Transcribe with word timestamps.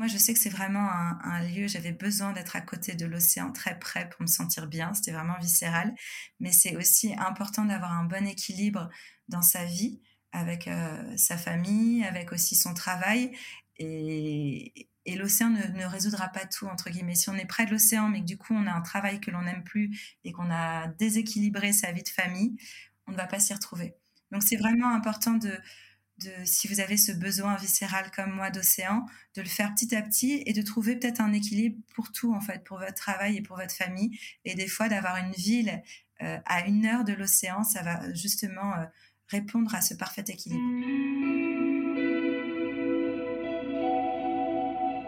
Moi, 0.00 0.06
je 0.06 0.16
sais 0.16 0.32
que 0.32 0.40
c'est 0.40 0.48
vraiment 0.48 0.88
un, 0.90 1.42
lieu, 1.42 1.68
j'avais 1.68 1.92
besoin 1.92 2.32
d'être 2.32 2.56
à 2.56 2.62
côté 2.62 2.94
de 2.94 3.04
l'océan, 3.04 3.52
très 3.52 3.78
près 3.78 4.08
pour 4.08 4.22
me 4.22 4.26
sentir 4.26 4.66
bien, 4.66 4.94
c'était 4.94 5.12
vraiment 5.12 5.38
viscéral. 5.38 5.94
Mais 6.38 6.52
c'est 6.52 6.74
aussi 6.74 7.12
important 7.18 7.66
d'avoir 7.66 7.92
un 7.92 8.04
bon 8.04 8.26
équilibre 8.26 8.88
dans 9.28 9.42
sa 9.42 9.66
vie, 9.66 10.00
avec 10.32 10.68
euh, 10.68 11.14
sa 11.18 11.36
famille, 11.36 12.02
avec 12.02 12.32
aussi 12.32 12.56
son 12.56 12.72
travail. 12.72 13.36
Et, 13.76 14.88
l'océan 15.18 15.50
ne, 15.50 15.84
résoudra 15.84 16.28
pas 16.28 16.46
tout, 16.46 16.64
entre 16.64 16.88
guillemets. 16.88 17.14
Si 17.14 17.28
on 17.28 17.36
est 17.36 17.44
près 17.44 17.66
de 17.66 17.72
l'océan, 17.72 18.08
mais 18.08 18.20
que 18.20 18.26
du 18.26 18.38
coup 18.38 18.54
on 18.54 18.66
a 18.66 18.72
un 18.72 18.80
travail 18.80 19.20
que 19.20 19.30
l'on 19.30 19.42
n'aime 19.42 19.64
plus 19.64 20.16
et 20.24 20.32
qu'on 20.32 20.50
a 20.50 20.86
déséquilibré 20.98 21.74
sa 21.74 21.92
vie 21.92 22.04
de 22.04 22.08
famille, 22.08 22.56
on 23.06 23.12
ne 23.12 23.18
va 23.18 23.26
pas 23.26 23.38
s'y 23.38 23.52
retrouver. 23.52 23.92
Donc 24.32 24.44
c'est 24.44 24.56
vraiment 24.56 24.94
important 24.94 25.34
de, 25.34 25.52
si 26.44 26.68
vous 26.68 26.80
avez 26.80 26.96
ce 26.96 27.12
besoin 27.12 27.56
viscéral 27.56 28.10
comme 28.14 28.32
moi 28.32 28.50
d'océan, 28.50 29.06
de 29.34 29.42
le 29.42 29.48
faire 29.48 29.72
petit 29.74 29.94
à 29.94 30.02
petit 30.02 30.42
et 30.46 30.52
de 30.52 30.62
trouver 30.62 30.96
peut-être 30.96 31.20
un 31.20 31.32
équilibre 31.32 31.76
pour 31.94 32.12
tout, 32.12 32.34
en 32.34 32.40
fait, 32.40 32.64
pour 32.64 32.78
votre 32.78 32.94
travail 32.94 33.36
et 33.36 33.42
pour 33.42 33.56
votre 33.56 33.74
famille. 33.74 34.18
Et 34.44 34.54
des 34.54 34.68
fois, 34.68 34.88
d'avoir 34.88 35.16
une 35.16 35.32
ville 35.32 35.82
euh, 36.22 36.38
à 36.44 36.66
une 36.66 36.86
heure 36.86 37.04
de 37.04 37.12
l'océan, 37.12 37.64
ça 37.64 37.82
va 37.82 38.12
justement 38.12 38.74
euh, 38.74 38.84
répondre 39.28 39.74
à 39.74 39.80
ce 39.80 39.94
parfait 39.94 40.24
équilibre. 40.26 40.60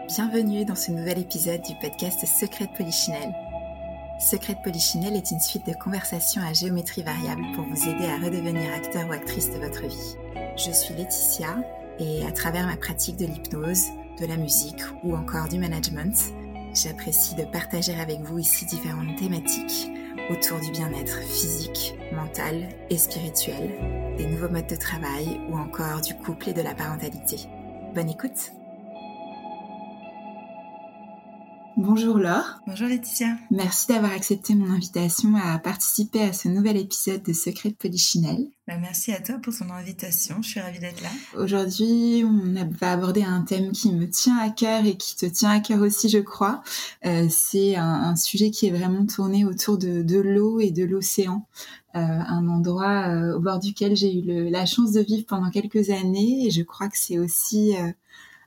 Bienvenue 0.07 0.65
dans 0.65 0.75
ce 0.75 0.91
nouvel 0.91 1.19
épisode 1.19 1.61
du 1.61 1.73
podcast 1.81 2.25
Secret 2.25 2.67
de 2.67 2.77
Polichinelle. 2.77 3.33
Secret 4.19 4.55
de 4.55 4.61
Polichinelle 4.61 5.15
est 5.15 5.31
une 5.31 5.39
suite 5.39 5.65
de 5.65 5.73
conversations 5.73 6.41
à 6.41 6.53
géométrie 6.53 7.03
variable 7.03 7.43
pour 7.55 7.65
vous 7.65 7.89
aider 7.89 8.05
à 8.05 8.17
redevenir 8.17 8.71
acteur 8.73 9.07
ou 9.07 9.11
actrice 9.11 9.49
de 9.49 9.57
votre 9.57 9.87
vie. 9.87 10.15
Je 10.55 10.71
suis 10.71 10.93
Laetitia 10.93 11.57
et 11.99 12.25
à 12.25 12.31
travers 12.31 12.67
ma 12.67 12.77
pratique 12.77 13.17
de 13.17 13.25
l'hypnose, 13.25 13.85
de 14.19 14.25
la 14.25 14.37
musique 14.37 14.81
ou 15.03 15.15
encore 15.15 15.47
du 15.47 15.57
management, 15.57 16.15
j'apprécie 16.73 17.35
de 17.35 17.43
partager 17.43 17.93
avec 17.99 18.19
vous 18.21 18.39
ici 18.39 18.65
différentes 18.65 19.15
thématiques 19.17 19.89
autour 20.29 20.59
du 20.59 20.71
bien-être 20.71 21.19
physique, 21.23 21.95
mental 22.13 22.69
et 22.89 22.97
spirituel, 22.97 23.71
des 24.17 24.27
nouveaux 24.27 24.49
modes 24.49 24.67
de 24.67 24.75
travail 24.75 25.41
ou 25.49 25.57
encore 25.57 26.01
du 26.01 26.13
couple 26.13 26.49
et 26.49 26.53
de 26.53 26.61
la 26.61 26.75
parentalité. 26.75 27.37
Bonne 27.95 28.09
écoute 28.09 28.53
Bonjour 31.75 32.19
Laure. 32.19 32.59
Bonjour 32.67 32.87
Laetitia. 32.87 33.35
Merci 33.49 33.87
d'avoir 33.87 34.11
accepté 34.11 34.53
mon 34.53 34.71
invitation 34.71 35.35
à 35.35 35.57
participer 35.57 36.21
à 36.21 36.31
ce 36.31 36.47
nouvel 36.47 36.77
épisode 36.77 37.23
de 37.23 37.33
Secret 37.33 37.69
de 37.69 37.73
Polichinelle. 37.75 38.45
Bah, 38.67 38.75
merci 38.79 39.11
à 39.11 39.19
toi 39.19 39.39
pour 39.41 39.57
ton 39.57 39.71
invitation, 39.71 40.35
je 40.43 40.49
suis 40.49 40.59
ravie 40.59 40.77
d'être 40.77 41.01
là. 41.01 41.09
Aujourd'hui, 41.35 42.23
on 42.25 42.53
va 42.79 42.91
aborder 42.91 43.23
un 43.23 43.41
thème 43.41 43.71
qui 43.71 43.91
me 43.91 44.07
tient 44.07 44.37
à 44.37 44.51
cœur 44.51 44.85
et 44.85 44.97
qui 44.97 45.15
te 45.15 45.25
tient 45.25 45.49
à 45.49 45.59
cœur 45.61 45.81
aussi, 45.81 46.09
je 46.09 46.19
crois. 46.19 46.61
Euh, 47.05 47.25
c'est 47.29 47.75
un, 47.75 48.15
sujet 48.15 48.51
qui 48.51 48.67
est 48.67 48.71
vraiment 48.71 49.07
tourné 49.07 49.43
autour 49.43 49.79
de, 49.79 50.19
l'eau 50.19 50.59
et 50.59 50.69
de 50.69 50.83
l'océan. 50.83 51.47
Euh, 51.95 51.99
un 51.99 52.47
endroit 52.49 53.07
euh, 53.07 53.35
au 53.35 53.39
bord 53.39 53.59
duquel 53.59 53.95
j'ai 53.95 54.15
eu 54.15 54.49
la 54.49 54.67
chance 54.67 54.91
de 54.91 55.01
vivre 55.01 55.25
pendant 55.25 55.49
quelques 55.49 55.89
années 55.89 56.45
et 56.45 56.51
je 56.51 56.61
crois 56.61 56.87
que 56.87 56.97
c'est 56.97 57.17
aussi 57.17 57.73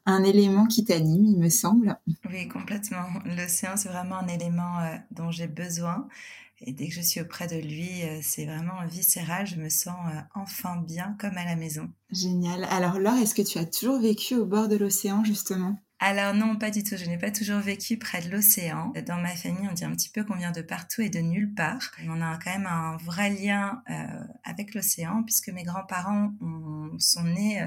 un 0.06 0.22
élément 0.22 0.66
qui 0.66 0.84
t'anime, 0.84 1.24
il 1.24 1.38
me 1.38 1.50
semble. 1.50 1.98
Oui, 2.30 2.48
complètement. 2.48 3.06
L'océan, 3.24 3.76
c'est 3.76 3.88
vraiment 3.88 4.16
un 4.16 4.28
élément 4.28 4.78
euh, 4.80 4.96
dont 5.10 5.30
j'ai 5.30 5.48
besoin. 5.48 6.08
Et 6.62 6.72
dès 6.72 6.88
que 6.88 6.94
je 6.94 7.02
suis 7.02 7.20
auprès 7.20 7.46
de 7.48 7.56
lui, 7.56 8.02
euh, 8.02 8.20
c'est 8.22 8.46
vraiment 8.46 8.86
viscéral. 8.86 9.46
Je 9.46 9.56
me 9.56 9.68
sens 9.68 9.96
euh, 10.08 10.20
enfin 10.34 10.76
bien, 10.76 11.16
comme 11.20 11.36
à 11.36 11.44
la 11.44 11.56
maison. 11.56 11.90
Génial. 12.10 12.64
Alors 12.70 12.98
Laure, 12.98 13.18
est-ce 13.18 13.34
que 13.34 13.42
tu 13.42 13.58
as 13.58 13.66
toujours 13.66 14.00
vécu 14.00 14.36
au 14.36 14.46
bord 14.46 14.68
de 14.68 14.76
l'océan, 14.76 15.24
justement? 15.24 15.78
Alors 15.98 16.34
non, 16.34 16.56
pas 16.56 16.70
du 16.70 16.82
tout. 16.82 16.96
Je 16.96 17.06
n'ai 17.06 17.18
pas 17.18 17.30
toujours 17.30 17.60
vécu 17.60 17.96
près 17.98 18.20
de 18.20 18.30
l'océan. 18.30 18.92
Dans 19.06 19.16
ma 19.16 19.34
famille, 19.34 19.66
on 19.68 19.72
dit 19.72 19.84
un 19.84 19.92
petit 19.92 20.10
peu 20.10 20.24
qu'on 20.24 20.36
vient 20.36 20.52
de 20.52 20.60
partout 20.60 21.02
et 21.02 21.08
de 21.08 21.20
nulle 21.20 21.54
part. 21.54 21.90
on 22.06 22.20
a 22.20 22.38
quand 22.38 22.52
même 22.52 22.66
un 22.66 22.96
vrai 22.98 23.30
lien 23.30 23.82
avec 24.44 24.74
l'océan 24.74 25.22
puisque 25.22 25.48
mes 25.48 25.62
grands-parents 25.62 26.32
sont 26.98 27.24
nés 27.24 27.66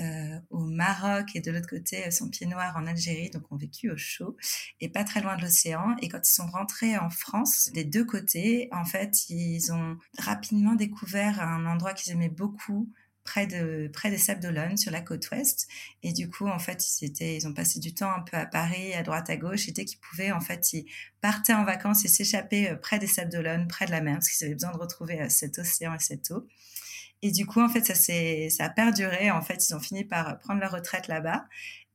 euh, 0.00 0.38
au 0.50 0.60
Maroc 0.60 1.34
et 1.34 1.40
de 1.40 1.50
l'autre 1.50 1.68
côté 1.68 2.06
euh, 2.06 2.10
son 2.12 2.28
pied 2.28 2.46
noir 2.46 2.76
en 2.76 2.86
Algérie, 2.86 3.30
donc 3.30 3.50
ont 3.50 3.56
vécu 3.56 3.90
au 3.90 3.96
chaud 3.96 4.36
et 4.80 4.88
pas 4.88 5.02
très 5.02 5.20
loin 5.20 5.36
de 5.36 5.42
l'océan. 5.42 5.96
Et 6.00 6.08
quand 6.08 6.20
ils 6.24 6.32
sont 6.32 6.46
rentrés 6.46 6.96
en 6.96 7.10
France, 7.10 7.70
des 7.74 7.82
deux 7.82 8.04
côtés, 8.04 8.68
en 8.70 8.84
fait, 8.84 9.28
ils 9.28 9.72
ont 9.72 9.98
rapidement 10.16 10.74
découvert 10.74 11.40
un 11.40 11.66
endroit 11.66 11.94
qu'ils 11.94 12.12
aimaient 12.12 12.28
beaucoup 12.28 12.92
près 13.28 13.46
de 13.46 13.90
près 13.92 14.10
des 14.10 14.16
Sables 14.16 14.40
d'Olonne 14.40 14.78
sur 14.78 14.90
la 14.90 15.02
côte 15.02 15.30
ouest 15.30 15.68
et 16.02 16.12
du 16.12 16.30
coup 16.30 16.48
en 16.48 16.58
fait 16.58 16.82
ils 16.90 17.04
étaient 17.04 17.36
ils 17.36 17.46
ont 17.46 17.52
passé 17.52 17.78
du 17.78 17.92
temps 17.92 18.10
un 18.10 18.22
peu 18.22 18.38
à 18.38 18.46
Paris 18.46 18.94
à 18.94 19.02
droite 19.02 19.28
à 19.28 19.36
gauche 19.36 19.68
et 19.68 19.72
dès 19.72 19.84
qu'ils 19.84 19.98
pouvaient 19.98 20.32
en 20.32 20.40
fait 20.40 20.72
ils 20.72 20.86
partaient 21.20 21.52
en 21.52 21.64
vacances 21.64 22.04
et 22.06 22.08
s'échappaient 22.08 22.70
euh, 22.70 22.76
près 22.76 22.98
des 22.98 23.06
Sables 23.06 23.30
d'Olonne 23.30 23.68
près 23.68 23.84
de 23.84 23.90
la 23.90 24.00
mer 24.00 24.14
parce 24.14 24.30
qu'ils 24.30 24.46
avaient 24.46 24.54
besoin 24.54 24.72
de 24.72 24.78
retrouver 24.78 25.28
cet 25.28 25.58
océan 25.58 25.94
et 25.94 26.00
cette 26.00 26.30
eau 26.30 26.46
et 27.20 27.32
du 27.32 27.46
coup, 27.46 27.60
en 27.60 27.68
fait, 27.68 27.84
ça, 27.84 27.94
ça 27.94 28.64
a 28.64 28.70
perduré. 28.70 29.32
En 29.32 29.42
fait, 29.42 29.68
ils 29.68 29.74
ont 29.74 29.80
fini 29.80 30.04
par 30.04 30.38
prendre 30.38 30.60
leur 30.60 30.70
retraite 30.70 31.08
là-bas. 31.08 31.46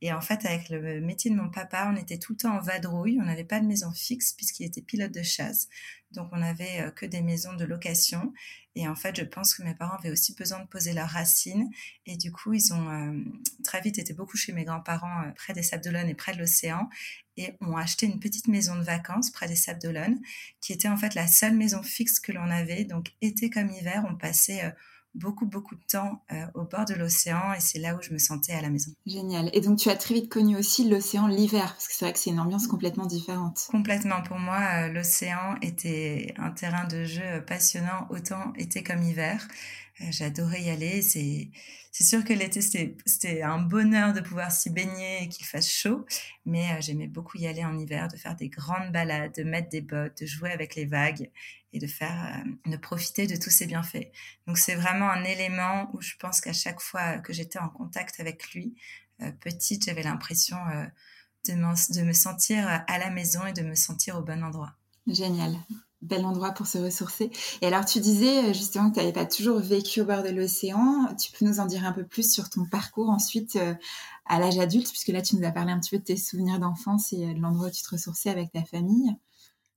Et 0.06 0.12
en 0.12 0.20
fait, 0.20 0.46
avec 0.46 0.68
le 0.68 1.00
métier 1.00 1.32
de 1.32 1.36
mon 1.38 1.50
papa, 1.50 1.90
on 1.90 1.96
était 1.96 2.18
tout 2.18 2.34
le 2.34 2.38
temps 2.38 2.58
en 2.58 2.60
vadrouille. 2.60 3.20
On 3.22 3.26
n'avait 3.26 3.46
pas 3.46 3.62
de 3.62 3.66
maison 3.66 3.90
fixe 3.94 4.34
puisqu'il 4.34 4.66
était 4.66 4.82
pilote 4.82 5.14
de 5.14 5.24
chasse. 5.24 5.70
Donc, 6.12 6.28
on 6.34 6.40
n'avait 6.40 6.82
euh, 6.82 6.92
que 6.92 7.06
des 7.06 7.22
maisons 7.22 7.54
de 7.54 7.64
location. 7.64 8.34
Et 8.76 8.86
en 8.86 8.98
fait, 8.98 9.16
je 9.16 9.24
pense 9.24 9.56
que 9.56 9.64
mes 9.64 9.74
parents 9.74 9.96
avaient 9.96 10.12
aussi 10.12 10.36
besoin 10.36 10.60
de 10.60 10.68
poser 10.68 10.92
leurs 10.92 11.08
racines. 11.08 11.70
Et 12.06 12.18
du 12.18 12.34
coup, 12.34 12.52
ils 12.52 12.74
ont 12.74 12.90
euh, 12.90 13.18
très 13.64 13.80
vite 13.80 13.98
été 13.98 14.14
beaucoup 14.14 14.36
chez 14.36 14.52
mes 14.52 14.66
grands-parents, 14.66 15.22
euh, 15.22 15.32
près 15.38 15.54
des 15.54 15.64
Sables 15.64 15.86
d'Olonne 15.86 16.10
et 16.10 16.16
près 16.16 16.34
de 16.34 16.40
l'océan. 16.40 16.90
Et 17.38 17.54
ont 17.62 17.78
acheté 17.78 18.06
une 18.06 18.20
petite 18.20 18.50
maison 18.50 18.76
de 18.76 18.84
vacances 18.84 19.32
près 19.32 19.48
des 19.48 19.56
Sables 19.56 19.82
d'Olonne, 19.82 20.20
qui 20.60 20.74
était 20.74 20.90
en 20.90 20.98
fait 20.98 21.16
la 21.16 21.28
seule 21.28 21.56
maison 21.56 21.82
fixe 21.82 22.20
que 22.20 22.34
l'on 22.34 22.52
avait. 22.52 22.84
Donc, 22.84 23.14
été 23.22 23.50
comme 23.50 23.70
hiver, 23.70 24.06
on 24.10 24.18
passait 24.18 24.74
beaucoup, 25.16 25.46
beaucoup 25.46 25.76
de 25.76 25.84
temps 25.90 26.22
euh, 26.32 26.46
au 26.56 26.64
bord 26.64 26.86
de 26.86 26.94
l'océan 26.94 27.54
et 27.54 27.60
c'est 27.60 27.80
là 27.80 27.96
où 27.96 28.02
je 28.02 28.12
me 28.12 28.18
sentais 28.18 28.54
à 28.54 28.62
la 28.62 28.70
maison. 28.70 28.92
Génial. 29.06 29.50
Et 29.54 29.62
donc, 29.62 29.80
tu 29.80 29.90
as 29.90 29.96
très 29.96 30.14
vite 30.14 30.30
connu 30.30 30.58
aussi 30.58 30.90
l'océan 30.90 31.28
l'hiver, 31.28 31.74
parce 31.74 31.88
que 31.88 31.94
c'est 31.94 32.06
vrai 32.06 32.14
que 32.14 32.20
c'est 32.20 32.32
une 32.32 32.40
ambiance 32.40 32.68
complètement 32.68 33.06
différente. 33.06 33.68
Complètement. 33.70 34.22
Pour 34.24 34.40
moi, 34.40 34.60
euh, 34.60 34.88
l'océan 34.90 35.56
était 35.62 36.34
un 36.38 36.52
terrain 36.52 36.86
de 36.88 37.04
jeu 37.04 37.44
passionnant, 37.46 38.08
autant 38.10 38.54
été 38.58 38.84
comme 38.84 39.04
hiver. 39.04 39.48
Euh, 40.02 40.06
j'adorais 40.10 40.62
y 40.62 40.70
aller. 40.70 41.02
C'est, 41.02 41.52
sûr 41.92 42.24
que 42.24 42.34
l'été, 42.34 42.62
c'était, 42.62 43.42
un 43.42 43.60
bonheur 43.60 44.14
de 44.14 44.22
pouvoir 44.22 44.52
s'y 44.52 44.70
baigner 44.70 45.24
et 45.24 45.30
qu'il 45.30 45.46
fasse 45.46 45.70
chaud. 45.70 46.06
Mais 46.46 46.82
j'aimais 46.82 47.08
beaucoup 47.08 47.38
y 47.38 47.48
aller 47.48 47.64
en 47.64 47.78
hiver, 47.78 48.08
de 48.08 48.18
faire 48.18 48.36
des 48.36 48.50
grandes 48.50 48.92
balades, 48.92 49.34
de 49.36 49.44
mettre 49.44 49.70
des 49.70 49.82
bottes, 49.82 50.22
de 50.22 50.26
jouer 50.26 50.52
avec 50.52 50.76
les 50.76 50.86
vagues 50.86 51.30
et 51.74 51.80
de 51.80 51.88
faire, 51.88 52.44
euh, 52.46 52.72
de 52.72 52.78
profiter 52.78 53.28
de 53.28 53.36
tous 53.36 53.50
ces 53.50 53.66
bienfaits. 53.66 54.12
Donc 54.48 54.58
c'est 54.58 54.76
vraiment 54.76 55.10
un 55.10 55.24
élément 55.24 55.90
où 55.94 56.02
je 56.02 56.16
pense 56.18 56.40
qu'à 56.40 56.54
chaque 56.54 56.80
fois 56.80 57.18
que 57.18 57.34
j'étais 57.34 57.60
en 57.60 57.70
contact 57.70 58.20
avec 58.20 58.54
lui, 58.54 58.76
euh, 59.22 59.32
petite, 59.32 59.86
j'avais 59.86 60.04
l'impression 60.04 60.58
euh, 60.68 60.86
de 61.50 62.02
me 62.04 62.14
sentir 62.14 62.68
à 62.88 62.98
la 62.98 63.10
maison 63.10 63.46
et 63.46 63.54
de 63.54 63.64
me 63.64 63.76
sentir 63.76 64.16
au 64.18 64.22
bon 64.22 64.44
endroit. 64.44 64.74
Génial 65.08 65.58
bel 66.04 66.26
endroit 66.26 66.52
pour 66.52 66.68
se 66.68 66.78
ressourcer. 66.78 67.32
Et 67.62 67.68
alors, 67.68 67.86
tu 67.86 68.00
disais 68.00 68.54
justement 68.54 68.90
que 68.90 68.96
tu 68.96 69.00
n'avais 69.00 69.14
pas 69.14 69.26
toujours 69.26 69.60
vécu 69.60 70.02
au 70.02 70.06
bord 70.06 70.24
de 70.24 70.30
l'océan. 70.30 71.08
Tu 71.20 71.32
peux 71.32 71.46
nous 71.46 71.60
en 71.60 71.66
dire 71.66 71.86
un 71.86 71.92
peu 71.92 72.06
plus 72.06 72.32
sur 72.32 72.50
ton 72.50 72.66
parcours 72.66 73.10
ensuite 73.10 73.58
à 74.26 74.40
l'âge 74.40 74.60
adulte, 74.60 74.90
puisque 74.90 75.10
là, 75.10 75.22
tu 75.22 75.36
nous 75.36 75.46
as 75.46 75.52
parlé 75.52 75.72
un 75.72 75.80
petit 75.80 75.92
peu 75.92 76.00
de 76.00 76.04
tes 76.04 76.18
souvenirs 76.18 76.60
d'enfance 76.60 77.14
et 77.14 77.34
de 77.34 77.42
l'endroit 77.42 77.68
où 77.68 77.72
tu 77.72 77.82
te 77.82 77.90
ressourçais 77.90 78.30
avec 78.30 78.52
ta 78.52 78.64
famille. 78.64 79.16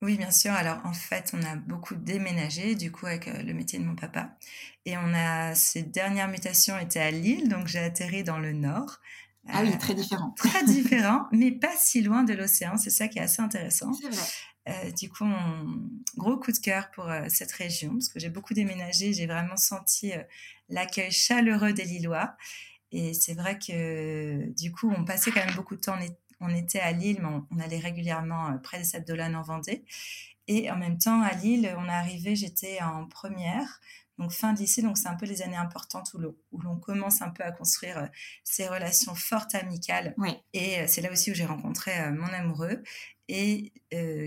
Oui, 0.03 0.19
bien 0.19 0.31
sûr. 0.31 0.53
Alors, 0.53 0.78
en 0.84 0.92
fait, 0.92 1.32
on 1.32 1.42
a 1.42 1.56
beaucoup 1.56 1.94
déménagé, 1.94 2.75
du 2.75 2.93
coup, 2.93 3.06
avec 3.06 3.28
euh, 3.28 3.43
le 3.43 3.54
métier 3.54 3.78
de 3.78 3.84
mon 3.84 3.97
papa. 3.97 4.37
Et 4.84 4.97
on 4.98 5.14
a, 5.14 5.54
ces 5.54 5.82
dernières 5.82 6.28
mutations 6.28 6.78
étaient 6.78 7.00
à 7.00 7.10
Lille, 7.10 7.48
donc 7.48 7.66
j'ai 7.66 7.78
atterri 7.78 8.22
dans 8.22 8.38
le 8.38 8.53
nord. 8.53 9.00
Ah 9.48 9.62
oui, 9.62 9.76
très 9.78 9.94
différent. 9.94 10.34
très 10.37 10.64
différent, 10.64 11.26
mais 11.32 11.53
pas 11.53 11.75
si 11.76 12.03
loin 12.03 12.25
de 12.25 12.34
l'océan. 12.34 12.76
C'est 12.76 12.90
ça 12.90 13.08
qui 13.08 13.19
est 13.19 13.22
assez 13.22 13.40
intéressant. 13.40 13.93
C'est 13.94 14.08
vrai. 14.08 14.26
Euh, 14.69 14.91
du 14.93 15.09
coup, 15.09 15.25
mon 15.25 15.89
gros 16.17 16.37
coup 16.39 16.53
de 16.53 16.59
cœur 16.59 16.91
pour 16.91 17.09
euh, 17.09 17.27
cette 17.29 17.53
région, 17.53 17.93
parce 17.93 18.09
que 18.09 18.19
j'ai 18.19 18.31
beaucoup 18.31 18.55
déménagé, 18.55 19.13
j'ai 19.13 19.27
vraiment 19.27 19.57
senti 19.57 20.13
l'accueil 20.69 21.11
chaleureux 21.13 21.73
des 21.73 21.85
Lillois. 21.85 22.37
Et 22.93 23.15
c'est 23.15 23.35
vrai 23.35 23.59
que 23.59 24.51
du 24.55 24.73
coup, 24.73 24.93
on 24.97 25.05
passait 25.05 25.31
quand 25.31 25.45
même 25.45 25.55
beaucoup 25.55 25.77
de 25.77 25.81
temps 25.81 25.97
on 26.41 26.49
était 26.51 26.81
à 26.81 26.93
Lille, 26.93 27.19
mais 27.21 27.29
on, 27.51 27.61
allait 27.61 27.79
régulièrement 27.79 28.51
euh, 28.51 28.59
près 28.59 28.79
des 28.79 28.85
Sables 28.85 29.07
d'Olonne 29.07 29.37
en 29.37 29.43
Vendée. 29.43 29.85
Et 30.49 30.71
en 30.71 30.77
même 30.77 30.99
temps, 30.99 31.23
à 31.23 31.33
Lille, 31.33 31.75
on 31.79 31.87
est 31.87 31.93
arrivé, 31.93 32.37
j'étais 32.37 32.81
en 32.81 33.07
première, 33.07 33.81
donc 34.19 34.33
fin 34.33 34.53
de 34.53 34.59
lycée, 34.59 34.81
donc 34.81 34.97
c'est 34.97 35.09
un 35.09 35.17
peu 35.17 35.27
les 35.27 35.43
années 35.43 35.57
importantes 35.57 36.15
où 36.15 36.61
l'on 36.61 36.77
commence 36.77 37.21
un 37.21 37.31
peu 37.31 37.43
à 37.43 37.53
construire 37.53 37.99
euh, 37.99 38.07
ces 38.45 38.69
relations 38.69 39.15
fortes 39.15 39.55
amicales. 39.55 40.15
Et 40.53 40.81
euh, 40.81 40.85
c'est 40.87 41.01
là 41.01 41.11
aussi 41.11 41.31
où 41.31 41.35
j'ai 41.35 41.47
rencontré 41.47 42.11
mon 42.13 42.27
amoureux 42.27 42.83
et 43.28 43.73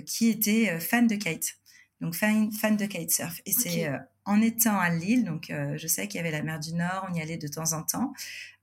qui 0.05 0.29
était 0.29 0.79
fan 0.79 1.07
de 1.07 1.15
kite, 1.15 1.57
donc 2.01 2.15
fan, 2.15 2.51
fan 2.51 2.77
de 2.77 2.85
kitesurf. 2.85 3.41
Et 3.45 3.51
c'est 3.51 3.89
en 4.25 4.41
étant 4.41 4.77
à 4.77 4.89
Lille, 4.89 5.23
donc 5.23 5.51
je 5.51 5.87
sais 5.87 6.07
qu'il 6.07 6.17
y 6.17 6.21
avait 6.21 6.31
la 6.31 6.43
mer 6.43 6.59
du 6.59 6.73
Nord, 6.73 7.07
on 7.09 7.13
y 7.13 7.21
allait 7.21 7.37
de 7.37 7.47
temps 7.47 7.73
en 7.73 7.83
temps. 7.83 8.13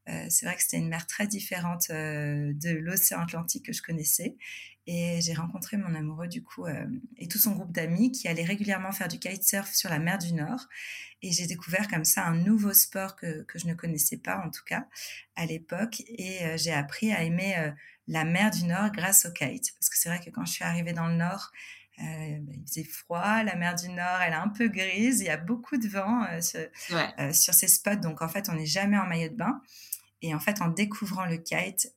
c'est 0.06 0.46
vrai 0.46 0.56
que 0.56 0.62
c'était 0.62 0.78
une 0.78 0.88
mer 0.88 1.06
très 1.06 1.26
différente 1.26 1.88
de 1.90 2.70
l'océan 2.78 3.20
Atlantique 3.20 3.66
que 3.66 3.72
je 3.72 3.82
connaissais. 3.82 4.36
Et 4.86 5.20
j'ai 5.20 5.34
rencontré 5.34 5.76
mon 5.76 5.94
amoureux 5.94 6.28
du 6.28 6.44
coup 6.44 6.66
et 7.16 7.26
tout 7.26 7.38
son 7.38 7.52
groupe 7.52 7.72
d'amis 7.72 8.12
qui 8.12 8.28
allaient 8.28 8.44
régulièrement 8.44 8.92
faire 8.92 9.08
du 9.08 9.18
kitesurf 9.18 9.74
sur 9.74 9.90
la 9.90 9.98
mer 9.98 10.18
du 10.18 10.32
Nord. 10.32 10.68
Et 11.22 11.32
j'ai 11.32 11.46
découvert 11.46 11.88
comme 11.88 12.04
ça 12.04 12.24
un 12.24 12.36
nouveau 12.36 12.72
sport 12.72 13.16
que, 13.16 13.42
que 13.42 13.58
je 13.58 13.66
ne 13.66 13.74
connaissais 13.74 14.16
pas 14.16 14.40
en 14.46 14.50
tout 14.50 14.62
cas 14.64 14.86
à 15.34 15.44
l'époque. 15.44 16.02
Et 16.06 16.56
j'ai 16.56 16.72
appris 16.72 17.12
à 17.12 17.24
aimer 17.24 17.72
la 18.08 18.24
mer 18.24 18.50
du 18.50 18.64
Nord 18.64 18.92
grâce 18.92 19.26
au 19.26 19.32
kite. 19.32 19.74
Parce 19.78 19.90
que 19.90 19.98
c'est 19.98 20.08
vrai 20.08 20.20
que 20.20 20.30
quand 20.30 20.44
je 20.44 20.52
suis 20.52 20.64
arrivée 20.64 20.92
dans 20.92 21.08
le 21.08 21.16
Nord, 21.16 21.50
euh, 21.98 22.02
bah, 22.40 22.52
il 22.54 22.66
faisait 22.66 22.84
froid, 22.84 23.42
la 23.42 23.56
mer 23.56 23.74
du 23.74 23.88
Nord, 23.88 24.20
elle 24.20 24.32
est 24.32 24.36
un 24.36 24.48
peu 24.48 24.68
grise, 24.68 25.20
il 25.20 25.26
y 25.26 25.30
a 25.30 25.38
beaucoup 25.38 25.78
de 25.78 25.88
vent 25.88 26.24
euh, 26.24 26.40
euh, 26.92 27.32
sur, 27.32 27.54
ces 27.54 27.68
spots, 27.68 27.96
donc 27.96 28.20
en 28.20 28.28
fait, 28.28 28.48
on 28.50 28.54
n'est 28.54 28.66
jamais 28.66 28.98
en 28.98 29.06
maillot 29.06 29.30
de 29.30 29.36
bain. 29.36 29.62
Et 30.22 30.34
en 30.34 30.40
fait, 30.40 30.62
en 30.62 30.68
découvrant 30.68 31.26
le 31.26 31.36
kite, 31.36 31.92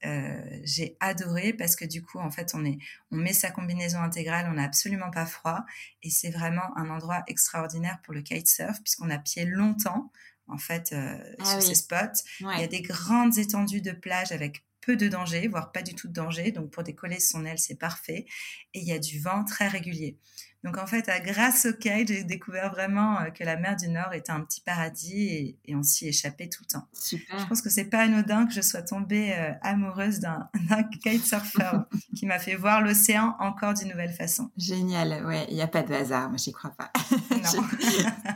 j'ai 0.63 0.97
adoré 0.99 1.53
parce 1.53 1.75
que 1.75 1.85
du 1.85 2.03
coup, 2.03 2.19
en 2.19 2.31
fait, 2.31 2.51
on, 2.53 2.65
est, 2.65 2.77
on 3.11 3.17
met 3.17 3.33
sa 3.33 3.49
combinaison 3.49 3.99
intégrale, 3.99 4.47
on 4.49 4.55
n'a 4.55 4.63
absolument 4.63 5.09
pas 5.09 5.25
froid. 5.25 5.65
Et 6.03 6.09
c'est 6.09 6.29
vraiment 6.29 6.77
un 6.77 6.89
endroit 6.89 7.23
extraordinaire 7.27 7.99
pour 8.03 8.13
le 8.13 8.21
kitesurf 8.21 8.81
puisqu'on 8.83 9.09
a 9.09 9.17
pied 9.17 9.45
longtemps, 9.45 10.11
en 10.47 10.57
fait, 10.57 10.93
ah 10.93 11.45
sur 11.45 11.61
ces 11.61 11.75
spots. 11.75 12.23
Il 12.41 12.59
y 12.59 12.63
a 12.63 12.67
des 12.67 12.81
grandes 12.81 13.37
étendues 13.37 13.81
de 13.81 13.91
plage 13.91 14.31
avec 14.31 14.65
peu 14.81 14.95
de 14.95 15.07
danger, 15.07 15.47
voire 15.47 15.71
pas 15.71 15.81
du 15.81 15.93
tout 15.93 16.07
de 16.07 16.13
danger. 16.13 16.51
Donc 16.51 16.71
pour 16.71 16.83
décoller 16.83 17.19
son 17.19 17.45
aile, 17.45 17.59
c'est 17.59 17.77
parfait. 17.77 18.25
Et 18.73 18.79
il 18.79 18.87
y 18.87 18.91
a 18.91 18.99
du 18.99 19.19
vent 19.19 19.43
très 19.43 19.67
régulier. 19.67 20.17
Donc 20.63 20.77
en 20.77 20.85
fait, 20.85 21.09
grâce 21.23 21.65
au 21.65 21.73
kite, 21.73 22.09
j'ai 22.09 22.23
découvert 22.23 22.71
vraiment 22.71 23.19
euh, 23.21 23.29
que 23.29 23.43
la 23.45 23.55
mer 23.55 23.77
du 23.77 23.87
Nord 23.87 24.13
était 24.13 24.31
un 24.31 24.41
petit 24.41 24.59
paradis 24.59 25.57
et, 25.65 25.75
on 25.75 25.83
s'y 25.83 26.09
échappait 26.09 26.49
tout 26.49 26.63
le 26.67 26.73
temps. 26.73 26.87
Super. 26.93 27.39
Je 27.39 27.45
pense 27.45 27.61
que 27.61 27.69
c'est 27.69 27.85
pas 27.85 27.99
anodin 27.99 28.45
que 28.45 28.53
je 28.53 28.59
sois 28.59 28.81
tombée 28.81 29.33
euh, 29.33 29.53
amoureuse 29.61 30.19
d'un 30.19 30.49
kitesurfer 31.03 31.79
qui 32.15 32.25
m'a 32.25 32.39
fait 32.39 32.55
voir 32.55 32.81
l'océan 32.81 33.35
encore 33.39 33.73
d'une 33.73 33.89
nouvelle 33.89 34.11
façon. 34.11 34.49
Génial, 34.57 35.25
ouais, 35.25 35.45
il 35.49 35.55
n'y 35.55 35.61
a 35.61 35.67
pas 35.67 35.83
de 35.83 35.93
hasard, 35.93 36.27
moi 36.27 36.37
j'y 36.37 36.51
crois 36.51 36.71
pas. 36.71 36.91
Non. 37.39 37.63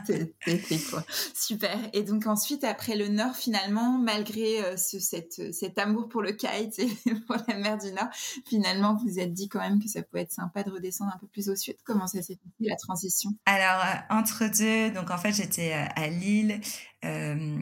c'est 0.06 0.90
quoi. 0.90 1.04
Super. 1.34 1.76
Et 1.92 2.04
donc 2.04 2.26
ensuite, 2.26 2.64
après 2.64 2.96
le 2.96 3.08
Nord, 3.08 3.36
finalement, 3.36 3.98
malgré 3.98 4.64
euh, 4.64 4.76
ce, 4.78 4.98
cette, 4.98 5.52
cet 5.52 5.78
amour 5.78 6.08
pour 6.08 6.22
le 6.22 6.32
kite 6.32 6.78
et 6.78 6.88
pour 7.26 7.36
la 7.46 7.58
mer 7.58 7.76
du 7.76 7.92
Nord, 7.92 8.08
finalement, 8.46 8.94
vous 8.94 9.08
vous 9.08 9.18
êtes 9.18 9.34
dit 9.34 9.48
quand 9.50 9.60
même 9.60 9.82
que 9.82 9.88
ça 9.88 10.02
pouvait 10.02 10.22
être 10.22 10.32
sympa 10.32 10.62
de 10.62 10.70
redescendre 10.70 11.12
un 11.14 11.18
peu 11.18 11.26
plus 11.26 11.50
au 11.50 11.56
sud. 11.56 11.76
Comment 11.84 12.06
ça 12.22 12.34
la 12.60 12.76
transition 12.76 13.30
Alors, 13.46 13.84
euh, 13.84 14.14
entre 14.16 14.46
deux, 14.46 14.90
donc 14.90 15.10
en 15.10 15.18
fait, 15.18 15.32
j'étais 15.32 15.72
euh, 15.72 15.86
à 15.96 16.08
Lille. 16.08 16.60
Euh, 17.04 17.58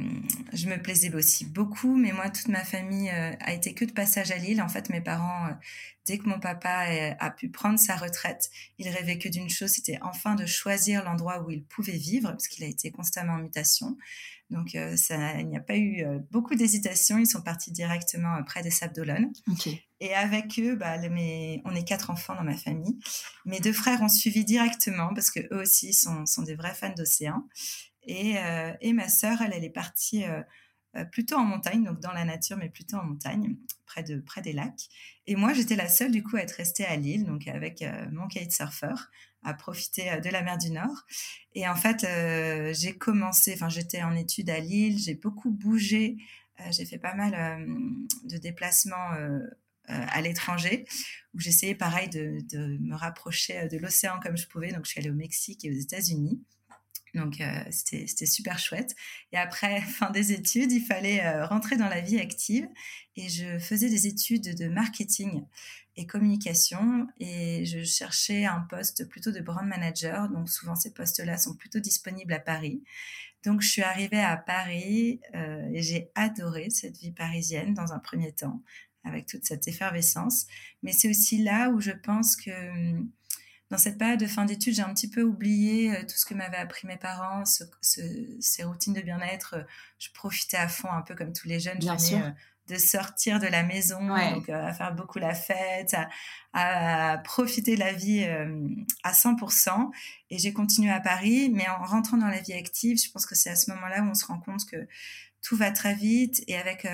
je 0.52 0.68
me 0.68 0.80
plaisais 0.80 1.12
aussi 1.14 1.44
beaucoup, 1.44 1.96
mais 1.96 2.12
moi, 2.12 2.30
toute 2.30 2.48
ma 2.48 2.64
famille 2.64 3.10
a 3.10 3.52
été 3.52 3.74
que 3.74 3.84
de 3.84 3.92
passage 3.92 4.30
à 4.30 4.36
Lille. 4.36 4.62
En 4.62 4.68
fait, 4.68 4.88
mes 4.88 5.00
parents, 5.00 5.48
dès 6.06 6.18
que 6.18 6.28
mon 6.28 6.38
papa 6.38 6.86
a, 7.18 7.30
pu 7.30 7.48
prendre 7.48 7.78
sa 7.78 7.96
retraite, 7.96 8.50
il 8.78 8.88
rêvait 8.88 9.18
que 9.18 9.28
d'une 9.28 9.50
chose, 9.50 9.70
c'était 9.70 9.98
enfin 10.02 10.36
de 10.36 10.46
choisir 10.46 11.04
l'endroit 11.04 11.42
où 11.42 11.50
il 11.50 11.64
pouvait 11.64 11.96
vivre, 11.96 12.30
parce 12.30 12.46
qu'il 12.46 12.62
a 12.62 12.68
été 12.68 12.92
constamment 12.92 13.32
en 13.32 13.38
mutation. 13.38 13.96
Donc, 14.52 14.74
euh, 14.74 14.96
ça, 14.96 15.40
il 15.40 15.48
n'y 15.48 15.56
a 15.56 15.60
pas 15.60 15.76
eu 15.76 16.04
euh, 16.04 16.18
beaucoup 16.30 16.54
d'hésitation. 16.54 17.18
Ils 17.18 17.26
sont 17.26 17.40
partis 17.40 17.72
directement 17.72 18.36
euh, 18.36 18.42
près 18.42 18.62
des 18.62 18.70
Sables 18.70 18.94
d'Olonne. 18.94 19.32
Et 20.00 20.14
avec 20.14 20.58
eux, 20.58 20.76
bah, 20.76 20.96
on 21.64 21.74
est 21.74 21.84
quatre 21.86 22.10
enfants 22.10 22.34
dans 22.34 22.44
ma 22.44 22.56
famille. 22.56 22.98
Mes 23.46 23.60
deux 23.60 23.72
frères 23.72 24.02
ont 24.02 24.08
suivi 24.08 24.44
directement 24.44 25.14
parce 25.14 25.30
que 25.30 25.40
eux 25.52 25.62
aussi 25.62 25.94
sont, 25.94 26.26
sont 26.26 26.42
des 26.42 26.54
vrais 26.54 26.74
fans 26.74 26.94
d'océan. 26.94 27.48
Et, 28.04 28.34
et, 28.80 28.92
ma 28.92 29.08
sœur, 29.08 29.42
elle, 29.42 29.52
elle 29.54 29.62
est 29.62 29.70
partie 29.70 30.24
plutôt 31.10 31.36
en 31.36 31.44
montagne, 31.44 31.84
donc 31.84 32.00
dans 32.00 32.12
la 32.12 32.24
nature, 32.24 32.56
mais 32.56 32.68
plutôt 32.68 32.96
en 32.96 33.04
montagne, 33.04 33.56
près, 33.86 34.02
de, 34.02 34.18
près 34.18 34.42
des 34.42 34.52
lacs. 34.52 34.88
Et 35.26 35.36
moi, 35.36 35.52
j'étais 35.52 35.76
la 35.76 35.88
seule, 35.88 36.10
du 36.10 36.22
coup, 36.22 36.36
à 36.36 36.40
être 36.40 36.52
restée 36.52 36.84
à 36.84 36.96
Lille, 36.96 37.24
donc 37.24 37.48
avec 37.48 37.84
mon 38.10 38.28
kitesurfer 38.28 38.94
à 39.44 39.54
profiter 39.54 40.10
euh, 40.10 40.20
de 40.20 40.28
la 40.28 40.42
mer 40.42 40.58
du 40.58 40.70
Nord. 40.70 41.04
Et 41.54 41.68
en 41.68 41.76
fait, 41.76 42.04
euh, 42.04 42.72
j'ai 42.74 42.96
commencé, 42.96 43.52
enfin 43.54 43.68
j'étais 43.68 44.02
en 44.02 44.14
études 44.14 44.50
à 44.50 44.60
Lille, 44.60 44.98
j'ai 44.98 45.14
beaucoup 45.14 45.50
bougé, 45.50 46.16
euh, 46.60 46.64
j'ai 46.70 46.86
fait 46.86 46.98
pas 46.98 47.14
mal 47.14 47.66
de 48.24 48.36
déplacements 48.38 49.10
à 49.88 50.20
l'étranger, 50.22 50.86
où 51.34 51.40
j'essayais 51.40 51.74
pareil 51.74 52.08
de, 52.08 52.38
de, 52.50 52.78
me 52.78 52.94
rapprocher 52.94 53.68
de 53.68 53.76
l'océan 53.78 54.20
comme 54.22 54.36
je 54.36 54.46
pouvais. 54.46 54.70
Donc 54.72 54.84
je 54.84 54.90
suis 54.90 55.00
allée 55.00 55.10
au 55.10 55.14
Mexique 55.14 55.64
et 55.64 55.70
aux 55.70 55.78
États-Unis. 55.78 56.40
Donc 57.14 57.42
c'était 57.70 58.26
super 58.26 58.58
chouette. 58.58 58.94
Et 59.32 59.36
après 59.36 59.80
fin 59.98 60.10
des 60.10 60.32
études, 60.32 60.72
il 60.72 60.84
fallait 60.84 61.42
rentrer 61.44 61.76
dans 61.76 61.88
la 61.88 62.00
vie 62.00 62.18
active 62.18 62.66
et 63.16 63.28
je 63.28 63.58
faisais 63.58 63.90
des 63.90 64.06
études 64.06 64.56
de 64.56 64.68
marketing 64.68 65.44
et 65.96 66.06
communication 66.06 67.06
et 67.20 67.64
je 67.66 67.84
cherchais 67.84 68.46
un 68.46 68.60
poste 68.60 69.08
plutôt 69.08 69.30
de 69.30 69.40
brand 69.40 69.66
manager. 69.66 70.28
Donc 70.30 70.48
souvent 70.48 70.74
ces 70.74 70.92
postes-là 70.92 71.36
sont 71.36 71.54
plutôt 71.54 71.80
disponibles 71.80 72.32
à 72.32 72.40
Paris. 72.40 72.82
Donc 73.44 73.60
je 73.60 73.68
suis 73.68 73.82
arrivée 73.82 74.20
à 74.20 74.36
Paris 74.36 75.20
euh, 75.34 75.68
et 75.72 75.82
j'ai 75.82 76.10
adoré 76.14 76.70
cette 76.70 76.96
vie 76.98 77.10
parisienne 77.10 77.74
dans 77.74 77.92
un 77.92 77.98
premier 77.98 78.32
temps 78.32 78.62
avec 79.04 79.26
toute 79.26 79.44
cette 79.44 79.66
effervescence. 79.66 80.46
Mais 80.82 80.92
c'est 80.92 81.10
aussi 81.10 81.42
là 81.42 81.70
où 81.70 81.80
je 81.80 81.90
pense 81.90 82.36
que 82.36 82.50
hum, 82.50 83.10
dans 83.72 83.78
cette 83.78 83.96
période 83.96 84.20
de 84.20 84.26
fin 84.26 84.44
d'études, 84.44 84.74
j'ai 84.74 84.82
un 84.82 84.92
petit 84.92 85.08
peu 85.08 85.22
oublié 85.22 85.96
euh, 85.96 86.02
tout 86.02 86.14
ce 86.14 86.26
que 86.26 86.34
m'avaient 86.34 86.58
appris 86.58 86.86
mes 86.86 86.98
parents, 86.98 87.42
ces 87.80 88.64
routines 88.64 88.92
de 88.92 89.00
bien-être. 89.00 89.56
Je 89.98 90.10
profitais 90.12 90.58
à 90.58 90.68
fond, 90.68 90.90
un 90.92 91.00
peu 91.00 91.14
comme 91.14 91.32
tous 91.32 91.48
les 91.48 91.58
jeunes. 91.58 91.78
Bien 91.78 91.96
sûr. 91.96 92.18
Euh, 92.18 92.30
de 92.68 92.76
sortir 92.76 93.40
de 93.40 93.46
la 93.46 93.64
maison, 93.64 93.98
donc 94.06 94.48
euh, 94.48 94.66
à 94.66 94.72
faire 94.72 94.94
beaucoup 94.94 95.18
la 95.18 95.34
fête, 95.34 95.96
à, 96.52 97.18
profiter 97.24 97.74
de 97.74 97.80
la 97.80 97.92
vie 97.92 98.22
euh, 98.22 98.68
à 99.02 99.12
100%. 99.12 99.90
Et 100.30 100.38
j'ai 100.38 100.52
continué 100.52 100.90
à 100.90 101.00
Paris, 101.00 101.50
mais 101.52 101.68
en 101.68 101.82
rentrant 101.82 102.18
dans 102.18 102.28
la 102.28 102.40
vie 102.40 102.52
active, 102.52 103.00
je 103.02 103.10
pense 103.10 103.26
que 103.26 103.34
c'est 103.34 103.50
à 103.50 103.56
ce 103.56 103.70
moment-là 103.72 104.02
où 104.02 104.10
on 104.10 104.14
se 104.14 104.26
rend 104.26 104.38
compte 104.38 104.64
que 104.66 104.86
tout 105.40 105.56
va 105.56 105.72
très 105.72 105.94
vite 105.94 106.44
et 106.46 106.56
avec 106.56 106.86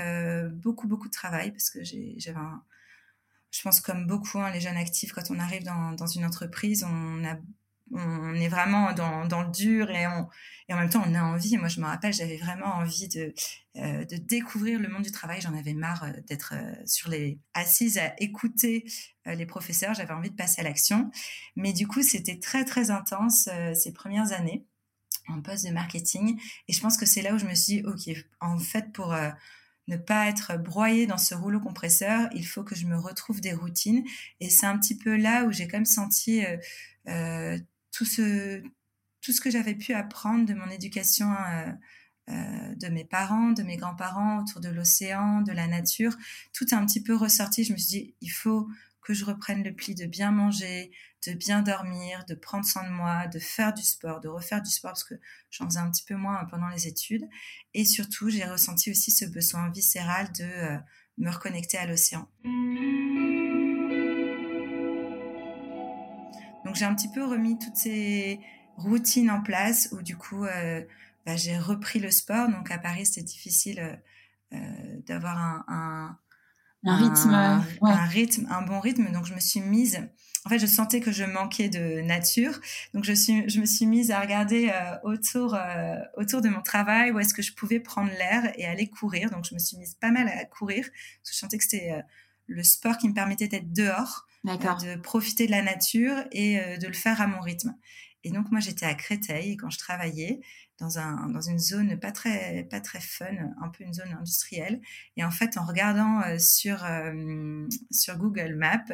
beaucoup, 0.54 0.88
beaucoup 0.88 1.08
de 1.08 1.12
travail, 1.12 1.50
parce 1.50 1.68
que 1.70 1.80
j'avais 1.84 2.38
un... 2.38 2.62
Je 3.50 3.62
pense 3.62 3.80
comme 3.80 4.06
beaucoup, 4.06 4.38
hein, 4.38 4.50
les 4.50 4.60
jeunes 4.60 4.76
actifs, 4.76 5.12
quand 5.12 5.30
on 5.30 5.38
arrive 5.38 5.64
dans, 5.64 6.06
une 6.06 6.24
entreprise, 6.24 6.84
on 6.84 8.34
est 8.34 8.48
vraiment 8.48 8.92
dans, 8.92 9.42
le 9.42 9.50
dur 9.50 9.90
et, 9.90 10.06
en 10.06 10.28
même 10.68 10.90
temps 10.90 11.02
on 11.06 11.14
a 11.14 11.22
envie. 11.22 11.56
Moi 11.56 11.68
je 11.68 11.80
me 11.80 11.86
rappelle, 11.86 12.12
j'avais 12.12 12.36
vraiment 12.36 12.66
envie 12.66 13.08
de, 13.08 13.32
euh, 13.76 14.04
découvrir 14.10 14.78
le 14.78 14.88
monde 14.88 15.02
du 15.02 15.12
travail. 15.12 15.40
J'en 15.40 15.54
avais 15.56 15.74
marre 15.74 16.04
euh, 16.04 16.12
d'être 16.26 16.54
euh, 16.54 16.74
sur 16.86 17.10
les 17.10 17.38
assises 17.54 17.98
à 17.98 18.14
écouter 18.18 18.84
les 19.26 19.46
professeurs. 19.46 19.94
J'avais 19.94 20.14
envie 20.14 20.30
de 20.30 20.36
passer 20.36 20.60
à 20.60 20.64
l'action. 20.64 21.10
Mais 21.56 21.72
du 21.72 21.86
coup 21.86 22.02
c'était 22.02 22.38
très 22.38 22.64
très 22.64 22.90
intense 22.90 23.48
ces 23.74 23.92
premières 23.92 24.32
années 24.32 24.66
en 25.28 25.42
poste 25.42 25.66
de 25.66 25.70
marketing. 25.70 26.40
Et 26.68 26.72
je 26.72 26.80
pense 26.80 26.96
que 26.96 27.04
c'est 27.04 27.22
là 27.22 27.34
où 27.34 27.38
je 27.38 27.44
me 27.44 27.54
suis 27.54 27.82
dit, 27.82 27.86
ok, 27.86 28.16
en 28.40 28.58
fait 28.58 28.92
pour 28.92 29.14
ne 29.88 29.96
pas 29.96 30.28
être 30.28 30.56
broyée 30.56 31.06
dans 31.06 31.18
ce 31.18 31.34
rouleau 31.34 31.60
compresseur, 31.60 32.28
il 32.32 32.46
faut 32.46 32.62
que 32.62 32.76
je 32.76 32.86
me 32.86 32.96
retrouve 32.96 33.40
des 33.40 33.52
routines. 33.52 34.04
Et 34.40 34.48
c'est 34.50 34.66
un 34.66 34.78
petit 34.78 34.96
peu 34.96 35.16
là 35.16 35.44
où 35.44 35.52
j'ai 35.52 35.66
quand 35.66 35.78
même 35.78 35.84
senti 35.84 36.42
tout 37.92 38.04
ce, 38.04 38.62
tout 39.20 39.32
ce 39.32 39.40
que 39.40 39.50
j'avais 39.50 39.74
pu 39.74 39.92
apprendre 39.92 40.46
de 40.46 40.54
mon 40.54 40.70
éducation 40.70 41.30
euh, 41.32 41.72
euh, 42.30 42.74
de 42.76 42.88
mes 42.88 43.04
parents, 43.04 43.52
de 43.52 43.62
mes 43.62 43.76
grands-parents 43.76 44.40
autour 44.40 44.60
de 44.60 44.68
l'océan, 44.68 45.42
de 45.42 45.52
la 45.52 45.66
nature, 45.66 46.14
tout 46.52 46.66
est 46.68 46.74
un 46.74 46.86
petit 46.86 47.02
peu 47.02 47.14
ressorti. 47.14 47.64
Je 47.64 47.72
me 47.72 47.78
suis 47.78 47.88
dit, 47.88 48.14
il 48.20 48.30
faut 48.30 48.68
que 49.02 49.14
je 49.14 49.24
reprenne 49.24 49.62
le 49.62 49.72
pli 49.74 49.94
de 49.94 50.06
bien 50.06 50.30
manger, 50.30 50.90
de 51.26 51.32
bien 51.32 51.62
dormir, 51.62 52.24
de 52.28 52.34
prendre 52.34 52.64
soin 52.64 52.84
de 52.84 52.92
moi, 52.92 53.26
de 53.26 53.38
faire 53.38 53.74
du 53.74 53.82
sport, 53.82 54.20
de 54.20 54.28
refaire 54.28 54.62
du 54.62 54.70
sport 54.70 54.92
parce 54.92 55.04
que 55.04 55.14
j'en 55.50 55.66
faisais 55.66 55.80
un 55.80 55.90
petit 55.90 56.04
peu 56.04 56.14
moins 56.14 56.44
pendant 56.44 56.68
les 56.68 56.86
études. 56.86 57.28
Et 57.74 57.84
surtout, 57.84 58.30
j'ai 58.30 58.44
ressenti 58.44 58.90
aussi 58.90 59.10
ce 59.10 59.24
besoin 59.24 59.68
viscéral 59.70 60.30
de 60.32 60.44
euh, 60.44 60.78
me 61.18 61.30
reconnecter 61.30 61.78
à 61.78 61.86
l'océan. 61.86 62.28
Donc 66.64 66.76
j'ai 66.76 66.84
un 66.84 66.94
petit 66.94 67.08
peu 67.08 67.24
remis 67.24 67.58
toutes 67.58 67.76
ces 67.76 68.40
routines 68.76 69.30
en 69.30 69.40
place 69.40 69.88
où 69.92 70.02
du 70.02 70.16
coup 70.16 70.44
euh, 70.44 70.82
bah, 71.26 71.34
j'ai 71.34 71.58
repris 71.58 71.98
le 71.98 72.10
sport. 72.10 72.48
Donc 72.48 72.70
à 72.70 72.78
Paris 72.78 73.06
c'était 73.06 73.22
difficile 73.22 74.00
euh, 74.52 74.58
d'avoir 75.06 75.38
un, 75.38 76.18
un, 76.84 76.96
rythme, 76.96 77.34
un, 77.34 78.04
rythme, 78.06 78.46
un 78.50 78.62
bon 78.62 78.80
rythme. 78.80 79.10
Donc 79.12 79.24
je 79.24 79.34
me 79.34 79.40
suis 79.40 79.60
mise. 79.60 80.08
En 80.48 80.50
fait, 80.50 80.58
je 80.58 80.66
sentais 80.66 81.00
que 81.00 81.12
je 81.12 81.24
manquais 81.24 81.68
de 81.68 82.00
nature, 82.00 82.58
donc 82.94 83.04
je 83.04 83.12
suis, 83.12 83.46
je 83.50 83.60
me 83.60 83.66
suis 83.66 83.84
mise 83.84 84.10
à 84.10 84.18
regarder 84.18 84.72
autour, 85.02 85.54
autour 86.16 86.40
de 86.40 86.48
mon 86.48 86.62
travail 86.62 87.10
où 87.10 87.18
est-ce 87.18 87.34
que 87.34 87.42
je 87.42 87.52
pouvais 87.52 87.80
prendre 87.80 88.10
l'air 88.12 88.50
et 88.58 88.64
aller 88.64 88.88
courir. 88.88 89.28
Donc 89.28 89.44
je 89.44 89.52
me 89.52 89.58
suis 89.58 89.76
mise 89.76 89.94
pas 89.96 90.10
mal 90.10 90.26
à 90.26 90.46
courir 90.46 90.84
parce 90.84 91.30
que 91.30 91.34
je 91.34 91.38
sentais 91.38 91.58
que 91.58 91.64
c'était 91.64 92.02
le 92.46 92.62
sport 92.62 92.96
qui 92.96 93.08
me 93.08 93.14
permettait 93.14 93.46
d'être 93.46 93.72
dehors, 93.74 94.26
de 94.44 94.96
profiter 94.96 95.46
de 95.46 95.50
la 95.50 95.62
nature 95.62 96.16
et 96.32 96.58
euh, 96.58 96.76
de 96.78 96.86
le 96.86 96.94
faire 96.94 97.20
à 97.20 97.26
mon 97.26 97.40
rythme. 97.40 97.74
Et 98.24 98.30
donc 98.30 98.50
moi 98.50 98.60
j'étais 98.60 98.86
à 98.86 98.94
Créteil 98.94 99.56
quand 99.56 99.70
je 99.70 99.78
travaillais 99.78 100.40
dans, 100.78 100.98
un, 100.98 101.28
dans 101.28 101.40
une 101.40 101.58
zone 101.58 101.98
pas 101.98 102.12
très, 102.12 102.66
pas 102.70 102.80
très 102.80 103.00
fun, 103.00 103.26
un 103.60 103.68
peu 103.68 103.84
une 103.84 103.92
zone 103.92 104.12
industrielle. 104.12 104.80
Et 105.16 105.24
en 105.24 105.30
fait, 105.30 105.58
en 105.58 105.64
regardant 105.64 106.22
euh, 106.22 106.38
sur, 106.38 106.84
euh, 106.84 107.66
sur 107.90 108.16
Google 108.16 108.54
Maps, 108.54 108.84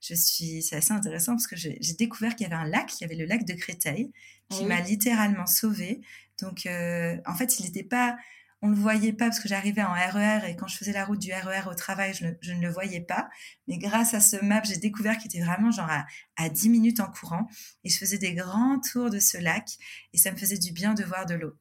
je 0.00 0.14
suis, 0.14 0.62
c'est 0.62 0.76
assez 0.76 0.92
intéressant 0.92 1.32
parce 1.32 1.46
que 1.46 1.56
j'ai 1.56 1.94
découvert 1.98 2.36
qu'il 2.36 2.48
y 2.48 2.52
avait 2.52 2.62
un 2.62 2.68
lac, 2.68 3.00
il 3.00 3.02
y 3.02 3.04
avait 3.04 3.16
le 3.16 3.24
lac 3.24 3.44
de 3.44 3.54
Créteil, 3.54 4.12
qui 4.50 4.64
m'a 4.66 4.80
littéralement 4.80 5.46
sauvée. 5.46 6.02
Donc, 6.40 6.66
euh, 6.66 7.16
en 7.26 7.34
fait, 7.34 7.58
il 7.58 7.64
n'était 7.64 7.82
pas, 7.82 8.16
on 8.62 8.68
ne 8.68 8.74
le 8.74 8.80
voyait 8.80 9.12
pas 9.12 9.26
parce 9.26 9.40
que 9.40 9.48
j'arrivais 9.48 9.82
en 9.82 9.92
RER 9.92 10.40
e 10.44 10.48
et 10.48 10.56
quand 10.56 10.68
je 10.68 10.76
faisais 10.76 10.92
la 10.92 11.04
route 11.04 11.18
du 11.18 11.32
RER 11.32 11.62
e 11.66 11.68
au 11.68 11.74
travail, 11.74 12.14
je 12.14 12.52
ne, 12.54 12.60
le 12.60 12.70
voyais 12.70 13.00
pas. 13.00 13.28
Mais 13.66 13.76
grâce 13.76 14.14
à 14.14 14.20
ce 14.20 14.36
map, 14.42 14.62
j'ai 14.62 14.76
découvert 14.76 15.18
qu'il 15.18 15.26
était 15.26 15.44
vraiment 15.44 15.72
genre 15.72 15.90
à, 15.90 16.06
à 16.36 16.48
10 16.48 16.68
minutes 16.70 17.00
en 17.00 17.10
courant 17.10 17.48
et 17.82 17.90
je 17.90 17.98
faisais 17.98 18.18
des 18.18 18.34
grands 18.34 18.80
tours 18.80 19.10
de 19.10 19.18
ce 19.18 19.36
lac 19.36 19.68
et 20.12 20.18
ça 20.18 20.30
me 20.30 20.36
faisait 20.36 20.58
du 20.58 20.72
bien 20.72 20.94
de 20.94 21.02
voir 21.02 21.26
de 21.26 21.34
l'eau. 21.34 21.58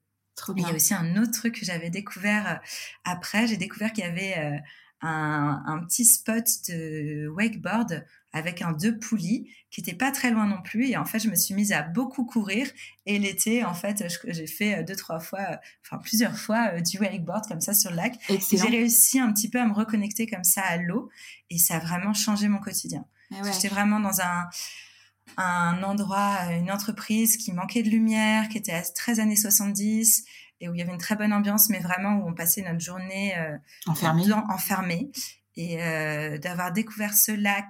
Il 0.55 0.63
y 0.63 0.65
a 0.65 0.73
aussi 0.73 0.93
un 0.93 1.21
autre 1.21 1.31
truc 1.31 1.59
que 1.59 1.65
j'avais 1.65 1.89
découvert 1.89 2.47
euh, 2.47 2.55
après. 3.03 3.47
J'ai 3.47 3.57
découvert 3.57 3.91
qu'il 3.93 4.03
y 4.03 4.07
avait 4.07 4.37
euh, 4.37 4.57
un, 5.01 5.63
un, 5.65 5.83
petit 5.83 6.05
spot 6.05 6.45
de 6.69 7.27
wakeboard 7.29 8.05
avec 8.33 8.61
un 8.61 8.71
deux 8.71 8.97
poulies 8.97 9.49
qui 9.71 9.79
était 9.81 9.93
pas 9.93 10.11
très 10.11 10.31
loin 10.31 10.45
non 10.45 10.61
plus. 10.61 10.89
Et 10.89 10.97
en 10.97 11.05
fait, 11.05 11.19
je 11.19 11.29
me 11.29 11.35
suis 11.35 11.53
mise 11.53 11.71
à 11.71 11.81
beaucoup 11.81 12.25
courir. 12.25 12.67
Et 13.05 13.19
l'été, 13.19 13.63
en 13.63 13.73
fait, 13.73 14.03
j'ai 14.27 14.47
fait 14.47 14.79
euh, 14.79 14.83
deux, 14.83 14.95
trois 14.95 15.19
fois, 15.19 15.39
euh, 15.39 15.55
enfin 15.85 15.97
plusieurs 15.97 16.37
fois 16.37 16.71
euh, 16.73 16.81
du 16.81 16.99
wakeboard 16.99 17.47
comme 17.47 17.61
ça 17.61 17.73
sur 17.73 17.89
le 17.89 17.95
lac. 17.95 18.15
J'ai 18.29 18.57
réussi 18.67 19.19
un 19.19 19.31
petit 19.31 19.49
peu 19.49 19.59
à 19.59 19.65
me 19.65 19.73
reconnecter 19.73 20.27
comme 20.27 20.43
ça 20.43 20.61
à 20.61 20.77
l'eau. 20.77 21.09
Et 21.49 21.57
ça 21.57 21.75
a 21.75 21.79
vraiment 21.79 22.13
changé 22.13 22.47
mon 22.47 22.59
quotidien. 22.59 23.05
Eh 23.31 23.35
J'étais 23.51 23.69
vraiment 23.69 23.99
dans 23.99 24.19
un, 24.21 24.49
un 25.37 25.81
endroit, 25.83 26.51
une 26.51 26.71
entreprise 26.71 27.37
qui 27.37 27.53
manquait 27.53 27.83
de 27.83 27.89
lumière, 27.89 28.49
qui 28.49 28.57
était 28.57 28.73
à 28.73 28.81
13 28.81 29.21
années 29.21 29.37
70 29.37 30.25
et 30.59 30.69
où 30.69 30.75
il 30.75 30.79
y 30.79 30.81
avait 30.81 30.91
une 30.91 30.99
très 30.99 31.15
bonne 31.15 31.33
ambiance, 31.33 31.69
mais 31.69 31.79
vraiment 31.79 32.17
où 32.17 32.27
on 32.27 32.33
passait 32.33 32.61
notre 32.61 32.81
journée 32.81 33.35
euh, 33.37 33.57
enfermée. 33.87 35.11
Et 35.57 35.77
d'avoir 36.41 36.71
découvert 36.71 37.13
ce 37.13 37.33
lac, 37.33 37.65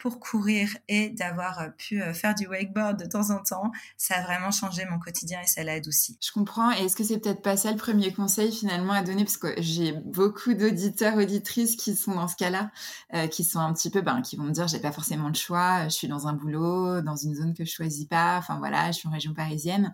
pour 0.00 0.18
courir 0.18 0.76
et 0.88 1.10
d'avoir 1.10 1.60
euh, 1.60 1.68
pu 1.68 2.02
euh, 2.02 2.12
faire 2.12 2.34
du 2.34 2.46
wakeboard 2.46 2.98
de 2.98 3.06
temps 3.06 3.30
en 3.30 3.42
temps, 3.42 3.70
ça 3.96 4.16
a 4.16 4.22
vraiment 4.22 4.50
changé 4.50 4.84
mon 4.90 4.98
quotidien 4.98 5.40
et 5.42 5.46
ça 5.46 5.62
l'a 5.62 5.74
adouci. 5.74 6.16
Je 6.24 6.32
comprends. 6.32 6.72
Et 6.72 6.84
est-ce 6.84 6.96
que 6.96 7.04
c'est 7.04 7.18
peut-être 7.18 7.42
pas 7.42 7.56
ça 7.56 7.70
le 7.70 7.76
premier 7.76 8.12
conseil 8.12 8.50
finalement 8.50 8.94
à 8.94 9.02
donner? 9.02 9.24
Parce 9.24 9.36
que 9.36 9.54
j'ai 9.58 9.92
beaucoup 9.92 10.54
d'auditeurs, 10.54 11.16
auditrices 11.16 11.76
qui 11.76 11.94
sont 11.94 12.14
dans 12.14 12.28
ce 12.28 12.36
cas-là, 12.36 12.70
euh, 13.14 13.26
qui 13.26 13.44
sont 13.44 13.60
un 13.60 13.72
petit 13.74 13.90
peu, 13.90 14.00
ben, 14.00 14.22
qui 14.22 14.36
vont 14.36 14.44
me 14.44 14.52
dire, 14.52 14.66
j'ai 14.66 14.80
pas 14.80 14.92
forcément 14.92 15.28
le 15.28 15.34
choix, 15.34 15.84
je 15.84 15.90
suis 15.90 16.08
dans 16.08 16.26
un 16.26 16.32
boulot, 16.32 17.02
dans 17.02 17.16
une 17.16 17.34
zone 17.34 17.54
que 17.54 17.64
je 17.64 17.70
choisis 17.70 18.06
pas, 18.06 18.38
enfin 18.38 18.58
voilà, 18.58 18.90
je 18.92 18.98
suis 18.98 19.08
en 19.08 19.12
région 19.12 19.34
parisienne. 19.34 19.92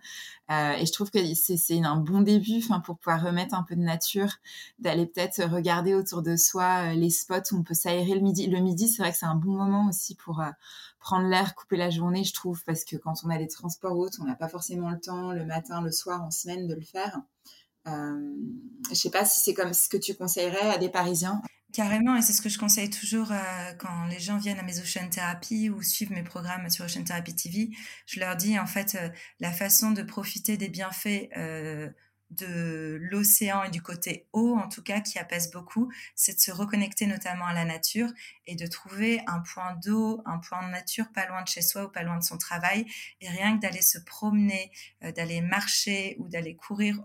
Euh, 0.51 0.73
et 0.73 0.87
je 0.87 0.93
trouve 0.93 1.11
que 1.11 1.19
c'est 1.35 1.83
un 1.83 1.97
bon 1.97 2.21
début 2.21 2.59
enfin, 2.59 2.81
pour 2.81 2.99
pouvoir 2.99 3.23
remettre 3.23 3.55
un 3.55 3.65
peu 3.65 3.75
de 3.75 3.81
nature, 3.81 4.33
d'aller 4.79 5.07
peut-être 5.07 5.43
regarder 5.43 5.95
autour 5.95 6.23
de 6.23 6.37
soi 6.37 6.93
euh, 6.93 6.95
les 6.95 7.11
spots 7.11 7.53
où 7.53 7.57
on 7.57 7.63
peut 7.63 7.75
s'aérer 7.75 8.15
le 8.15 8.21
midi. 8.21 8.47
Le 8.47 8.61
midi, 8.61 8.89
c'est 8.89 9.03
vrai 9.03 9.11
que 9.11 9.19
c'est 9.19 9.27
un 9.27 9.35
bon 9.35 9.53
moment 9.53 9.89
aussi 9.89 10.15
pour 10.15 10.41
euh, 10.41 10.51
prendre 11.01 11.27
l'air, 11.29 11.55
couper 11.55 11.77
la 11.77 11.91
journée, 11.91 12.23
je 12.23 12.33
trouve, 12.33 12.63
parce 12.65 12.85
que 12.85 12.97
quand 12.97 13.15
on 13.25 13.31
a 13.31 13.39
des 13.39 13.49
transports 13.49 13.99
hautes, 13.99 14.19
on 14.21 14.25
n'a 14.25 14.37
pas 14.37 14.49
forcément 14.49 14.91
le 14.91 15.01
temps 15.01 15.33
le 15.33 15.45
matin, 15.45 15.81
le 15.81 15.91
soir, 15.91 16.23
en 16.23 16.31
semaine 16.31 16.67
de 16.67 16.75
le 16.75 16.81
faire. 16.81 17.21
Euh, 17.89 18.35
je 18.89 18.95
sais 18.95 19.11
pas 19.11 19.25
si 19.25 19.41
c'est 19.41 19.55
comme 19.55 19.73
ce 19.73 19.89
que 19.89 19.97
tu 19.97 20.15
conseillerais 20.15 20.71
à 20.71 20.79
des 20.79 20.89
Parisiens. 20.89 21.41
Carrément, 21.77 22.17
et 22.17 22.23
c'est 22.23 22.33
ce 22.33 22.41
que 22.41 22.49
je 22.49 22.59
conseille 22.59 22.89
toujours 22.89 23.33
euh, 23.33 23.73
quand 23.77 24.07
les 24.07 24.19
gens 24.19 24.39
viennent 24.39 24.59
à 24.59 24.63
mes 24.63 24.81
Ocean 24.81 25.11
Therapy 25.11 25.69
ou 25.69 25.83
suivent 25.83 26.11
mes 26.11 26.23
programmes 26.23 26.71
sur 26.71 26.87
Ocean 26.87 27.05
Therapy 27.05 27.37
TV. 27.37 27.69
Je 28.07 28.19
leur 28.19 28.35
dis 28.35 28.59
en 28.59 28.67
fait 28.67 28.95
euh, 28.95 29.11
la 29.41 29.53
façon 29.53 29.91
de 29.91 30.03
profiter 30.03 30.57
des 30.57 30.71
bienfaits 30.71 31.29
euh, 31.37 31.91
de 32.31 32.97
l'océan 32.99 33.63
et 33.63 33.71
du 33.71 33.83
côté 33.83 34.27
eau, 34.33 34.57
en 34.57 34.71
tout 34.71 34.83
cas, 34.83 35.01
qui 35.01 35.19
apaise 35.19 35.51
beaucoup, 35.51 35.93
c'est 36.15 36.37
de 36.37 36.41
se 36.41 36.51
reconnecter 36.51 37.07
notamment 37.07 37.45
à 37.45 37.53
la 37.53 37.67
nature 37.67 38.09
et 38.47 38.55
de 38.55 38.67
trouver 38.67 39.21
un 39.27 39.41
point 39.41 39.79
d'eau, 39.85 40.23
un 40.25 40.39
point 40.39 40.67
de 40.67 40.73
nature 40.73 41.13
pas 41.13 41.27
loin 41.27 41.43
de 41.43 41.49
chez 41.49 41.61
soi 41.61 41.85
ou 41.85 41.89
pas 41.91 42.05
loin 42.05 42.17
de 42.17 42.25
son 42.25 42.39
travail. 42.39 42.87
Et 43.21 43.29
rien 43.29 43.55
que 43.55 43.61
d'aller 43.61 43.83
se 43.83 43.99
promener, 43.99 44.73
d'aller 45.15 45.43
marcher 45.43 46.17
ou 46.21 46.29
d'aller 46.31 46.57
courir 46.57 47.05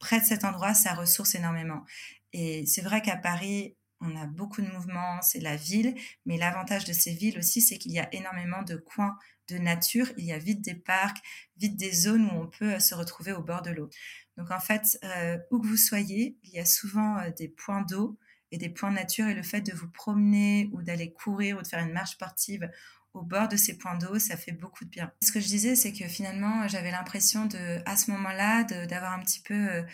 près 0.00 0.18
de 0.18 0.24
cet 0.24 0.42
endroit, 0.42 0.74
ça 0.74 0.94
ressource 0.94 1.36
énormément. 1.36 1.84
Et 2.32 2.66
c'est 2.66 2.82
vrai 2.82 3.00
qu'à 3.00 3.16
Paris, 3.16 3.76
on 4.00 4.16
a 4.16 4.26
beaucoup 4.26 4.62
de 4.62 4.68
mouvements, 4.68 5.20
c'est 5.22 5.40
la 5.40 5.56
ville, 5.56 5.94
mais 6.24 6.36
l'avantage 6.36 6.84
de 6.84 6.92
ces 6.92 7.12
villes 7.12 7.38
aussi, 7.38 7.60
c'est 7.60 7.78
qu'il 7.78 7.92
y 7.92 7.98
a 7.98 8.12
énormément 8.14 8.62
de 8.62 8.76
coins 8.76 9.16
de 9.48 9.58
nature, 9.58 10.06
il 10.16 10.24
y 10.24 10.32
a 10.32 10.38
vite 10.38 10.60
des 10.60 10.74
parcs, 10.74 11.18
vite 11.56 11.76
des 11.76 11.92
zones 11.92 12.26
où 12.26 12.34
on 12.34 12.46
peut 12.46 12.74
euh, 12.74 12.78
se 12.78 12.94
retrouver 12.94 13.32
au 13.32 13.42
bord 13.42 13.62
de 13.62 13.70
l'eau. 13.70 13.88
Donc 14.36 14.50
en 14.50 14.60
fait, 14.60 14.98
euh, 15.04 15.38
où 15.50 15.58
que 15.58 15.66
vous 15.66 15.76
soyez, 15.76 16.36
il 16.44 16.50
y 16.50 16.58
a 16.58 16.64
souvent 16.64 17.18
euh, 17.18 17.30
des 17.30 17.48
points 17.48 17.82
d'eau 17.82 18.18
et 18.50 18.58
des 18.58 18.68
points 18.68 18.90
de 18.90 18.96
nature 18.96 19.26
et 19.26 19.34
le 19.34 19.42
fait 19.42 19.60
de 19.60 19.72
vous 19.72 19.90
promener 19.90 20.70
ou 20.72 20.82
d'aller 20.82 21.12
courir 21.12 21.58
ou 21.58 21.62
de 21.62 21.66
faire 21.66 21.84
une 21.84 21.92
marche 21.92 22.12
sportive 22.12 22.70
au 23.14 23.22
bord 23.22 23.48
de 23.48 23.56
ces 23.56 23.78
points 23.78 23.96
d'eau, 23.96 24.18
ça 24.18 24.36
fait 24.36 24.52
beaucoup 24.52 24.84
de 24.84 24.90
bien. 24.90 25.10
Ce 25.22 25.32
que 25.32 25.40
je 25.40 25.46
disais, 25.46 25.74
c'est 25.74 25.92
que 25.92 26.06
finalement, 26.06 26.68
j'avais 26.68 26.90
l'impression 26.90 27.46
de, 27.46 27.80
à 27.86 27.96
ce 27.96 28.10
moment-là, 28.10 28.64
d'avoir 28.64 29.12
un 29.12 29.20
petit 29.20 29.40
peu 29.40 29.84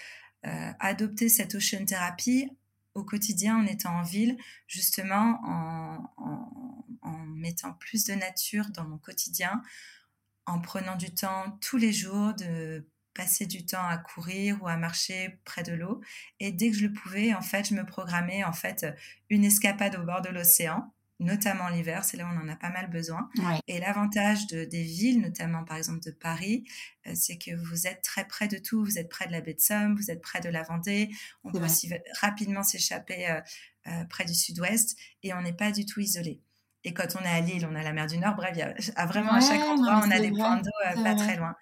adopté 0.81 1.29
cette 1.29 1.55
ocean 1.55 1.87
thérapie 1.87 2.51
au 2.95 3.05
quotidien 3.05 3.59
en 3.59 3.67
étant 3.67 3.97
en 3.97 4.03
ville, 4.03 4.37
justement 4.67 5.41
en, 5.45 6.11
mettant 7.37 7.75
plus 7.75 8.05
de 8.05 8.15
nature 8.15 8.71
dans 8.71 8.85
mon 8.85 8.97
quotidien, 8.97 9.61
en 10.47 10.61
prenant 10.61 10.97
du 10.97 11.13
temps 11.13 11.59
tous 11.61 11.77
les 11.77 11.93
jours 11.93 12.33
de 12.33 12.89
passer 13.13 13.45
du 13.45 13.67
temps 13.67 13.87
à 13.87 13.99
courir 13.99 14.63
ou 14.63 14.69
à 14.69 14.79
marcher 14.79 15.39
près 15.45 15.63
de 15.63 15.75
l'eau. 15.75 16.01
Et 16.41 16.53
dès 16.53 16.71
que 16.71 16.77
je 16.77 16.87
le 16.87 16.93
pouvais, 16.93 17.35
en 17.35 17.43
fait, 17.43 17.69
je 17.69 17.75
me 17.75 17.85
programmais 17.85 18.45
en 18.45 18.55
fait 18.55 18.87
une 19.29 19.45
escapade 19.45 19.97
au 19.97 20.05
bord 20.05 20.23
de 20.23 20.31
l'océan 20.31 20.95
notamment 21.25 21.69
l'hiver, 21.69 22.05
c'est 22.05 22.17
là 22.17 22.25
où 22.25 22.29
on 22.29 22.45
en 22.45 22.49
a 22.49 22.57
pas 22.57 22.71
mal 22.71 22.89
besoin. 22.89 23.29
Et 23.67 23.79
l'avantage 23.79 24.47
de, 24.47 24.65
des 24.65 24.83
villes, 24.83 25.21
notamment 25.21 25.65
par 25.65 25.77
exemple 25.77 26.01
de 26.01 26.11
Paris, 26.11 26.65
euh, 27.07 27.13
c'est 27.15 27.39
que 27.39 27.55
vous 27.55 27.87
êtes 27.87 28.03
très 28.03 28.27
près 28.27 28.49
de 28.49 28.59
tout. 28.59 28.85
Vous 28.85 28.99
êtes 28.99 29.09
près 29.09 29.27
de 29.27 29.33
la 29.33 29.41
baie 29.41 29.55
de 29.55 29.61
Somme, 29.61 29.97
vous 29.97 30.11
êtes 30.11 30.21
près 30.21 30.41
de 30.41 30.49
la 30.49 30.63
Vendée. 30.63 31.11
On 31.43 31.53
peut 31.53 31.65
aussi 31.65 31.91
rapidement 32.21 32.63
s'échapper 32.63 33.31
euh, 33.31 33.41
euh, 33.89 34.05
près 34.05 34.25
du 34.25 34.35
sud-ouest 34.35 34.97
et 35.23 35.35
on 35.35 35.43
n'est 35.43 35.53
pas 35.53 35.73
du 35.73 35.87
tout 35.87 36.01
isolé. 36.01 36.41
Et 36.85 36.93
quand 36.93 37.17
on 37.19 37.25
est 37.25 37.31
à 37.31 37.41
Lille, 37.41 37.67
on 37.71 37.75
a 37.75 37.83
la 37.83 37.93
mer 37.93 38.07
du 38.07 38.19
Nord. 38.19 38.35
Bref, 38.35 38.57
y 38.57 38.63
a, 38.63 39.07
vraiment 39.07 39.33
à 39.33 39.41
chaque 39.41 39.63
endroit, 39.63 40.03
on 40.05 40.11
a 40.11 40.21
des 40.21 40.31
points 40.31 40.61
d'eau 40.61 41.03
pas 41.03 41.15
très 41.15 41.37
loin. 41.37 41.55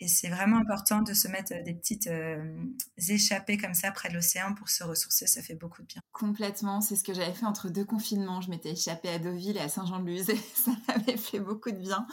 Et 0.00 0.08
c'est 0.08 0.28
vraiment 0.28 0.58
important 0.58 1.02
de 1.02 1.14
se 1.14 1.28
mettre 1.28 1.52
des 1.64 1.74
petites 1.74 2.08
échappées 3.08 3.56
comme 3.56 3.74
ça 3.74 3.90
près 3.90 4.08
de 4.08 4.14
l'océan 4.14 4.54
pour 4.54 4.68
se 4.68 4.84
ressourcer. 4.84 5.26
Ça 5.26 5.42
fait 5.42 5.54
beaucoup 5.54 5.82
de 5.82 5.86
bien. 5.86 6.02
Complètement. 6.12 6.80
C'est 6.80 6.96
ce 6.96 7.04
que 7.04 7.14
j'avais 7.14 7.32
fait 7.32 7.46
entre 7.46 7.68
deux 7.68 7.84
confinements. 7.84 8.40
Je 8.40 8.50
m'étais 8.50 8.72
échappée 8.72 9.08
à 9.08 9.18
Deauville 9.18 9.56
et 9.56 9.60
à 9.60 9.68
Saint-Jean-de-Luz 9.68 10.30
et 10.30 10.36
ça 10.54 10.72
m'avait 10.88 11.16
fait 11.16 11.40
beaucoup 11.40 11.70
de 11.70 11.78
bien. 11.78 12.06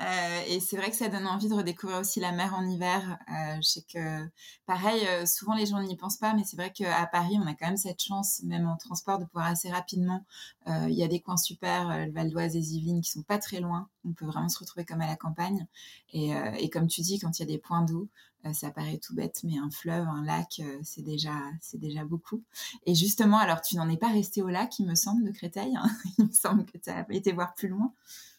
Euh, 0.00 0.40
et 0.46 0.60
c'est 0.60 0.76
vrai 0.76 0.90
que 0.90 0.96
ça 0.96 1.08
donne 1.08 1.26
envie 1.26 1.48
de 1.48 1.54
redécouvrir 1.54 1.98
aussi 1.98 2.20
la 2.20 2.32
mer 2.32 2.54
en 2.54 2.66
hiver. 2.66 3.18
Euh, 3.30 3.56
je 3.56 3.68
sais 3.68 3.82
que, 3.82 4.28
pareil, 4.66 5.06
euh, 5.06 5.26
souvent 5.26 5.54
les 5.54 5.66
gens 5.66 5.80
n'y 5.80 5.96
pensent 5.96 6.18
pas, 6.18 6.34
mais 6.34 6.44
c'est 6.44 6.56
vrai 6.56 6.72
qu'à 6.72 7.06
Paris, 7.06 7.38
on 7.42 7.46
a 7.46 7.54
quand 7.54 7.66
même 7.66 7.76
cette 7.76 8.02
chance, 8.02 8.42
même 8.44 8.66
en 8.66 8.76
transport, 8.76 9.18
de 9.18 9.24
pouvoir 9.24 9.46
assez 9.46 9.70
rapidement. 9.70 10.24
Il 10.68 10.94
y 10.94 11.02
a 11.02 11.08
des 11.08 11.20
coins 11.20 11.36
super, 11.36 12.06
le 12.06 12.12
Val 12.12 12.30
d'Oise 12.30 12.56
et 12.56 12.60
Yvelines, 12.60 13.00
qui 13.00 13.10
sont 13.10 13.22
pas 13.22 13.38
très 13.38 13.60
loin. 13.60 13.88
On 14.04 14.12
peut 14.12 14.26
vraiment 14.26 14.48
se 14.48 14.58
retrouver 14.58 14.84
comme 14.84 15.00
à 15.00 15.06
la 15.06 15.16
campagne. 15.16 15.66
Et, 16.12 16.32
et 16.58 16.70
comme 16.70 16.86
tu 16.86 17.00
dis, 17.00 17.18
quand 17.18 17.38
il 17.38 17.42
y 17.42 17.44
a 17.44 17.46
des 17.46 17.58
points 17.58 17.82
d'eau, 17.82 18.02
euh, 18.02 18.27
ça 18.52 18.70
paraît 18.70 18.98
tout 18.98 19.14
bête, 19.14 19.40
mais 19.44 19.58
un 19.58 19.70
fleuve, 19.70 20.06
un 20.06 20.24
lac, 20.24 20.60
euh, 20.60 20.78
c'est 20.82 21.02
déjà, 21.02 21.34
c'est 21.60 21.78
déjà 21.78 22.04
beaucoup. 22.04 22.42
Et 22.86 22.94
justement, 22.94 23.38
alors 23.38 23.60
tu 23.60 23.76
n'en 23.76 23.88
es 23.88 23.96
pas 23.96 24.12
resté 24.12 24.42
au 24.42 24.48
lac, 24.48 24.78
il 24.78 24.86
me 24.86 24.94
semble, 24.94 25.24
de 25.24 25.30
Créteil. 25.32 25.76
Hein. 25.76 25.90
il 26.18 26.26
me 26.26 26.32
semble 26.32 26.64
que 26.64 26.78
tu 26.78 26.90
as 26.90 27.06
été 27.10 27.32
voir 27.32 27.54
plus 27.54 27.68
loin. 27.68 27.92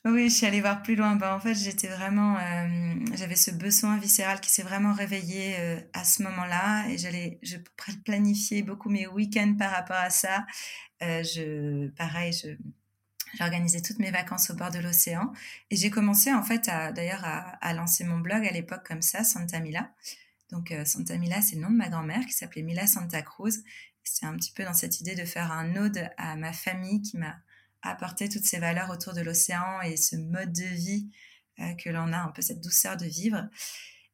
Oui, 0.05 0.29
je 0.29 0.35
suis 0.35 0.45
allée 0.45 0.61
voir 0.61 0.81
plus 0.81 0.95
loin. 0.95 1.15
Ben, 1.17 1.35
en 1.35 1.39
fait, 1.39 1.53
j'étais 1.53 1.89
vraiment, 1.89 2.37
euh, 2.37 2.95
j'avais 3.15 3.35
ce 3.35 3.51
besoin 3.51 3.97
viscéral 3.97 4.39
qui 4.39 4.49
s'est 4.49 4.63
vraiment 4.63 4.93
réveillé 4.93 5.55
à 5.93 6.05
ce 6.05 6.23
moment-là, 6.23 6.87
et 6.89 6.97
j'allais, 6.97 7.39
je 7.43 7.57
planifiais 8.05 8.63
beaucoup 8.63 8.89
mes 8.89 9.07
week-ends 9.07 9.55
par 9.59 9.71
rapport 9.71 9.97
à 9.97 10.09
ça. 10.09 10.45
je, 11.01 11.89
pareil, 11.89 12.31
je 12.31 12.55
j'ai 13.33 13.43
organisé 13.43 13.81
toutes 13.81 13.99
mes 13.99 14.11
vacances 14.11 14.49
au 14.49 14.55
bord 14.55 14.71
de 14.71 14.79
l'océan 14.79 15.31
et 15.69 15.75
j'ai 15.75 15.89
commencé 15.89 16.33
en 16.33 16.43
fait 16.43 16.65
d'ailleurs 16.65 17.23
à, 17.23 17.73
lancer 17.73 18.03
mon 18.03 18.19
blog 18.19 18.45
à 18.45 18.51
l'époque 18.51 18.85
comme 18.87 19.01
ça, 19.01 19.23
Santa 19.23 19.59
Mila. 19.59 19.91
Donc 20.51 20.71
euh, 20.71 20.85
Santa 20.85 21.17
Mila, 21.17 21.41
c'est 21.41 21.55
le 21.55 21.61
nom 21.61 21.69
de 21.69 21.75
ma 21.75 21.89
grand-mère 21.89 22.25
qui 22.25 22.33
s'appelait 22.33 22.63
Mila 22.63 22.87
Santa 22.87 23.21
Cruz. 23.21 23.63
C'est 24.03 24.25
un 24.25 24.35
petit 24.35 24.51
peu 24.51 24.63
dans 24.63 24.73
cette 24.73 24.99
idée 24.99 25.15
de 25.15 25.25
faire 25.25 25.51
un 25.51 25.75
ode 25.75 26.09
à 26.17 26.35
ma 26.35 26.53
famille 26.53 27.01
qui 27.01 27.17
m'a 27.17 27.37
apporté 27.81 28.27
toutes 28.27 28.43
ces 28.43 28.59
valeurs 28.59 28.89
autour 28.89 29.13
de 29.13 29.21
l'océan 29.21 29.81
et 29.81 29.95
ce 29.95 30.15
mode 30.15 30.51
de 30.51 30.63
vie 30.63 31.09
euh, 31.59 31.73
que 31.75 31.89
l'on 31.89 32.11
a, 32.11 32.17
un 32.17 32.29
peu 32.29 32.41
cette 32.41 32.61
douceur 32.61 32.97
de 32.97 33.05
vivre. 33.05 33.47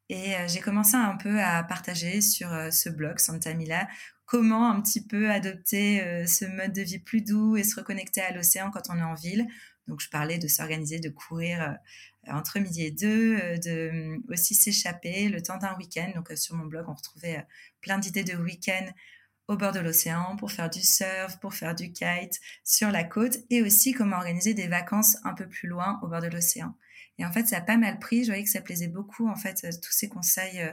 Et 0.10 0.36
euh, 0.36 0.48
j'ai 0.48 0.60
commencé 0.60 0.96
un 0.96 1.16
peu 1.16 1.42
à 1.42 1.64
partager 1.64 2.22
sur 2.22 2.50
ce 2.72 2.90
blog 2.90 3.20
Santa 3.20 3.54
Mila 3.54 3.88
comment 4.26 4.72
un 4.72 4.82
petit 4.82 5.06
peu 5.06 5.30
adopter 5.30 6.02
euh, 6.02 6.26
ce 6.26 6.46
mode 6.46 6.74
de 6.74 6.82
vie 6.82 7.00
plus 7.00 7.22
doux 7.22 7.58
et 7.58 7.64
se 7.64 7.76
reconnecter 7.76 8.22
à 8.22 8.32
l'océan 8.32 8.72
quand 8.72 8.90
on 8.90 8.98
est 8.98 9.04
en 9.04 9.14
ville. 9.14 9.48
Donc, 9.88 10.02
je 10.02 10.10
parlais 10.10 10.40
de 10.40 10.48
s'organiser, 10.48 11.00
de 11.00 11.10
courir 11.10 11.62
euh, 11.62 12.32
entre 12.32 12.60
midi 12.60 12.84
et 12.84 12.92
deux, 12.92 13.38
euh, 13.38 13.58
de 13.58 14.20
aussi 14.30 14.56
s'échapper 14.56 15.30
le 15.30 15.42
temps 15.42 15.58
d'un 15.58 15.76
week-end. 15.78 16.12
Donc, 16.16 16.32
sur 16.36 16.56
mon 16.56 16.66
blog, 16.66 16.86
on 16.90 16.94
retrouvait 16.94 17.46
plein 17.82 18.00
d'idées 18.00 18.24
de 18.24 18.36
week-end 18.36 18.88
au 19.48 19.58
bord 19.58 19.74
de 19.74 19.80
l'océan 19.80 20.36
pour 20.38 20.52
faire 20.52 20.72
du 20.72 20.82
surf, 20.82 21.40
pour 21.40 21.54
faire 21.54 21.76
du 21.76 21.92
kite 21.92 22.42
sur 22.64 22.90
la 22.90 23.04
côte 23.04 23.38
et 23.52 23.62
aussi 23.62 23.94
comment 23.94 24.18
organiser 24.18 24.56
des 24.56 24.68
vacances 24.68 25.18
un 25.24 25.36
peu 25.36 25.48
plus 25.48 25.68
loin 25.68 26.00
au 26.02 26.08
bord 26.08 26.22
de 26.22 26.28
l'océan. 26.28 26.76
Et 27.20 27.26
en 27.26 27.32
fait, 27.32 27.46
ça 27.46 27.58
a 27.58 27.62
pas 27.62 27.78
mal 27.78 28.00
pris. 28.00 28.24
Je 28.24 28.32
voyais 28.32 28.44
que 28.44 28.50
ça 28.50 28.62
plaisait 28.62 28.88
beaucoup, 28.88 29.30
en 29.30 29.36
fait, 29.36 29.62
tous 29.82 29.92
ces 29.92 30.10
conseils 30.10 30.68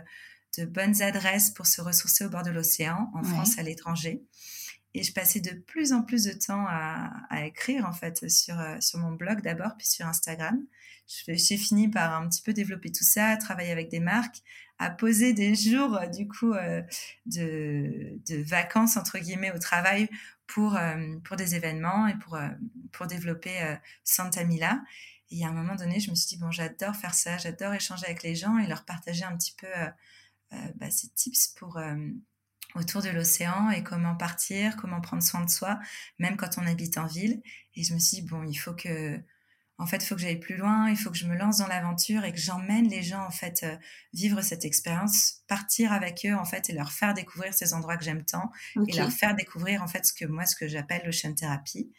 de 0.58 0.64
bonnes 0.64 1.00
adresses 1.02 1.50
pour 1.50 1.66
se 1.66 1.80
ressourcer 1.80 2.24
au 2.24 2.28
bord 2.28 2.42
de 2.42 2.50
l'océan, 2.50 3.10
en 3.14 3.22
France, 3.22 3.58
à 3.58 3.62
l'étranger. 3.62 4.22
Et 4.94 5.02
je 5.02 5.12
passais 5.12 5.40
de 5.40 5.52
plus 5.52 5.92
en 5.92 6.02
plus 6.02 6.24
de 6.24 6.32
temps 6.32 6.66
à, 6.68 7.46
écrire, 7.46 7.86
en 7.86 7.92
fait, 7.92 8.28
sur, 8.28 8.58
euh, 8.60 8.78
sur 8.80 8.98
mon 8.98 9.12
blog 9.12 9.40
d'abord, 9.40 9.74
puis 9.78 9.86
sur 9.86 10.06
Instagram. 10.06 10.62
J'ai 11.06 11.56
fini 11.56 11.88
par 11.88 12.14
un 12.14 12.28
petit 12.28 12.42
peu 12.42 12.52
développer 12.52 12.92
tout 12.92 13.04
ça, 13.04 13.36
travailler 13.36 13.72
avec 13.72 13.88
des 13.88 14.00
marques, 14.00 14.42
à 14.78 14.90
poser 14.90 15.32
des 15.32 15.54
jours, 15.54 15.96
euh, 15.96 16.06
du 16.06 16.28
coup, 16.28 16.52
euh, 16.52 16.82
de, 17.24 18.18
de, 18.26 18.42
vacances, 18.42 18.96
entre 18.98 19.18
guillemets, 19.18 19.52
au 19.52 19.58
travail 19.58 20.08
pour, 20.46 20.78
pour 21.24 21.36
des 21.36 21.54
événements 21.54 22.06
et 22.06 22.14
pour, 22.18 22.38
pour 22.92 23.06
développer 23.06 23.78
Santa 24.04 24.44
Mila. 24.44 24.82
Et 25.30 25.46
à 25.46 25.48
un 25.48 25.52
moment 25.52 25.76
donné, 25.76 25.98
je 25.98 26.10
me 26.10 26.14
suis 26.14 26.28
dit, 26.28 26.36
bon, 26.36 26.50
j'adore 26.50 26.94
faire 26.94 27.14
ça, 27.14 27.38
j'adore 27.38 27.72
échanger 27.72 28.04
avec 28.04 28.22
les 28.22 28.34
gens 28.34 28.58
et 28.58 28.66
leur 28.66 28.84
partager 28.84 29.24
un 29.24 29.34
petit 29.34 29.54
peu 29.58 29.68
bah, 30.76 30.90
ces 30.90 31.08
tips 31.08 31.48
pour 31.56 31.76
euh, 31.76 31.96
autour 32.74 33.02
de 33.02 33.10
l'océan 33.10 33.70
et 33.70 33.82
comment 33.82 34.16
partir, 34.16 34.76
comment 34.76 35.00
prendre 35.00 35.22
soin 35.22 35.44
de 35.44 35.50
soi, 35.50 35.78
même 36.18 36.36
quand 36.36 36.58
on 36.58 36.66
habite 36.66 36.98
en 36.98 37.06
ville. 37.06 37.42
Et 37.74 37.84
je 37.84 37.94
me 37.94 37.98
suis 37.98 38.18
dit, 38.18 38.28
bon, 38.28 38.42
il 38.44 38.54
faut 38.54 38.74
que, 38.74 39.20
en 39.78 39.86
fait, 39.86 39.96
il 39.96 40.06
faut 40.06 40.14
que 40.14 40.20
j'aille 40.20 40.40
plus 40.40 40.56
loin, 40.56 40.88
il 40.88 40.96
faut 40.96 41.10
que 41.10 41.16
je 41.16 41.26
me 41.26 41.36
lance 41.36 41.58
dans 41.58 41.66
l'aventure 41.66 42.24
et 42.24 42.32
que 42.32 42.38
j'emmène 42.38 42.88
les 42.88 43.02
gens, 43.02 43.24
en 43.24 43.30
fait, 43.30 43.62
euh, 43.62 43.76
vivre 44.12 44.40
cette 44.42 44.64
expérience, 44.64 45.42
partir 45.48 45.92
avec 45.92 46.24
eux, 46.24 46.34
en 46.34 46.44
fait, 46.44 46.70
et 46.70 46.72
leur 46.72 46.92
faire 46.92 47.14
découvrir 47.14 47.52
ces 47.52 47.74
endroits 47.74 47.96
que 47.96 48.04
j'aime 48.04 48.24
tant 48.24 48.50
et 48.88 48.92
leur 48.96 49.12
faire 49.12 49.34
découvrir, 49.34 49.82
en 49.82 49.88
fait, 49.88 50.06
ce 50.06 50.12
que 50.12 50.24
moi, 50.24 50.46
ce 50.46 50.56
que 50.56 50.68
j'appelle 50.68 51.02
l'ocean 51.04 51.34
therapy. 51.34 51.92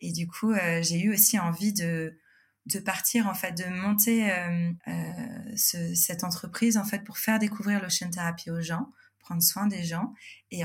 Et 0.00 0.12
du 0.12 0.26
coup, 0.26 0.54
j'ai 0.82 1.00
eu 1.00 1.12
aussi 1.12 1.38
envie 1.38 1.72
de, 1.72 2.18
de 2.66 2.78
partir 2.78 3.26
en 3.26 3.34
fait, 3.34 3.52
de 3.52 3.64
monter 3.64 4.30
euh, 4.30 4.72
euh, 4.88 5.56
cette 5.56 6.24
entreprise 6.24 6.76
en 6.76 6.84
fait 6.84 7.04
pour 7.04 7.18
faire 7.18 7.38
découvrir 7.38 7.80
l'ocean 7.82 8.10
therapy 8.10 8.50
aux 8.50 8.60
gens, 8.60 8.90
prendre 9.18 9.42
soin 9.42 9.66
des 9.66 9.84
gens 9.84 10.14
et, 10.50 10.62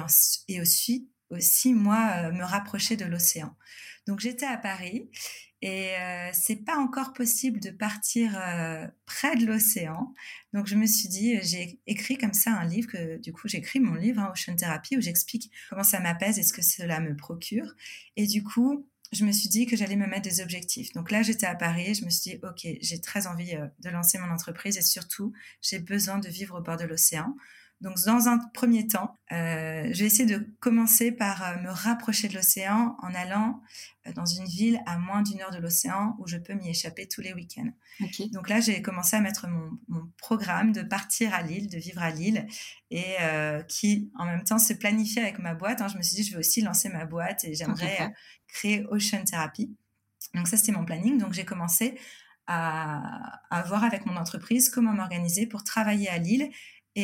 et 0.47 0.61
aussi 0.61 1.09
aussi 1.29 1.73
moi 1.73 2.13
euh, 2.15 2.31
me 2.31 2.43
rapprocher 2.43 2.95
de 2.95 3.05
l'océan. 3.05 3.55
Donc 4.07 4.19
j'étais 4.19 4.45
à 4.45 4.57
Paris 4.57 5.09
et 5.61 5.91
c'est 6.31 6.63
pas 6.63 6.77
encore 6.77 7.11
possible 7.11 7.59
de 7.59 7.69
partir 7.69 8.31
près 9.05 9.35
de 9.35 9.45
l'océan. 9.45 10.13
Donc 10.53 10.67
je 10.67 10.75
me 10.75 10.85
suis 10.85 11.09
dit, 11.09 11.37
j'ai 11.41 11.81
écrit 11.85 12.17
comme 12.17 12.33
ça 12.33 12.53
un 12.53 12.63
livre 12.63 12.89
que 12.89 13.17
du 13.17 13.33
coup 13.33 13.49
j'écris 13.49 13.81
mon 13.81 13.95
livre 13.95 14.21
hein, 14.21 14.31
Ocean 14.33 14.55
Therapy 14.55 14.95
où 14.95 15.01
j'explique 15.01 15.51
comment 15.69 15.83
ça 15.83 15.99
m'apaise 15.99 16.39
et 16.39 16.43
ce 16.43 16.53
que 16.53 16.61
cela 16.61 17.01
me 17.01 17.13
procure. 17.13 17.75
Et 18.15 18.25
du 18.25 18.41
coup 18.41 18.87
je 19.11 19.25
me 19.25 19.31
suis 19.31 19.49
dit 19.49 19.65
que 19.65 19.75
j'allais 19.75 19.95
me 19.95 20.05
mettre 20.05 20.29
des 20.29 20.41
objectifs. 20.41 20.93
Donc 20.93 21.11
là, 21.11 21.21
j'étais 21.23 21.47
à 21.47 21.55
Paris, 21.55 21.95
je 21.95 22.05
me 22.05 22.09
suis 22.09 22.31
dit, 22.31 22.39
OK, 22.43 22.67
j'ai 22.81 23.01
très 23.01 23.27
envie 23.27 23.55
euh, 23.55 23.67
de 23.79 23.89
lancer 23.89 24.17
mon 24.19 24.29
entreprise 24.31 24.77
et 24.77 24.81
surtout, 24.81 25.33
j'ai 25.61 25.79
besoin 25.79 26.19
de 26.19 26.29
vivre 26.29 26.59
au 26.59 26.61
bord 26.61 26.77
de 26.77 26.85
l'océan. 26.85 27.35
Donc, 27.81 27.97
dans 28.05 28.27
un 28.27 28.39
premier 28.53 28.87
temps, 28.87 29.15
euh, 29.31 29.87
j'ai 29.91 30.05
essayé 30.05 30.25
de 30.25 30.45
commencer 30.59 31.11
par 31.11 31.43
euh, 31.43 31.61
me 31.61 31.69
rapprocher 31.69 32.27
de 32.27 32.35
l'océan 32.35 32.97
en 33.01 33.13
allant 33.13 33.61
euh, 34.07 34.13
dans 34.13 34.25
une 34.25 34.45
ville 34.45 34.81
à 34.85 34.97
moins 34.97 35.21
d'une 35.21 35.41
heure 35.41 35.51
de 35.51 35.59
l'océan 35.59 36.15
où 36.19 36.27
je 36.27 36.37
peux 36.37 36.53
m'y 36.53 36.69
échapper 36.69 37.07
tous 37.07 37.21
les 37.21 37.33
week-ends. 37.33 37.71
Donc 38.31 38.49
là, 38.49 38.59
j'ai 38.59 38.81
commencé 38.81 39.15
à 39.15 39.21
mettre 39.21 39.47
mon, 39.47 39.71
mon, 39.87 40.09
programme 40.17 40.73
de 40.73 40.81
partir 40.81 41.33
à 41.33 41.41
Lille, 41.41 41.69
de 41.69 41.77
vivre 41.77 42.01
à 42.01 42.11
Lille, 42.11 42.47
et 42.91 43.15
euh, 43.21 43.61
qui 43.63 44.11
en 44.17 44.25
même 44.25 44.43
temps 44.43 44.59
se 44.59 44.73
planifiait 44.73 45.21
avec 45.21 45.39
ma 45.39 45.53
boîte. 45.53 45.81
Hein. 45.81 45.87
Je 45.87 45.97
me 45.97 46.01
suis 46.01 46.15
dit, 46.15 46.23
je 46.23 46.31
vais 46.33 46.39
aussi 46.39 46.61
lancer 46.61 46.89
ma 46.89 47.05
boîte 47.05 47.45
et 47.45 47.55
j'aimerais 47.55 48.13
créer 48.47 48.85
Ocean 48.89 49.23
Therapy. 49.23 49.75
Donc 50.33 50.47
ça, 50.47 50.57
c'était 50.57 50.71
mon 50.71 50.85
planning. 50.85 51.17
Donc 51.17 51.33
j'ai 51.33 51.45
commencé 51.45 51.97
à, 52.47 53.41
à 53.49 53.63
voir 53.63 53.83
avec 53.83 54.05
mon 54.05 54.17
entreprise 54.17 54.69
comment 54.69 54.93
m'organiser 54.93 55.45
pour 55.45 55.63
travailler 55.63 56.09
à 56.09 56.17
Lille 56.17 56.49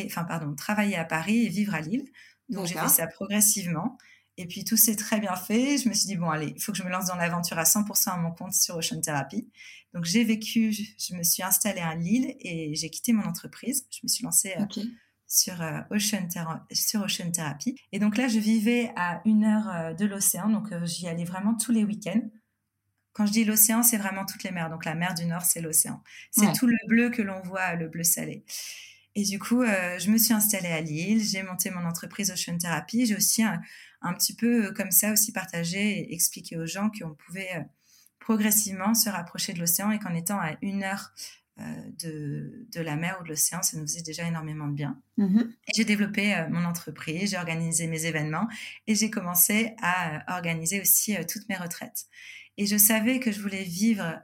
enfin 0.04 0.24
pardon, 0.24 0.54
travailler 0.54 0.96
à 0.96 1.04
Paris 1.04 1.46
et 1.46 1.48
vivre 1.48 1.74
à 1.74 1.80
Lille. 1.80 2.04
Donc 2.48 2.66
j'ai 2.66 2.74
fait 2.74 2.88
ça 2.88 3.06
progressivement. 3.06 3.98
Et 4.38 4.46
puis 4.46 4.64
tout 4.64 4.76
s'est 4.76 4.96
très 4.96 5.18
bien 5.18 5.34
fait. 5.34 5.78
Je 5.78 5.88
me 5.88 5.94
suis 5.94 6.06
dit, 6.06 6.16
bon, 6.16 6.28
allez, 6.28 6.52
il 6.54 6.62
faut 6.62 6.72
que 6.72 6.78
je 6.78 6.82
me 6.82 6.90
lance 6.90 7.06
dans 7.06 7.16
l'aventure 7.16 7.58
à 7.58 7.64
100% 7.64 8.10
à 8.10 8.16
mon 8.16 8.32
compte 8.32 8.52
sur 8.52 8.76
Ocean 8.76 9.00
Therapy. 9.00 9.48
Donc 9.94 10.04
j'ai 10.04 10.24
vécu, 10.24 10.72
je, 10.72 11.14
me 11.14 11.22
suis 11.22 11.42
installée 11.42 11.80
à 11.80 11.94
Lille 11.94 12.34
et 12.40 12.74
j'ai 12.74 12.90
quitté 12.90 13.12
mon 13.12 13.24
entreprise. 13.24 13.86
Je 13.90 14.00
me 14.02 14.08
suis 14.08 14.24
lancée 14.24 14.54
euh, 14.58 14.82
sur, 15.26 15.62
euh, 15.62 15.80
Ocean 15.90 16.28
sur 16.70 17.02
Ocean 17.02 17.30
Therapy. 17.32 17.76
Et 17.92 17.98
donc 17.98 18.18
là, 18.18 18.28
je 18.28 18.38
vivais 18.38 18.92
à 18.96 19.22
une 19.24 19.44
heure 19.44 19.68
euh, 19.68 19.94
de 19.94 20.04
l'océan. 20.04 20.50
Donc 20.50 20.68
j'y 20.84 21.08
allais 21.08 21.24
vraiment 21.24 21.54
tous 21.54 21.72
les 21.72 21.84
week-ends. 21.84 22.28
Quand 23.14 23.24
je 23.24 23.32
dis 23.32 23.44
l'océan, 23.46 23.82
c'est 23.82 23.96
vraiment 23.96 24.26
toutes 24.26 24.42
les 24.42 24.50
mers. 24.50 24.68
Donc 24.68 24.84
la 24.84 24.94
mer 24.94 25.14
du 25.14 25.24
Nord, 25.24 25.46
c'est 25.46 25.62
l'océan. 25.62 26.02
C'est 26.30 26.52
tout 26.52 26.66
le 26.66 26.76
bleu 26.86 27.08
que 27.08 27.22
l'on 27.22 27.40
voit, 27.40 27.74
le 27.74 27.88
bleu 27.88 28.04
salé. 28.04 28.44
Et 29.16 29.22
du 29.22 29.38
coup, 29.38 29.62
euh, 29.62 29.98
je 29.98 30.10
me 30.10 30.18
suis 30.18 30.34
installée 30.34 30.68
à 30.68 30.82
Lille, 30.82 31.24
j'ai 31.24 31.42
monté 31.42 31.70
mon 31.70 31.86
entreprise 31.86 32.30
Ocean 32.30 32.58
Therapy. 32.58 33.06
J'ai 33.06 33.16
aussi 33.16 33.42
un, 33.42 33.62
petit 34.12 34.36
peu 34.36 34.66
euh, 34.66 34.72
comme 34.72 34.90
ça 34.90 35.10
aussi 35.10 35.32
partagé 35.32 36.00
et 36.00 36.12
expliqué 36.12 36.58
aux 36.58 36.66
gens 36.66 36.90
qu'on 36.90 37.14
pouvait 37.14 37.48
euh, 37.56 37.62
progressivement 38.20 38.92
se 38.92 39.08
rapprocher 39.08 39.54
de 39.54 39.58
l'océan 39.58 39.90
et 39.90 39.98
qu'en 39.98 40.14
étant 40.14 40.38
à 40.38 40.56
une 40.60 40.84
heure 40.84 41.12
de, 41.98 42.66
de, 42.70 42.80
la 42.82 42.96
mer 42.96 43.16
ou 43.18 43.24
de 43.24 43.30
l'océan, 43.30 43.62
ça 43.62 43.78
nous 43.78 43.84
faisait 43.84 44.02
déjà 44.02 44.24
énormément 44.24 44.68
de 44.68 44.74
bien. 44.74 45.00
Et 45.16 45.72
j'ai 45.74 45.86
développé 45.86 46.44
mon 46.50 46.66
entreprise, 46.66 47.30
j'ai 47.30 47.38
organisé 47.38 47.86
mes 47.86 48.04
événements 48.04 48.46
et 48.86 48.94
j'ai 48.94 49.08
commencé 49.08 49.74
à 49.80 50.36
organiser 50.36 50.82
aussi 50.82 51.16
toutes 51.26 51.48
mes 51.48 51.56
retraites. 51.56 52.08
Et 52.58 52.66
je 52.66 52.76
savais 52.76 53.20
que 53.20 53.32
je 53.32 53.40
voulais 53.40 53.62
vivre 53.62 54.20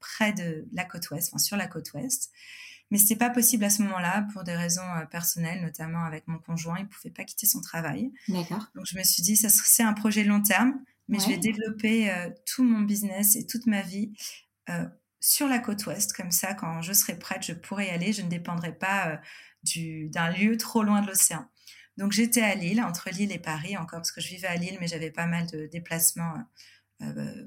près 0.00 0.32
de 0.32 0.66
la 0.72 0.84
côte 0.84 1.08
ouest, 1.10 1.28
enfin 1.28 1.38
sur 1.38 1.56
la 1.56 1.68
côte 1.68 1.92
ouest. 1.92 2.32
Mais 2.90 2.98
c'était 2.98 3.16
pas 3.16 3.30
possible 3.30 3.64
à 3.64 3.70
ce 3.70 3.82
moment-là 3.82 4.26
pour 4.32 4.42
des 4.42 4.56
raisons 4.56 4.88
euh, 4.96 5.06
personnelles, 5.06 5.62
notamment 5.62 6.04
avec 6.04 6.26
mon 6.26 6.38
conjoint. 6.38 6.78
Il 6.78 6.88
pouvait 6.88 7.12
pas 7.12 7.24
quitter 7.24 7.46
son 7.46 7.60
travail. 7.60 8.12
D'accord. 8.28 8.66
Donc 8.74 8.86
je 8.86 8.98
me 8.98 9.04
suis 9.04 9.22
dit, 9.22 9.36
ça 9.36 9.48
c'est 9.48 9.82
un 9.82 9.92
projet 9.92 10.24
long 10.24 10.42
terme, 10.42 10.74
mais 11.08 11.18
je 11.18 11.28
vais 11.28 11.38
développer 11.38 12.10
euh, 12.10 12.30
tout 12.46 12.64
mon 12.64 12.80
business 12.80 13.36
et 13.36 13.46
toute 13.46 13.66
ma 13.66 13.82
vie 13.82 14.12
euh, 14.68 14.86
sur 15.20 15.46
la 15.46 15.60
côte 15.60 15.86
ouest. 15.86 16.12
Comme 16.12 16.32
ça, 16.32 16.54
quand 16.54 16.82
je 16.82 16.92
serai 16.92 17.18
prête, 17.18 17.44
je 17.44 17.52
pourrai 17.52 17.86
y 17.86 17.90
aller. 17.90 18.12
Je 18.12 18.22
ne 18.22 18.28
dépendrai 18.28 18.72
pas 18.72 19.20
d'un 19.62 20.30
lieu 20.30 20.56
trop 20.56 20.82
loin 20.82 21.02
de 21.02 21.06
l'océan. 21.06 21.46
Donc 21.96 22.12
j'étais 22.12 22.42
à 22.42 22.54
Lille, 22.54 22.80
entre 22.82 23.10
Lille 23.10 23.30
et 23.30 23.38
Paris 23.38 23.76
encore, 23.76 23.98
parce 23.98 24.12
que 24.12 24.20
je 24.20 24.28
vivais 24.28 24.46
à 24.46 24.56
Lille, 24.56 24.78
mais 24.80 24.86
j'avais 24.86 25.10
pas 25.10 25.26
mal 25.26 25.46
de 25.48 25.66
déplacements 25.66 26.34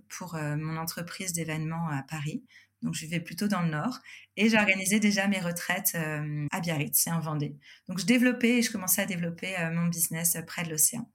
pour 0.10 0.36
mon 0.36 0.77
entreprise 0.77 1.34
d'événements 1.34 1.88
à 1.89 2.03
Paris 2.03 2.43
donc 2.83 2.93
je 2.93 3.01
vivais 3.01 3.19
plutôt 3.19 3.47
dans 3.47 3.61
le 3.61 3.69
nord, 3.69 3.99
et 4.35 4.49
j'organisais 4.49 4.99
déjà 4.99 5.27
mes 5.27 5.39
retraites 5.39 5.93
euh, 5.95 6.47
à 6.51 6.59
Biarritz, 6.59 6.99
c'est 6.99 7.11
en 7.11 7.19
Vendée. 7.19 7.55
Donc 7.87 7.99
je 7.99 8.05
développais 8.05 8.57
et 8.57 8.61
je 8.61 8.71
commençais 8.71 9.01
à 9.01 9.05
développer 9.05 9.57
euh, 9.57 9.71
mon 9.71 9.87
business 9.87 10.37
près 10.45 10.63
de 10.63 10.69
l'océan. 10.69 11.09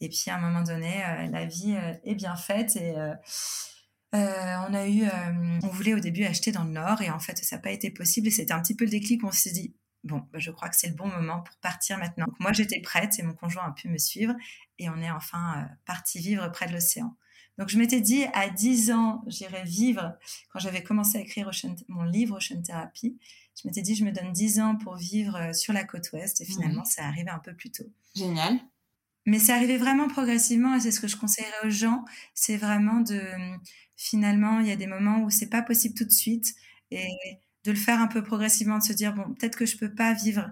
Et 0.00 0.08
puis 0.08 0.24
à 0.28 0.36
un 0.36 0.40
moment 0.40 0.62
donné, 0.62 1.04
euh, 1.04 1.26
la 1.28 1.44
vie 1.46 1.76
est 2.04 2.14
bien 2.14 2.36
faite 2.36 2.76
et 2.76 2.94
on 4.12 4.74
a 4.74 4.88
eu, 4.88 5.04
on 5.62 5.68
voulait 5.68 5.94
au 5.94 6.00
début 6.00 6.24
acheter 6.24 6.52
dans 6.52 6.64
le 6.64 6.70
nord 6.70 7.02
et 7.02 7.10
en 7.10 7.18
fait 7.18 7.36
ça 7.38 7.56
n'a 7.56 7.62
pas 7.62 7.70
été 7.70 7.90
possible 7.90 8.28
et 8.28 8.30
c'était 8.30 8.52
un 8.52 8.60
petit 8.60 8.76
peu 8.76 8.84
le 8.84 8.90
déclic. 8.90 9.24
On 9.24 9.32
s'est 9.32 9.50
dit 9.52 9.74
bon, 10.04 10.26
bah, 10.32 10.38
je 10.38 10.50
crois 10.50 10.68
que 10.68 10.76
c'est 10.76 10.88
le 10.88 10.94
bon 10.94 11.08
moment 11.08 11.40
pour 11.40 11.56
partir 11.56 11.98
maintenant. 11.98 12.26
Moi 12.38 12.52
j'étais 12.52 12.80
prête 12.80 13.18
et 13.18 13.22
mon 13.22 13.34
conjoint 13.34 13.64
a 13.64 13.72
pu 13.72 13.88
me 13.88 13.98
suivre 13.98 14.34
et 14.78 14.88
on 14.88 15.00
est 15.00 15.10
enfin 15.10 15.68
parti 15.84 16.18
vivre 16.18 16.48
près 16.52 16.66
de 16.66 16.72
l'océan. 16.72 17.16
Donc 17.58 17.68
je 17.68 17.78
m'étais 17.78 18.00
dit 18.00 18.24
à 18.32 18.48
10 18.48 18.90
ans, 18.90 19.22
j'irai 19.26 19.62
vivre, 19.64 20.16
quand 20.50 20.58
j'avais 20.58 20.82
commencé 20.82 21.18
à 21.18 21.20
écrire 21.20 21.50
mon 21.88 22.02
livre 22.02 22.38
Ocean 22.38 22.60
Therapy, 22.62 23.16
je 23.54 23.68
m'étais 23.68 23.82
dit 23.82 23.94
je 23.94 24.04
me 24.04 24.10
donne 24.10 24.32
10 24.32 24.60
ans 24.60 24.76
pour 24.76 24.96
vivre 24.96 25.36
euh, 25.36 25.52
sur 25.52 25.72
la 25.72 25.84
côte 25.84 26.10
ouest 26.12 26.40
et 26.40 26.44
finalement 26.44 26.84
ça 26.84 27.04
arrivé 27.04 27.30
un 27.30 27.38
peu 27.38 27.54
plus 27.54 27.70
tôt. 27.70 27.86
Génial. 28.14 28.58
Mais 29.26 29.38
c'est 29.38 29.52
arrivé 29.52 29.78
vraiment 29.78 30.08
progressivement 30.08 30.74
et 30.74 30.80
c'est 30.80 30.90
ce 30.90 31.00
que 31.00 31.08
je 31.08 31.16
conseillerais 31.16 31.66
aux 31.66 31.70
gens, 31.70 32.04
c'est 32.34 32.56
vraiment 32.56 33.00
de 33.00 33.20
finalement 33.96 34.60
il 34.60 34.66
y 34.66 34.72
a 34.72 34.76
des 34.76 34.86
moments 34.86 35.20
où 35.22 35.30
c'est 35.30 35.48
pas 35.48 35.62
possible 35.62 35.94
tout 35.94 36.04
de 36.04 36.10
suite 36.10 36.54
et 36.90 37.08
de 37.64 37.70
le 37.70 37.78
faire 37.78 38.00
un 38.00 38.08
peu 38.08 38.22
progressivement, 38.22 38.78
de 38.78 38.82
se 38.82 38.92
dire 38.92 39.14
bon 39.14 39.32
peut-être 39.34 39.56
que 39.56 39.64
je 39.64 39.76
peux 39.76 39.94
pas 39.94 40.12
vivre 40.12 40.50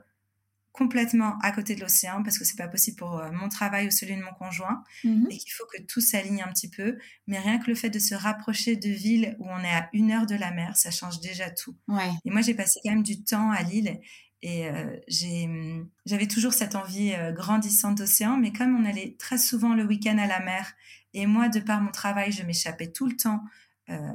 complètement 0.73 1.39
à 1.43 1.53
côté 1.53 1.75
de 1.75 1.81
l'océan 1.81 2.23
parce 2.23 2.39
que 2.39 2.45
c'est 2.45 2.57
pas 2.57 2.69
possible 2.69 2.97
pour 2.97 3.19
euh, 3.19 3.31
mon 3.31 3.49
travail 3.49 3.87
ou 3.87 3.91
celui 3.91 4.17
de 4.17 4.23
mon 4.23 4.33
conjoint 4.33 4.83
mhm. 5.05 5.27
et 5.31 5.37
qu'il 5.37 5.53
faut 5.53 5.67
que 5.67 5.81
tout 5.83 6.01
s'aligne 6.01 6.43
un 6.43 6.51
petit 6.53 6.71
peu. 6.71 6.99
Mais 7.27 7.39
rien 7.39 7.59
que 7.59 7.69
le 7.69 7.75
fait 7.75 7.91
de 7.91 7.99
se 7.99 8.15
rapprocher 8.15 8.77
de 8.77 8.89
villes 8.89 9.37
où 9.39 9.49
on 9.49 9.59
est 9.61 9.75
à 9.75 9.89
une 9.93 10.11
heure 10.11 10.27
de 10.27 10.35
la 10.35 10.51
mer, 10.51 10.77
ça 10.77 10.91
change 10.91 11.21
déjà 11.21 11.51
tout. 11.51 11.77
Ouais. 11.89 12.11
Et 12.25 12.31
moi, 12.31 12.41
j'ai 12.41 12.55
passé 12.55 12.81
quand 12.83 12.91
même 12.91 13.03
du 13.03 13.23
temps 13.23 13.51
à 13.51 13.63
Lille 13.63 14.01
Et 14.41 14.69
euh, 14.69 15.85
j'avais 16.07 16.27
toujours 16.27 16.55
cette 16.55 16.75
envie 16.75 17.13
euh, 17.13 17.33
grandissante 17.33 17.99
d'océan, 17.99 18.39
mais 18.39 18.53
comme 18.53 18.75
on 18.75 18.87
allait 18.87 19.17
très 19.19 19.39
souvent 19.39 19.75
le 19.75 19.85
week-end 19.85 20.17
à 20.19 20.27
la 20.27 20.41
mer, 20.41 20.73
et 21.13 21.27
moi, 21.27 21.51
de 21.51 21.61
par 21.61 21.83
mon 21.83 21.91
travail, 21.91 22.33
je 22.33 22.43
m'échappais 22.43 22.91
tout 22.91 23.07
le 23.07 23.17
temps 23.17 23.45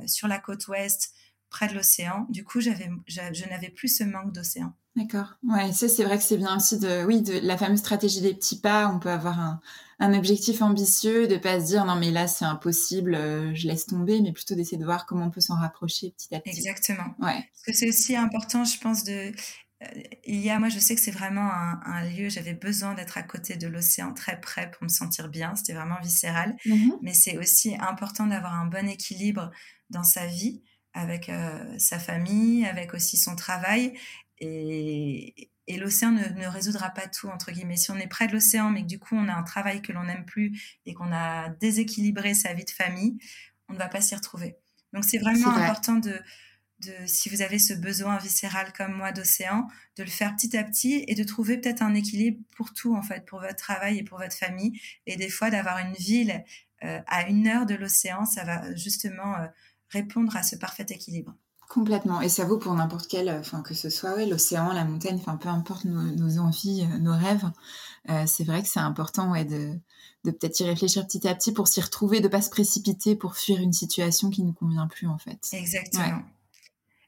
sur 0.08 0.28
la 0.28 0.40
côte 0.40 0.68
ouest, 0.68 1.14
près 1.52 1.68
de 1.68 1.76
l'océan, 1.76 2.26
du 2.30 2.44
coup, 2.44 2.60
je 2.60 3.50
n'avais 3.50 3.70
plus 3.70 3.96
ce 3.96 4.04
manque 4.04 4.34
d'océan. 4.34 4.74
D'accord. 4.98 5.38
Ouais, 5.44 5.72
ça 5.72 5.88
c'est 5.88 6.04
vrai 6.04 6.18
que 6.18 6.24
c'est 6.24 6.38
bien 6.38 6.58
aussi 6.58 6.80
de, 6.80 7.06
oui, 7.06 7.22
de 7.22 7.40
la 7.44 7.56
fameuse 7.56 7.80
stratégie 7.80 8.20
des 8.20 8.34
petits 8.34 8.60
pas. 8.60 8.90
On 8.90 9.00
peut 9.00 9.12
avoir 9.12 9.40
un, 9.40 9.62
un 10.00 10.14
objectif 10.14 10.62
ambitieux, 10.62 11.28
de 11.28 11.38
pas 11.38 11.60
se 11.60 11.68
dire 11.68 11.86
non 11.86 11.96
mais 11.96 12.10
là 12.10 12.28
c'est 12.28 12.46
impossible, 12.46 13.14
euh, 13.14 13.54
je 13.54 13.68
laisse 13.68 13.86
tomber, 13.86 14.20
mais 14.22 14.34
plutôt 14.34 14.56
d'essayer 14.56 14.78
de 14.78 14.86
voir 14.86 15.06
comment 15.06 15.28
on 15.28 15.30
peut 15.30 15.40
s'en 15.40 15.56
rapprocher 15.56 16.12
petit 16.18 16.34
à 16.34 16.40
petit. 16.40 16.58
Exactement. 16.58 17.16
Ouais. 17.20 17.46
Parce 17.54 17.64
que 17.68 17.74
c'est 17.74 17.88
aussi 17.88 18.16
important, 18.16 18.66
je 18.66 18.80
pense, 18.80 19.04
de 19.04 19.32
euh, 19.84 20.02
il 20.26 20.40
y 20.40 20.50
a, 20.50 20.58
moi, 20.58 20.70
je 20.70 20.80
sais 20.80 20.96
que 20.96 21.02
c'est 21.02 21.12
vraiment 21.12 21.52
un, 21.54 21.80
un 21.86 22.04
lieu, 22.10 22.30
j'avais 22.30 22.56
besoin 22.56 22.96
d'être 22.96 23.18
à 23.18 23.24
côté 23.24 23.58
de 23.58 23.68
l'océan, 23.68 24.14
très 24.14 24.42
près 24.42 24.72
pour 24.72 24.84
me 24.84 24.90
sentir 24.90 25.30
bien. 25.30 25.56
C'était 25.56 25.74
vraiment 25.74 26.00
viscéral. 26.02 26.56
Mm-hmm. 26.66 26.92
Mais 27.04 27.14
c'est 27.14 27.38
aussi 27.38 27.76
important 27.80 28.26
d'avoir 28.26 28.54
un 28.54 28.66
bon 28.66 28.90
équilibre 28.90 29.52
dans 29.92 30.04
sa 30.04 30.26
vie, 30.26 30.64
avec 30.94 31.30
euh, 31.30 31.76
sa 31.78 32.00
famille, 32.00 32.66
avec 32.66 32.96
aussi 32.96 33.18
son 33.18 33.36
travail. 33.36 33.94
Et, 34.40 35.50
et 35.68 35.78
l'océan 35.78 36.12
ne, 36.12 36.24
ne, 36.40 36.48
résoudra 36.48 36.90
pas 36.90 37.08
tout, 37.08 37.28
entre 37.28 37.52
guillemets. 37.52 37.78
Si 37.78 37.92
on 37.92 37.98
est 37.98 38.08
près 38.08 38.28
de 38.28 38.34
l'océan, 38.34 38.70
mais 38.70 38.84
que 38.84 38.88
du 38.88 39.00
coup, 39.00 39.16
on 39.16 39.28
a 39.28 39.34
un 39.34 39.44
travail 39.44 39.82
que 39.82 39.92
l'on 39.92 40.04
n'aime 40.04 40.26
plus 40.26 40.80
et 40.86 40.94
qu'on 40.94 41.12
a 41.12 41.50
déséquilibré 41.50 42.34
sa 42.34 42.54
vie 42.54 42.66
de 42.66 42.70
famille, 42.70 43.18
on 43.68 43.74
ne 43.74 43.78
va 43.78 43.88
pas 43.88 44.02
s'y 44.02 44.16
retrouver. 44.16 44.56
Donc, 44.94 45.04
c'est 45.04 45.18
vraiment 45.18 45.50
important 45.50 45.96
de, 45.96 46.22
de, 46.80 46.94
si 47.06 47.30
vous 47.30 47.42
avez 47.42 47.60
ce 47.60 47.74
besoin 47.74 48.18
viscéral 48.18 48.72
comme 48.74 48.94
moi 48.94 49.12
d'océan, 49.12 49.68
de 49.98 50.04
le 50.04 50.10
faire 50.10 50.36
petit 50.36 50.56
à 50.56 50.64
petit 50.64 51.04
et 51.08 51.16
de 51.16 51.24
trouver 51.24 51.58
peut-être 51.58 51.82
un 51.82 51.94
équilibre 51.94 52.40
pour 52.56 52.74
tout, 52.74 52.96
en 52.96 53.02
fait, 53.02 53.26
pour 53.26 53.40
votre 53.42 53.56
travail 53.56 53.98
et 53.98 54.04
pour 54.04 54.20
votre 54.20 54.36
famille. 54.36 54.80
Et 55.06 55.18
des 55.18 55.30
fois, 55.30 55.50
d'avoir 55.50 55.80
une 55.80 55.94
ville 55.94 56.44
euh, 56.84 57.02
à 57.08 57.28
une 57.28 57.48
heure 57.48 57.66
de 57.66 57.76
l'océan, 57.76 58.26
ça 58.26 58.44
va 58.44 58.74
justement 58.76 59.38
euh, 59.38 59.48
répondre 59.90 60.36
à 60.36 60.44
ce 60.44 60.56
parfait 60.56 60.86
équilibre. 60.90 61.36
Complètement. 61.70 62.22
Et 62.22 62.30
ça 62.30 62.46
vaut 62.46 62.58
pour 62.58 62.74
n'importe 62.74 63.08
quel, 63.08 63.30
enfin 63.30 63.62
que 63.62 63.74
ce 63.74 63.90
soit 63.90 64.16
ouais, 64.16 64.26
l'océan, 64.26 64.72
la 64.72 64.86
montagne, 64.86 65.18
enfin 65.20 65.36
peu 65.36 65.50
importe 65.50 65.84
nos, 65.84 66.02
nos 66.02 66.40
envies, 66.40 66.88
euh, 66.90 66.98
nos 67.00 67.16
rêves. 67.16 67.44
Euh, 68.10 68.24
c'est 68.26 68.46
vrai 68.46 68.62
que 68.62 68.70
c'est 68.70 68.80
important 68.80 69.32
ouais, 69.32 69.44
de, 69.44 69.74
de 70.24 70.32
peut-être 70.32 70.60
y 70.62 70.64
réfléchir 70.64 71.06
petit 71.06 71.28
à 71.28 71.36
petit 71.36 71.52
pour 71.52 71.68
s'y 71.68 71.82
retrouver, 71.82 72.22
de 72.22 72.30
pas 72.30 72.42
se 72.42 72.50
précipiter 72.50 73.18
pour 73.18 73.36
fuir 73.36 73.60
une 73.60 73.74
situation 73.74 74.30
qui 74.30 74.44
ne 74.44 74.54
convient 74.54 74.88
plus 74.88 75.08
en 75.08 75.18
fait. 75.18 75.40
Exactement. 75.52 76.22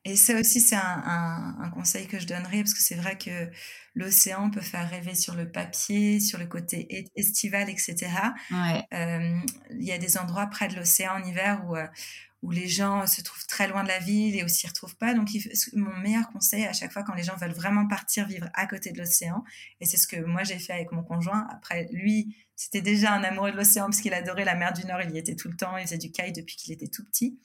Et 0.09 0.15
ça 0.15 0.39
aussi, 0.39 0.59
c'est 0.59 0.75
un, 0.75 1.03
un, 1.05 1.55
un, 1.61 1.69
conseil 1.69 2.07
que 2.07 2.17
je 2.17 2.25
donnerais, 2.25 2.63
parce 2.63 2.73
que 2.73 2.81
c'est 2.81 2.95
vrai 2.95 3.15
que 3.15 3.51
l'océan 3.93 4.49
peut 4.49 4.61
faire 4.61 4.89
rêver 4.89 5.13
sur 5.13 5.35
le 5.35 5.51
papier, 5.51 6.19
sur 6.19 6.39
le 6.39 6.47
côté 6.47 7.05
estival, 7.15 7.69
etc. 7.69 8.07
Ouais. 8.49 8.83
Euh, 8.91 9.39
il 9.69 9.83
y 9.83 9.91
a 9.91 9.99
des 9.99 10.17
endroits 10.17 10.47
près 10.47 10.67
de 10.67 10.75
l'océan 10.75 11.13
en 11.13 11.23
hiver 11.23 11.61
où, 11.67 11.75
euh, 11.75 11.85
où 12.41 12.49
les 12.49 12.67
gens 12.67 13.05
se 13.05 13.21
trouvent 13.21 13.45
très 13.45 13.67
loin 13.67 13.83
de 13.83 13.87
la 13.87 13.99
ville 13.99 14.35
et 14.35 14.43
aussi 14.43 14.61
s'y 14.61 14.67
retrouvent 14.67 14.95
pas. 14.95 15.13
Donc, 15.13 15.31
il, 15.35 15.43
mon 15.73 15.95
meilleur 15.97 16.27
conseil 16.31 16.65
à 16.65 16.73
chaque 16.73 16.91
fois 16.91 17.03
quand 17.03 17.13
les 17.13 17.23
gens 17.23 17.35
veulent 17.35 17.51
vraiment 17.51 17.87
partir 17.87 18.25
vivre 18.25 18.49
à 18.55 18.65
côté 18.65 18.91
de 18.91 18.97
l'océan, 18.97 19.43
et 19.79 19.85
c'est 19.85 19.97
ce 19.97 20.07
que 20.07 20.19
moi 20.25 20.43
j'ai 20.43 20.57
fait 20.57 20.73
avec 20.73 20.91
mon 20.91 21.03
conjoint. 21.03 21.47
Après, 21.51 21.87
lui, 21.91 22.35
c'était 22.55 22.81
déjà 22.81 23.13
un 23.13 23.23
amoureux 23.23 23.51
de 23.51 23.57
l'océan 23.57 23.85
parce 23.85 24.01
qu'il 24.01 24.15
adorait 24.15 24.45
la 24.45 24.55
mer 24.55 24.73
du 24.73 24.87
Nord, 24.87 25.03
il 25.03 25.11
y 25.11 25.19
était 25.19 25.35
tout 25.35 25.49
le 25.49 25.55
temps, 25.55 25.77
il 25.77 25.83
faisait 25.83 25.99
du 25.99 26.11
kite 26.11 26.35
depuis 26.35 26.55
qu'il 26.55 26.73
était 26.73 26.87
tout 26.87 27.05
petit. 27.05 27.37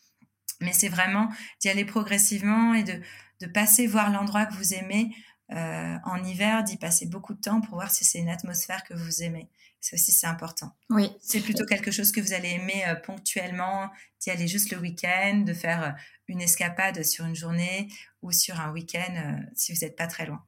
Mais 0.60 0.72
c'est 0.72 0.88
vraiment 0.88 1.28
d'y 1.60 1.68
aller 1.68 1.84
progressivement 1.84 2.74
et 2.74 2.82
de, 2.82 3.00
de 3.40 3.46
passer 3.46 3.86
voir 3.86 4.10
l'endroit 4.10 4.46
que 4.46 4.54
vous 4.54 4.74
aimez 4.74 5.14
euh, 5.52 5.96
en 6.04 6.24
hiver, 6.24 6.64
d'y 6.64 6.76
passer 6.76 7.06
beaucoup 7.06 7.34
de 7.34 7.40
temps 7.40 7.60
pour 7.60 7.74
voir 7.74 7.90
si 7.90 8.04
c'est 8.04 8.18
une 8.18 8.30
atmosphère 8.30 8.84
que 8.84 8.94
vous 8.94 9.22
aimez. 9.22 9.50
Ça 9.84 9.96
aussi, 9.96 10.12
c'est 10.12 10.26
important. 10.26 10.74
Oui. 10.88 11.10
C'est 11.20 11.40
plutôt 11.40 11.66
quelque 11.66 11.90
chose 11.90 12.10
que 12.10 12.18
vous 12.18 12.32
allez 12.32 12.48
aimer 12.52 12.86
euh, 12.86 12.94
ponctuellement, 12.94 13.90
d'y 14.18 14.30
aller 14.30 14.48
juste 14.48 14.72
le 14.72 14.78
week-end, 14.78 15.42
de 15.46 15.52
faire 15.52 15.82
euh, 15.82 15.90
une 16.26 16.40
escapade 16.40 17.02
sur 17.02 17.26
une 17.26 17.34
journée 17.34 17.88
ou 18.22 18.32
sur 18.32 18.58
un 18.58 18.72
week-end 18.72 19.14
euh, 19.14 19.44
si 19.54 19.74
vous 19.74 19.80
n'êtes 19.82 19.96
pas 19.96 20.06
très 20.06 20.24
loin. 20.24 20.42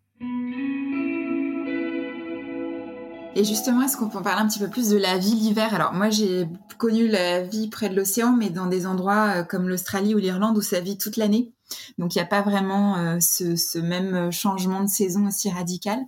Et 3.38 3.44
justement, 3.44 3.82
est-ce 3.82 3.98
qu'on 3.98 4.08
peut 4.08 4.16
en 4.16 4.22
parler 4.22 4.40
un 4.40 4.48
petit 4.48 4.58
peu 4.58 4.70
plus 4.70 4.88
de 4.88 4.96
la 4.96 5.18
vie 5.18 5.34
l'hiver? 5.34 5.74
Alors 5.74 5.92
moi, 5.92 6.08
j'ai 6.08 6.48
connu 6.78 7.06
la 7.06 7.42
vie 7.42 7.68
près 7.68 7.90
de 7.90 7.94
l'océan, 7.94 8.32
mais 8.32 8.48
dans 8.48 8.64
des 8.64 8.86
endroits 8.86 9.42
comme 9.42 9.68
l'Australie 9.68 10.14
ou 10.14 10.18
l'Irlande 10.18 10.56
où 10.56 10.62
ça 10.62 10.80
vit 10.80 10.96
toute 10.96 11.18
l'année. 11.18 11.52
Donc 11.98 12.14
il 12.14 12.18
n'y 12.18 12.22
a 12.22 12.26
pas 12.26 12.42
vraiment 12.42 12.96
euh, 12.96 13.18
ce, 13.20 13.56
ce, 13.56 13.78
même 13.78 14.30
changement 14.30 14.82
de 14.82 14.88
saison 14.88 15.26
aussi 15.26 15.50
radical. 15.50 16.00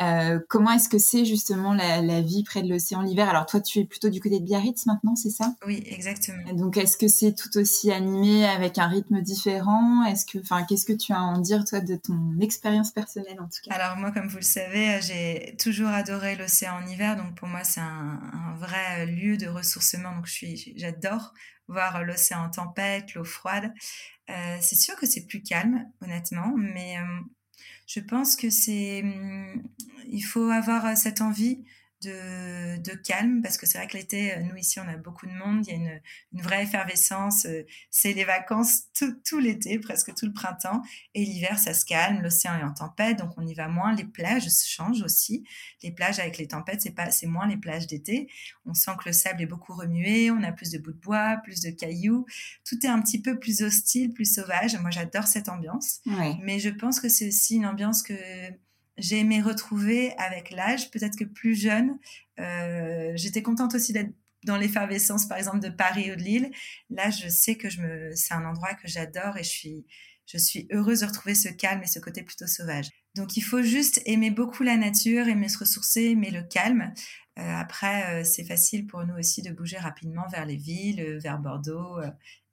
Euh, 0.00 0.40
comment 0.48 0.72
est-ce 0.72 0.88
que 0.88 0.98
c'est 0.98 1.24
justement 1.24 1.74
la, 1.74 2.00
la, 2.02 2.20
vie 2.22 2.42
près 2.42 2.62
de 2.62 2.68
l'océan 2.68 3.02
l'hiver? 3.02 3.28
Alors 3.28 3.46
toi, 3.46 3.60
tu 3.60 3.78
es 3.78 3.84
plutôt 3.84 4.08
du 4.08 4.20
côté 4.20 4.40
de 4.40 4.44
Biarritz 4.44 4.86
maintenant, 4.86 5.14
c'est 5.14 5.30
ça? 5.30 5.54
Oui, 5.66 5.82
exactement. 5.86 6.52
Donc 6.54 6.76
est-ce 6.76 6.96
que 6.96 7.08
c'est 7.08 7.34
tout 7.34 7.56
aussi 7.56 7.92
animé 7.92 8.44
avec 8.46 8.78
un 8.78 8.88
rythme 8.88 9.20
différent? 9.20 10.04
Est-ce 10.04 10.26
que, 10.26 10.38
enfin, 10.38 10.64
qu'est-ce 10.64 10.86
que 10.86 10.92
tu 10.92 11.12
as 11.12 11.18
à 11.18 11.22
en 11.22 11.38
dire 11.38 11.64
toi 11.64 11.80
de 11.80 11.94
ton 11.94 12.38
expérience 12.40 12.90
personnelle 12.90 13.40
en 13.40 13.46
tout 13.46 13.60
cas? 13.64 13.74
Alors 13.74 13.96
moi, 13.96 14.10
comme 14.10 14.28
vous 14.28 14.38
le 14.38 14.42
savez, 14.42 15.00
j'ai 15.02 15.56
toujours 15.56 15.90
adoré 15.90 16.36
l'océan 16.36 16.80
en 16.82 16.86
hiver, 16.86 17.16
donc 17.16 17.36
pour 17.36 17.46
moi 17.46 17.62
c'est 17.62 17.80
un, 17.80 18.20
un, 18.32 18.54
vrai 18.56 19.06
lieu 19.06 19.36
de 19.36 19.46
ressourcement. 19.46 20.14
Donc 20.16 20.26
je 20.26 20.32
suis, 20.32 20.72
j'adore 20.76 21.32
voir 21.68 22.02
l'océan 22.04 22.44
en 22.44 22.50
tempête, 22.50 23.14
l'eau 23.14 23.24
froide. 23.24 23.72
Euh, 24.32 24.56
c'est 24.60 24.76
sûr 24.76 24.96
que 24.96 25.06
c'est 25.06 25.26
plus 25.26 25.42
calme, 25.42 25.86
honnêtement, 26.00 26.54
mais 26.56 26.98
euh, 26.98 27.20
je 27.86 28.00
pense 28.00 28.36
que 28.36 28.50
c'est, 28.50 29.02
hum, 29.02 29.62
il 30.08 30.22
faut 30.22 30.48
avoir 30.50 30.96
cette 30.96 31.20
envie 31.20 31.64
de, 32.02 32.78
de, 32.82 32.94
calme 32.94 33.42
parce 33.42 33.56
que 33.56 33.66
c'est 33.66 33.78
vrai 33.78 33.86
que 33.86 33.96
l'été, 33.96 34.34
euh, 34.34 34.40
nous 34.40 34.56
ici, 34.56 34.80
on 34.80 34.88
a 34.88 34.96
beaucoup 34.96 35.26
de 35.26 35.32
monde, 35.32 35.66
il 35.66 35.70
y 35.70 35.72
a 35.72 35.76
une, 35.76 36.00
une 36.32 36.42
vraie 36.42 36.64
effervescence, 36.64 37.46
euh, 37.46 37.64
c'est 37.90 38.12
les 38.12 38.24
vacances 38.24 38.84
tout, 38.98 39.14
tout 39.24 39.38
l'été, 39.38 39.78
presque 39.78 40.14
tout 40.14 40.26
le 40.26 40.32
printemps, 40.32 40.82
et 41.14 41.24
l'hiver, 41.24 41.58
ça 41.58 41.74
se 41.74 41.84
calme, 41.84 42.22
l'océan 42.22 42.58
est 42.58 42.64
en 42.64 42.72
tempête, 42.72 43.18
donc 43.18 43.30
on 43.36 43.46
y 43.46 43.54
va 43.54 43.68
moins, 43.68 43.94
les 43.94 44.04
plages 44.04 44.48
changent 44.50 45.02
aussi, 45.02 45.46
les 45.82 45.92
plages 45.92 46.18
avec 46.18 46.38
les 46.38 46.48
tempêtes, 46.48 46.82
c'est 46.82 46.94
pas, 46.94 47.10
c'est 47.10 47.26
moins 47.26 47.46
les 47.46 47.56
plages 47.56 47.86
d'été, 47.86 48.28
on 48.66 48.74
sent 48.74 48.92
que 48.98 49.08
le 49.08 49.12
sable 49.12 49.42
est 49.42 49.46
beaucoup 49.46 49.74
remué, 49.74 50.30
on 50.30 50.42
a 50.42 50.52
plus 50.52 50.70
de 50.70 50.78
bouts 50.78 50.92
de 50.92 51.00
bois, 51.00 51.38
plus 51.42 51.60
de 51.60 51.70
cailloux, 51.70 52.26
tout 52.64 52.84
est 52.84 52.90
un 52.90 53.00
petit 53.00 53.22
peu 53.22 53.38
plus 53.38 53.62
hostile, 53.62 54.12
plus 54.12 54.34
sauvage, 54.34 54.76
moi 54.76 54.90
j'adore 54.90 55.26
cette 55.26 55.48
ambiance, 55.48 56.00
mais 56.42 56.58
je 56.58 56.70
pense 56.70 57.00
que 57.00 57.08
c'est 57.08 57.28
aussi 57.28 57.56
une 57.56 57.66
ambiance 57.66 58.02
que 58.02 58.14
j'ai 58.98 59.18
aimé 59.18 59.40
retrouver 59.40 60.12
avec 60.18 60.50
l'âge. 60.50 60.90
Peut-être 60.90 61.16
que 61.16 61.24
plus 61.24 61.54
jeune, 61.54 61.98
euh, 62.40 63.12
j'étais 63.14 63.42
contente 63.42 63.74
aussi 63.74 63.92
d'être 63.92 64.12
dans 64.44 64.56
l'effervescence, 64.56 65.26
par 65.26 65.38
exemple, 65.38 65.60
de 65.60 65.68
Paris 65.68 66.10
ou 66.12 66.16
de 66.16 66.22
Lille. 66.22 66.50
Là, 66.90 67.10
je 67.10 67.28
sais 67.28 67.56
que 67.56 67.68
me, 67.80 68.14
c'est 68.14 68.34
un 68.34 68.44
endroit 68.44 68.74
que 68.74 68.88
j'adore 68.88 69.36
et 69.36 69.44
je 69.44 69.48
suis, 69.48 69.86
je 70.26 70.36
suis 70.36 70.66
heureuse 70.72 71.00
de 71.00 71.06
retrouver 71.06 71.34
ce 71.34 71.48
calme 71.48 71.82
et 71.82 71.86
ce 71.86 72.00
côté 72.00 72.22
plutôt 72.22 72.46
sauvage. 72.46 72.88
Donc, 73.14 73.36
il 73.36 73.42
faut 73.42 73.62
juste 73.62 74.02
aimer 74.04 74.30
beaucoup 74.30 74.62
la 74.62 74.76
nature, 74.76 75.28
aimer 75.28 75.48
se 75.48 75.58
ressourcer, 75.58 76.02
aimer 76.02 76.30
le 76.30 76.42
calme. 76.42 76.92
Euh, 77.38 77.54
après, 77.54 78.20
euh, 78.20 78.24
c'est 78.24 78.44
facile 78.44 78.86
pour 78.86 79.06
nous 79.06 79.14
aussi 79.14 79.42
de 79.42 79.52
bouger 79.52 79.78
rapidement 79.78 80.26
vers 80.28 80.44
les 80.44 80.56
villes, 80.56 81.18
vers 81.22 81.38
Bordeaux, 81.38 82.00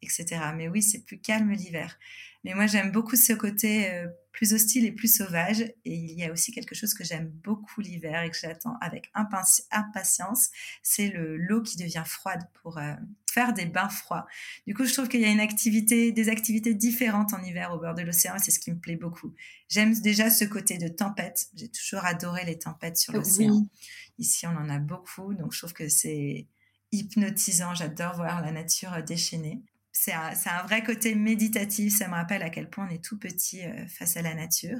etc. 0.02 0.42
Mais 0.56 0.70
oui, 0.70 0.84
c'est 0.84 1.04
plus 1.04 1.20
calme 1.20 1.52
l'hiver. 1.52 1.98
Mais 2.44 2.54
moi, 2.54 2.68
j'aime 2.68 2.92
beaucoup 2.92 3.16
ce 3.16 3.34
côté 3.34 4.06
plus 4.32 4.54
hostile 4.54 4.86
et 4.86 4.92
plus 4.92 5.14
sauvage. 5.14 5.62
Et 5.62 5.94
il 5.94 6.18
y 6.18 6.24
a 6.24 6.32
aussi 6.32 6.52
quelque 6.52 6.76
chose 6.76 6.94
que 6.94 7.04
j'aime 7.04 7.30
beaucoup 7.44 7.82
l'hiver 7.82 8.24
et 8.24 8.30
que 8.30 8.38
j'attends 8.38 8.78
avec 8.82 9.12
impatience, 9.14 10.50
c'est 10.84 11.10
le 11.10 11.38
l'eau 11.38 11.62
qui 11.62 11.78
devient 11.78 12.04
froide 12.06 12.42
pour 12.62 12.78
euh, 12.78 12.94
faire 13.32 13.54
des 13.54 13.66
bains 13.66 13.90
froids. 13.90 14.28
Du 14.68 14.74
coup, 14.74 14.86
je 14.86 14.94
trouve 14.94 15.08
qu'il 15.08 15.22
y 15.22 15.26
a 15.26 15.32
une 15.32 15.40
activité, 15.40 16.12
des 16.12 16.30
activités 16.30 16.74
différentes 16.74 17.34
en 17.34 17.44
hiver 17.44 17.72
au 17.74 17.80
bord 17.80 17.96
de 17.96 18.02
l'océan 18.02 18.36
et 18.36 18.40
c'est 18.40 18.52
ce 18.52 18.60
qui 18.60 18.72
me 18.72 18.80
plaît 18.80 18.96
beaucoup. 18.96 19.34
J'aime 19.68 19.94
déjà 20.00 20.30
ce 20.30 20.46
côté 20.46 20.78
de 20.78 20.88
tempête. 20.88 21.48
J'ai 21.56 21.70
toujours 21.70 22.06
adoré 22.06 22.46
les 22.46 22.58
tempêtes 22.58 22.98
sur 22.98 23.14
l'océan. 23.14 23.54
Oui. 23.54 23.70
Ici, 24.18 24.48
on 24.48 24.56
en 24.56 24.70
a 24.70 24.80
beaucoup, 24.80 25.34
donc 25.34 25.54
je 25.54 25.60
trouve 25.60 25.74
que 25.74 25.88
c'est 25.88 26.48
hypnotisant. 26.92 27.74
J'adore 27.74 28.16
voir 28.16 28.42
la 28.42 28.52
nature 28.52 28.92
déchaînée 29.04 29.62
c'est 29.92 30.14
un, 30.14 30.32
un, 30.46 30.64
vrai 30.64 30.84
côté 30.84 31.16
méditatif. 31.16 31.98
Ça 31.98 32.08
me 32.08 32.14
rappelle 32.14 32.44
à 32.44 32.50
quel 32.50 32.70
point 32.70 32.88
on 32.90 32.94
est 32.94 33.04
tout 33.04 33.18
petit 33.18 33.66
euh, 33.66 33.88
face 33.88 34.18
à 34.18 34.22
la 34.22 34.34
nature. 34.34 34.80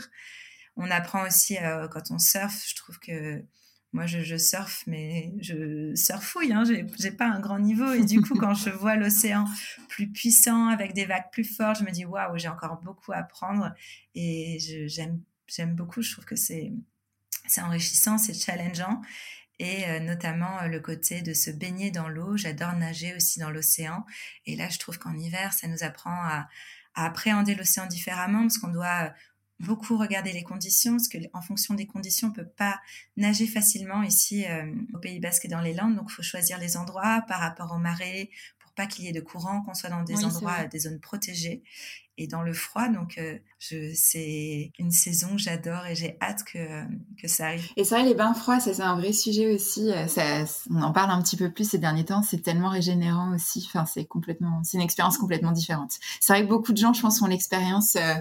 On 0.76 0.90
apprend 0.92 1.26
aussi 1.26 1.58
euh, 1.58 1.88
quand 1.88 2.12
on 2.12 2.20
surfe. 2.20 2.64
Je 2.68 2.76
trouve 2.76 3.00
que 3.00 3.44
moi, 3.92 4.06
je, 4.06 4.22
je 4.22 4.38
surfe, 4.38 4.84
mais 4.86 5.34
je 5.42 5.94
surfouille. 5.96 6.54
Hein, 6.54 6.64
J'ai 7.00 7.12
pas 7.12 7.28
un 7.28 7.40
grand 7.40 7.60
niveau. 7.60 7.92
Et 7.92 8.06
du 8.06 8.22
coup, 8.22 8.36
quand 8.36 8.54
je 8.54 8.70
vois 8.70 8.96
l'océan 8.96 9.46
plus 9.90 10.12
puissant, 10.12 10.68
avec 10.68 10.94
des 10.94 11.06
vagues 11.06 11.32
plus 11.32 11.44
fortes, 11.44 11.80
je 11.80 11.84
me 11.84 11.92
dis 11.92 12.06
waouh, 12.06 12.38
j'ai 12.38 12.50
encore 12.50 12.80
beaucoup 12.82 13.12
à 13.12 13.18
apprendre. 13.18 13.74
Et 14.16 14.58
j'aime 14.88 15.76
beaucoup. 15.76 16.02
Je 16.02 16.12
trouve 16.12 16.26
que 16.26 16.36
c'est 16.36 16.72
enrichissant, 17.58 18.18
c'est 18.18 18.34
challengeant 18.34 19.02
et 19.60 19.88
euh, 19.88 20.00
notamment 20.00 20.62
euh, 20.62 20.68
le 20.68 20.80
côté 20.80 21.22
de 21.22 21.34
se 21.34 21.52
baigner 21.52 21.92
dans 21.92 22.08
l'eau. 22.08 22.38
J'adore 22.38 22.74
nager 22.74 23.16
aussi 23.16 23.40
dans 23.40 23.52
l'océan. 23.52 24.06
Et 24.46 24.56
là, 24.56 24.70
je 24.70 24.80
trouve 24.80 24.98
qu'en 24.98 25.18
hiver, 25.18 25.54
ça 25.54 25.68
nous 25.68 25.84
apprend 25.84 26.12
à, 26.12 26.48
appréhender 26.96 27.56
l'océan 27.56 27.86
différemment 27.86 28.42
parce 28.42 28.58
qu'on 28.58 28.72
doit 28.72 29.14
beaucoup 29.60 29.98
regarder 29.98 30.34
les 30.34 30.44
conditions, 30.44 30.94
parce 30.94 31.08
que 31.08 31.18
en 31.34 31.42
fonction 31.42 31.74
des 31.74 31.86
conditions, 31.86 32.30
on 32.30 32.32
peut 32.32 32.48
pas 32.48 32.80
nager 33.16 33.48
facilement 33.48 34.04
ici 34.04 34.46
au 34.94 35.00
Pays 35.00 35.20
Basque 35.20 35.46
et 35.46 35.48
dans 35.48 35.62
les 35.62 35.74
Landes. 35.74 35.96
Donc, 35.96 36.08
il 36.10 36.14
faut 36.14 36.24
choisir 36.24 36.58
les 36.58 36.76
endroits 36.76 37.24
par 37.28 37.40
rapport 37.40 37.72
aux 37.72 37.78
marées, 37.78 38.32
pas 38.80 38.88
qu'il 38.88 39.04
y 39.04 39.10
ait 39.10 39.12
de 39.12 39.20
courant, 39.20 39.62
qu'on 39.62 39.74
soit 39.74 39.90
dans 39.90 40.04
des 40.04 40.24
endroits, 40.24 40.64
des 40.64 40.80
zones 40.80 41.02
protégées 41.02 41.64
et 42.18 42.28
dans 42.28 42.44
le 42.44 42.54
froid. 42.54 42.88
Donc, 42.88 43.18
euh, 43.18 43.38
c'est 43.60 44.72
une 44.80 44.92
saison 44.92 45.36
que 45.36 45.42
j'adore 45.42 45.86
et 45.86 45.96
j'ai 45.96 46.18
hâte 46.22 46.46
que, 46.46 46.86
que 47.22 47.28
ça 47.28 47.48
arrive. 47.48 47.68
Et 47.76 47.84
c'est 47.84 47.96
vrai, 47.96 48.06
les 48.06 48.16
bains 48.16 48.34
froids, 48.34 48.62
ça, 48.62 48.74
c'est 48.74 48.82
un 48.82 48.96
vrai 48.96 49.12
sujet 49.12 49.54
aussi. 49.54 49.92
Euh, 49.92 50.08
ça, 50.08 50.46
on 50.70 50.82
en 50.82 50.94
parle 50.94 51.12
un 51.12 51.22
petit 51.22 51.36
peu 51.36 51.52
plus 51.52 51.70
ces 51.70 51.78
derniers 51.78 52.06
temps. 52.06 52.24
C'est 52.24 52.42
tellement 52.42 52.70
régénérant 52.70 53.36
aussi. 53.36 53.62
Enfin, 53.68 53.86
c'est 53.86 54.06
complètement, 54.06 54.62
c'est 54.64 54.78
une 54.78 54.84
expérience 54.84 55.18
complètement 55.18 55.52
différente. 55.52 55.92
C'est 56.22 56.32
vrai 56.32 56.44
que 56.44 56.48
beaucoup 56.48 56.72
de 56.72 56.78
gens, 56.78 56.94
je 56.94 57.02
pense, 57.02 57.22
ont 57.22 57.28
l'expérience 57.28 57.98
euh, 57.98 58.16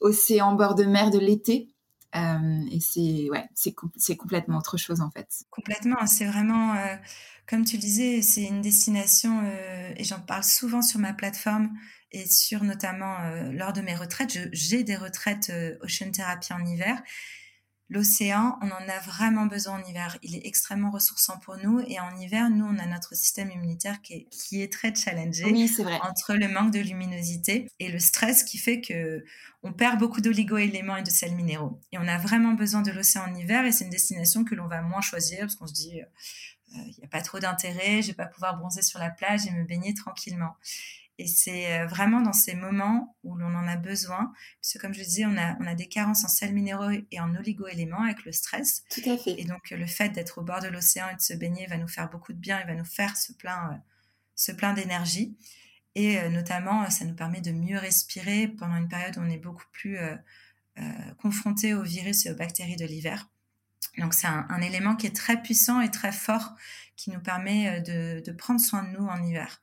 océan, 0.00 0.52
bord 0.54 0.76
de 0.76 0.84
mer 0.84 1.10
de 1.10 1.18
l'été. 1.18 1.68
et 2.14 2.80
c'est 2.80 3.28
ouais, 3.28 3.48
c'est 3.54 4.16
complètement 4.16 4.58
autre 4.58 4.76
chose 4.76 5.00
en 5.00 5.10
fait. 5.10 5.28
Complètement, 5.50 6.06
c'est 6.06 6.26
vraiment 6.26 6.74
comme 7.46 7.64
tu 7.64 7.76
le 7.76 7.80
disais, 7.80 8.22
c'est 8.22 8.42
une 8.42 8.60
destination 8.60 9.40
et 9.96 10.04
j'en 10.04 10.20
parle 10.20 10.44
souvent 10.44 10.82
sur 10.82 10.98
ma 10.98 11.12
plateforme 11.12 11.70
et 12.12 12.26
sur 12.26 12.62
notamment 12.64 13.20
euh, 13.20 13.52
lors 13.52 13.72
de 13.72 13.80
mes 13.80 13.94
retraites, 13.94 14.48
j'ai 14.52 14.84
des 14.84 14.96
retraites 14.96 15.50
euh, 15.50 15.76
ocean 15.82 16.10
therapy 16.12 16.52
en 16.52 16.64
hiver. 16.64 17.02
L'océan, 17.88 18.58
on 18.62 18.66
en 18.66 18.88
a 18.88 18.98
vraiment 19.04 19.46
besoin 19.46 19.80
en 19.80 19.84
hiver. 19.84 20.18
Il 20.22 20.34
est 20.34 20.44
extrêmement 20.44 20.90
ressourçant 20.90 21.38
pour 21.38 21.56
nous. 21.56 21.80
Et 21.86 22.00
en 22.00 22.16
hiver, 22.16 22.50
nous, 22.50 22.64
on 22.64 22.78
a 22.78 22.86
notre 22.86 23.14
système 23.14 23.48
immunitaire 23.52 24.02
qui 24.02 24.14
est, 24.14 24.28
qui 24.30 24.60
est 24.60 24.72
très 24.72 24.92
challengé 24.92 25.44
oui, 25.44 25.68
vrai. 25.78 25.96
entre 26.02 26.34
le 26.34 26.48
manque 26.48 26.72
de 26.72 26.80
luminosité 26.80 27.70
et 27.78 27.88
le 27.88 28.00
stress 28.00 28.42
qui 28.42 28.58
fait 28.58 28.80
que 28.80 29.24
on 29.62 29.72
perd 29.72 30.00
beaucoup 30.00 30.20
d'oligo-éléments 30.20 30.96
et 30.96 31.04
de 31.04 31.10
sels 31.10 31.36
minéraux. 31.36 31.80
Et 31.92 31.98
on 31.98 32.08
a 32.08 32.18
vraiment 32.18 32.54
besoin 32.54 32.82
de 32.82 32.90
l'océan 32.90 33.22
en 33.30 33.34
hiver. 33.36 33.64
Et 33.64 33.70
c'est 33.70 33.84
une 33.84 33.90
destination 33.90 34.42
que 34.44 34.56
l'on 34.56 34.66
va 34.66 34.82
moins 34.82 35.00
choisir 35.00 35.40
parce 35.40 35.54
qu'on 35.54 35.68
se 35.68 35.74
dit, 35.74 36.00
euh, 36.00 36.04
il 36.72 36.94
n'y 36.98 37.04
a 37.04 37.08
pas 37.08 37.22
trop 37.22 37.38
d'intérêt, 37.38 38.02
je 38.02 38.08
vais 38.08 38.14
pas 38.14 38.26
pouvoir 38.26 38.56
bronzer 38.58 38.82
sur 38.82 38.98
la 38.98 39.10
plage 39.10 39.46
et 39.46 39.50
me 39.50 39.64
baigner 39.64 39.94
tranquillement. 39.94 40.56
Et 41.18 41.26
c'est 41.26 41.72
euh, 41.72 41.86
vraiment 41.86 42.20
dans 42.20 42.34
ces 42.34 42.54
moments 42.54 43.16
où 43.24 43.36
l'on 43.36 43.54
en 43.54 43.66
a 43.66 43.76
besoin, 43.76 44.32
puisque 44.60 44.80
comme 44.80 44.92
je 44.92 44.98
le 44.98 45.04
disais, 45.06 45.24
on 45.24 45.36
a, 45.38 45.56
on 45.60 45.66
a 45.66 45.74
des 45.74 45.88
carences 45.88 46.24
en 46.24 46.28
sels 46.28 46.52
minéraux 46.52 46.90
et 46.90 47.20
en 47.20 47.34
oligo-éléments 47.34 48.02
avec 48.02 48.24
le 48.24 48.32
stress. 48.32 48.84
Tout 48.90 49.08
à 49.08 49.16
fait. 49.16 49.40
Et 49.40 49.44
donc 49.44 49.70
le 49.70 49.86
fait 49.86 50.10
d'être 50.10 50.38
au 50.38 50.42
bord 50.42 50.60
de 50.60 50.68
l'océan 50.68 51.08
et 51.08 51.16
de 51.16 51.20
se 51.20 51.32
baigner 51.32 51.66
va 51.66 51.78
nous 51.78 51.88
faire 51.88 52.10
beaucoup 52.10 52.34
de 52.34 52.38
bien 52.38 52.60
et 52.60 52.64
va 52.64 52.74
nous 52.74 52.84
faire 52.84 53.16
ce 53.16 53.32
plein, 53.32 53.72
euh, 53.72 53.76
ce 54.34 54.52
plein 54.52 54.74
d'énergie. 54.74 55.38
Et 55.94 56.18
euh, 56.18 56.28
notamment, 56.28 56.88
ça 56.90 57.06
nous 57.06 57.14
permet 57.14 57.40
de 57.40 57.52
mieux 57.52 57.78
respirer 57.78 58.48
pendant 58.48 58.76
une 58.76 58.88
période 58.88 59.16
où 59.16 59.20
on 59.20 59.30
est 59.30 59.38
beaucoup 59.38 59.64
plus 59.72 59.98
confronté 61.22 61.72
aux 61.72 61.82
virus 61.82 62.26
et 62.26 62.30
aux 62.30 62.34
bactéries 62.34 62.76
de 62.76 62.84
l'hiver. 62.84 63.30
Donc 63.98 64.14
c'est 64.14 64.26
un, 64.26 64.46
un, 64.50 64.60
élément 64.60 64.94
qui 64.94 65.06
est 65.06 65.16
très 65.16 65.40
puissant 65.40 65.80
et 65.80 65.90
très 65.90 66.12
fort 66.12 66.54
qui 66.96 67.10
nous 67.10 67.20
permet 67.20 67.80
de, 67.80 68.22
de 68.24 68.32
prendre 68.32 68.60
soin 68.60 68.82
de 68.82 68.88
nous 68.88 69.06
en 69.06 69.22
hiver. 69.22 69.60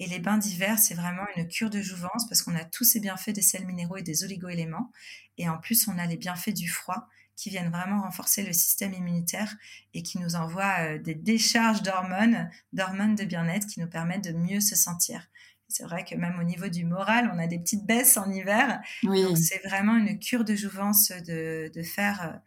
Et 0.00 0.06
les 0.06 0.20
bains 0.20 0.38
d'hiver, 0.38 0.78
c'est 0.78 0.94
vraiment 0.94 1.24
une 1.36 1.48
cure 1.48 1.70
de 1.70 1.80
jouvence 1.80 2.28
parce 2.28 2.42
qu'on 2.42 2.54
a 2.54 2.64
tous 2.64 2.84
ces 2.84 3.00
bienfaits 3.00 3.30
des 3.30 3.42
sels 3.42 3.66
minéraux 3.66 3.96
et 3.96 4.02
des 4.02 4.22
oligo-éléments. 4.24 4.92
Et 5.38 5.48
en 5.48 5.58
plus, 5.58 5.88
on 5.88 5.98
a 5.98 6.06
les 6.06 6.16
bienfaits 6.16 6.54
du 6.54 6.68
froid 6.68 7.08
qui 7.34 7.50
viennent 7.50 7.70
vraiment 7.70 8.02
renforcer 8.02 8.42
le 8.42 8.52
système 8.52 8.92
immunitaire 8.92 9.56
et 9.94 10.02
qui 10.02 10.18
nous 10.18 10.34
envoient 10.34 10.80
euh, 10.80 10.98
des 10.98 11.14
décharges 11.14 11.82
d'hormones, 11.82 12.50
d'hormones 12.72 13.14
de 13.14 13.24
bien-être 13.24 13.66
qui 13.66 13.80
nous 13.80 13.88
permettent 13.88 14.24
de 14.24 14.36
mieux 14.36 14.60
se 14.60 14.74
sentir. 14.74 15.28
C'est 15.68 15.84
vrai 15.84 16.04
que 16.04 16.14
même 16.14 16.38
au 16.40 16.42
niveau 16.42 16.68
du 16.68 16.84
moral, 16.84 17.30
on 17.32 17.38
a 17.38 17.46
des 17.46 17.58
petites 17.58 17.86
baisses 17.86 18.16
en 18.16 18.28
hiver. 18.30 18.80
Oui. 19.04 19.22
Donc 19.22 19.38
c'est 19.38 19.62
vraiment 19.64 19.96
une 19.96 20.18
cure 20.18 20.44
de 20.44 20.56
jouvence 20.56 21.10
de, 21.10 21.70
de 21.72 21.82
faire 21.82 22.22
euh, 22.22 22.38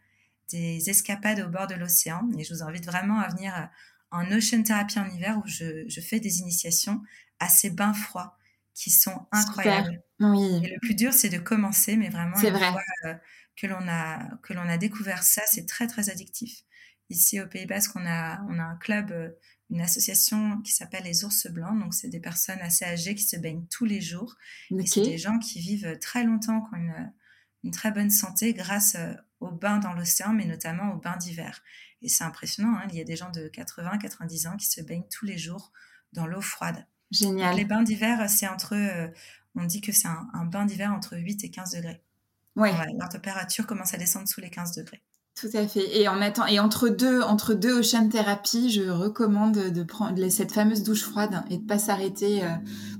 des 0.52 0.90
escapades 0.90 1.40
au 1.40 1.48
bord 1.48 1.66
de 1.66 1.74
l'océan. 1.74 2.28
Et 2.38 2.44
je 2.44 2.54
vous 2.54 2.62
invite 2.62 2.86
vraiment 2.86 3.18
à 3.18 3.28
venir 3.28 3.54
euh, 3.56 3.64
en 4.10 4.30
ocean 4.30 4.62
therapy 4.62 4.98
en 4.98 5.08
hiver 5.08 5.38
où 5.38 5.46
je, 5.46 5.84
je 5.88 6.00
fais 6.00 6.20
des 6.20 6.38
initiations 6.38 7.02
à 7.40 7.48
ces 7.48 7.70
bains 7.70 7.94
froids 7.94 8.38
qui 8.74 8.90
sont 8.90 9.26
incroyables. 9.32 10.02
Oui. 10.20 10.60
Et 10.64 10.68
le 10.68 10.78
plus 10.80 10.94
dur, 10.94 11.12
c'est 11.12 11.28
de 11.28 11.38
commencer, 11.38 11.96
mais 11.96 12.08
vraiment, 12.08 12.38
une 12.38 12.50
vrai. 12.50 12.70
fois 12.70 12.82
euh, 13.06 13.14
que 13.56 13.66
l'on 13.66 13.86
a, 13.88 14.36
que 14.42 14.52
l'on 14.52 14.68
a 14.68 14.78
découvert 14.78 15.22
ça, 15.22 15.42
c'est 15.46 15.66
très, 15.66 15.86
très 15.86 16.10
addictif. 16.10 16.62
Ici, 17.10 17.40
au 17.40 17.46
Pays 17.46 17.66
Basque, 17.66 17.92
on 17.96 18.06
a, 18.06 18.42
on 18.48 18.58
a 18.58 18.62
un 18.62 18.76
club, 18.76 19.10
euh, 19.12 19.30
une 19.70 19.80
association 19.80 20.60
qui 20.62 20.72
s'appelle 20.72 21.04
les 21.04 21.24
Ours 21.24 21.46
Blancs. 21.48 21.78
Donc, 21.78 21.94
c'est 21.94 22.08
des 22.08 22.20
personnes 22.20 22.60
assez 22.60 22.84
âgées 22.84 23.14
qui 23.14 23.24
se 23.24 23.36
baignent 23.36 23.66
tous 23.70 23.84
les 23.84 24.00
jours. 24.00 24.36
Et 24.70 24.86
c'est 24.86 25.02
des 25.02 25.18
gens 25.18 25.38
qui 25.38 25.60
vivent 25.60 25.98
très 26.00 26.24
longtemps, 26.24 26.60
qui 26.62 26.74
ont 26.74 26.78
une, 26.78 27.12
une 27.64 27.70
très 27.70 27.90
bonne 27.90 28.10
santé 28.10 28.54
grâce 28.54 28.94
euh, 28.94 29.12
aux 29.42 29.50
bains 29.50 29.78
dans 29.78 29.92
l'océan, 29.92 30.32
mais 30.32 30.44
notamment 30.44 30.92
aux 30.92 30.98
bains 30.98 31.16
d'hiver. 31.16 31.62
Et 32.00 32.08
c'est 32.08 32.24
impressionnant, 32.24 32.76
hein. 32.76 32.86
il 32.90 32.96
y 32.96 33.00
a 33.00 33.04
des 33.04 33.16
gens 33.16 33.30
de 33.30 33.48
80, 33.48 33.98
90 33.98 34.46
ans 34.46 34.56
qui 34.56 34.66
se 34.66 34.80
baignent 34.80 35.06
tous 35.10 35.24
les 35.24 35.38
jours 35.38 35.72
dans 36.12 36.26
l'eau 36.26 36.40
froide. 36.40 36.86
Génial. 37.10 37.56
les 37.56 37.64
bains 37.64 37.82
d'hiver, 37.82 38.28
c'est 38.30 38.48
entre, 38.48 38.74
euh, 38.74 39.08
on 39.54 39.64
dit 39.64 39.82
que 39.82 39.92
c'est 39.92 40.08
un, 40.08 40.44
bain 40.46 40.64
d'hiver 40.64 40.92
entre 40.92 41.16
8 41.16 41.44
et 41.44 41.50
15 41.50 41.72
degrés. 41.72 42.02
Ouais. 42.56 42.72
la 42.98 43.08
température 43.08 43.66
commence 43.66 43.94
à 43.94 43.98
descendre 43.98 44.28
sous 44.28 44.40
les 44.40 44.50
15 44.50 44.76
degrés. 44.76 45.02
Tout 45.34 45.48
à 45.54 45.66
fait. 45.66 45.98
Et 45.98 46.08
en 46.08 46.20
attend 46.20 46.46
et 46.46 46.60
entre 46.60 46.90
deux 46.90 47.22
entre 47.22 47.54
deux 47.54 47.78
ocean 47.78 48.08
thérapie, 48.08 48.70
je 48.70 48.82
recommande 48.82 49.54
de 49.70 49.82
prendre 49.82 50.28
cette 50.28 50.52
fameuse 50.52 50.82
douche 50.82 51.02
froide 51.02 51.42
et 51.48 51.56
de 51.56 51.64
pas 51.64 51.78
s'arrêter 51.78 52.44
euh, 52.44 52.50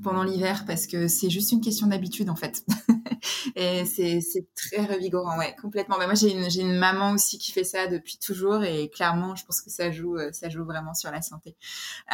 pendant 0.03 0.23
l'hiver 0.23 0.65
parce 0.67 0.87
que 0.87 1.09
c'est 1.09 1.29
juste 1.29 1.53
une 1.53 1.61
question 1.61 1.89
d'habitude 1.89 2.31
en 2.31 2.37
fait. 2.37 2.65
et 3.57 3.85
c'est 3.85 4.21
c'est 4.21 4.47
très 4.55 4.85
revigorant, 4.85 5.38
ouais, 5.38 5.55
complètement. 5.61 5.97
Mais 5.99 6.07
moi 6.07 6.15
j'ai 6.15 6.33
une 6.33 6.51
j'ai 6.51 6.62
une 6.62 6.77
maman 6.77 7.12
aussi 7.12 7.38
qui 7.38 7.53
fait 7.53 7.65
ça 7.65 7.87
depuis 7.87 8.19
toujours 8.19 8.62
et 8.65 8.88
clairement 8.88 9.35
je 9.35 9.45
pense 9.45 9.61
que 9.61 9.71
ça 9.71 9.91
joue 9.91 10.17
euh, 10.17 10.31
ça 10.33 10.49
joue 10.49 10.65
vraiment 10.65 10.95
sur 10.95 11.11
la 11.11 11.23
santé. 11.23 11.57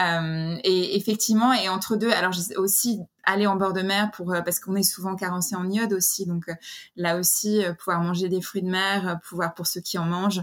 Euh, 0.01 0.57
et 0.64 0.96
effectivement 0.96 1.53
et 1.53 1.68
entre 1.68 1.96
deux, 1.96 2.11
alors 2.11 2.33
aussi 2.57 3.01
aller 3.24 3.46
en 3.46 3.57
bord 3.57 3.74
de 3.74 3.83
mer 3.83 4.11
pour 4.12 4.33
euh, 4.33 4.40
parce 4.40 4.59
qu'on 4.59 4.74
est 4.74 4.83
souvent 4.83 5.14
carencé 5.14 5.55
en 5.55 5.68
iode 5.70 5.92
aussi 5.92 6.24
donc 6.24 6.51
là 6.96 7.18
aussi 7.18 7.62
pouvoir 7.79 8.01
manger 8.01 8.31
des 8.31 8.40
fruits 8.40 8.62
de 8.62 8.70
mer 8.70 9.20
pouvoir 9.29 9.55
pour 9.55 9.66
ceux 9.66 9.83
qui 9.83 9.98
en 9.98 10.07
mangent 10.07 10.42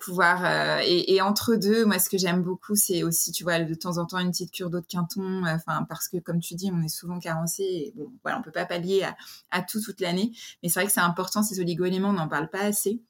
pouvoir 0.00 0.80
et, 0.82 1.20
entre 1.20 1.56
deux 1.56 1.84
moi 1.84 1.98
ce 1.98 2.08
que 2.08 2.16
j'aime 2.16 2.42
beaucoup 2.42 2.76
c'est 2.76 3.02
aussi 3.02 3.30
tu 3.32 3.44
vois 3.44 3.58
de 3.58 3.74
temps 3.74 3.98
en 3.98 4.06
temps 4.06 4.18
une 4.18 4.30
petite 4.30 4.52
cure 4.52 4.70
d'eau 4.70 4.80
de 4.80 4.86
quinton 4.86 5.42
enfin 5.44 5.84
parce 5.86 6.08
que 6.08 6.16
comme 6.16 6.40
tu 6.40 6.54
dis 6.54 6.70
on 6.72 6.80
est 6.82 6.88
souvent 6.88 7.18
carencé 7.18 7.62
et 7.62 7.92
bon 7.94 8.10
voilà 8.22 8.38
on 8.38 8.42
peut 8.42 8.52
pas 8.52 8.64
pallier 8.64 9.04
à, 9.50 9.51
à 9.52 9.62
tout 9.62 9.80
toute 9.80 10.00
l'année 10.00 10.32
mais 10.62 10.68
c'est 10.68 10.80
vrai 10.80 10.86
que 10.86 10.92
c'est 10.92 11.00
important 11.00 11.42
ces 11.42 11.60
oligo-éléments 11.60 12.10
on 12.10 12.14
n'en 12.14 12.28
parle 12.28 12.50
pas 12.50 12.62
assez 12.62 13.00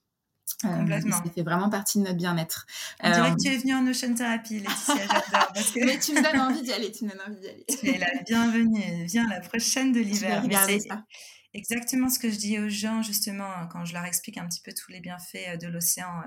Complètement. 0.61 1.17
ça 1.17 1.31
fait 1.31 1.43
vraiment 1.43 1.71
partie 1.71 1.99
de 1.99 2.05
notre 2.05 2.17
bien-être. 2.17 2.67
On 3.03 3.11
dirait 3.11 3.31
que 3.31 3.43
tu 3.43 3.49
es 3.49 3.57
venue 3.57 3.75
en 3.75 3.87
Ocean 3.87 4.15
Therapy, 4.15 4.61
Laetitia, 4.61 4.95
j'adore. 4.97 5.53
Que... 5.53 5.85
Mais 5.85 5.99
tu 5.99 6.13
me 6.13 6.23
donnes 6.23 6.41
envie 6.41 6.63
d'y 6.63 6.73
aller, 6.73 6.93
tu 6.93 7.05
me 7.05 7.11
donnes 7.11 7.21
envie 7.27 7.41
d'y 7.41 7.49
aller. 7.49 7.65
Tu 7.69 7.89
es 7.89 7.99
la 7.99 8.23
bienvenue, 8.27 9.05
viens 9.07 9.29
la 9.29 9.41
prochaine 9.41 9.93
de 9.93 10.01
l'hiver. 10.01 10.45
C'est 10.67 10.89
exactement 11.55 12.09
ce 12.09 12.19
que 12.19 12.31
je 12.31 12.37
dis 12.37 12.59
aux 12.59 12.69
gens, 12.69 13.03
justement, 13.03 13.51
quand 13.71 13.85
je 13.85 13.95
leur 13.95 14.05
explique 14.05 14.39
un 14.39 14.47
petit 14.47 14.61
peu 14.61 14.73
tous 14.73 14.91
les 14.91 15.01
bienfaits 15.01 15.61
de 15.61 15.69
l'océan 15.69 16.23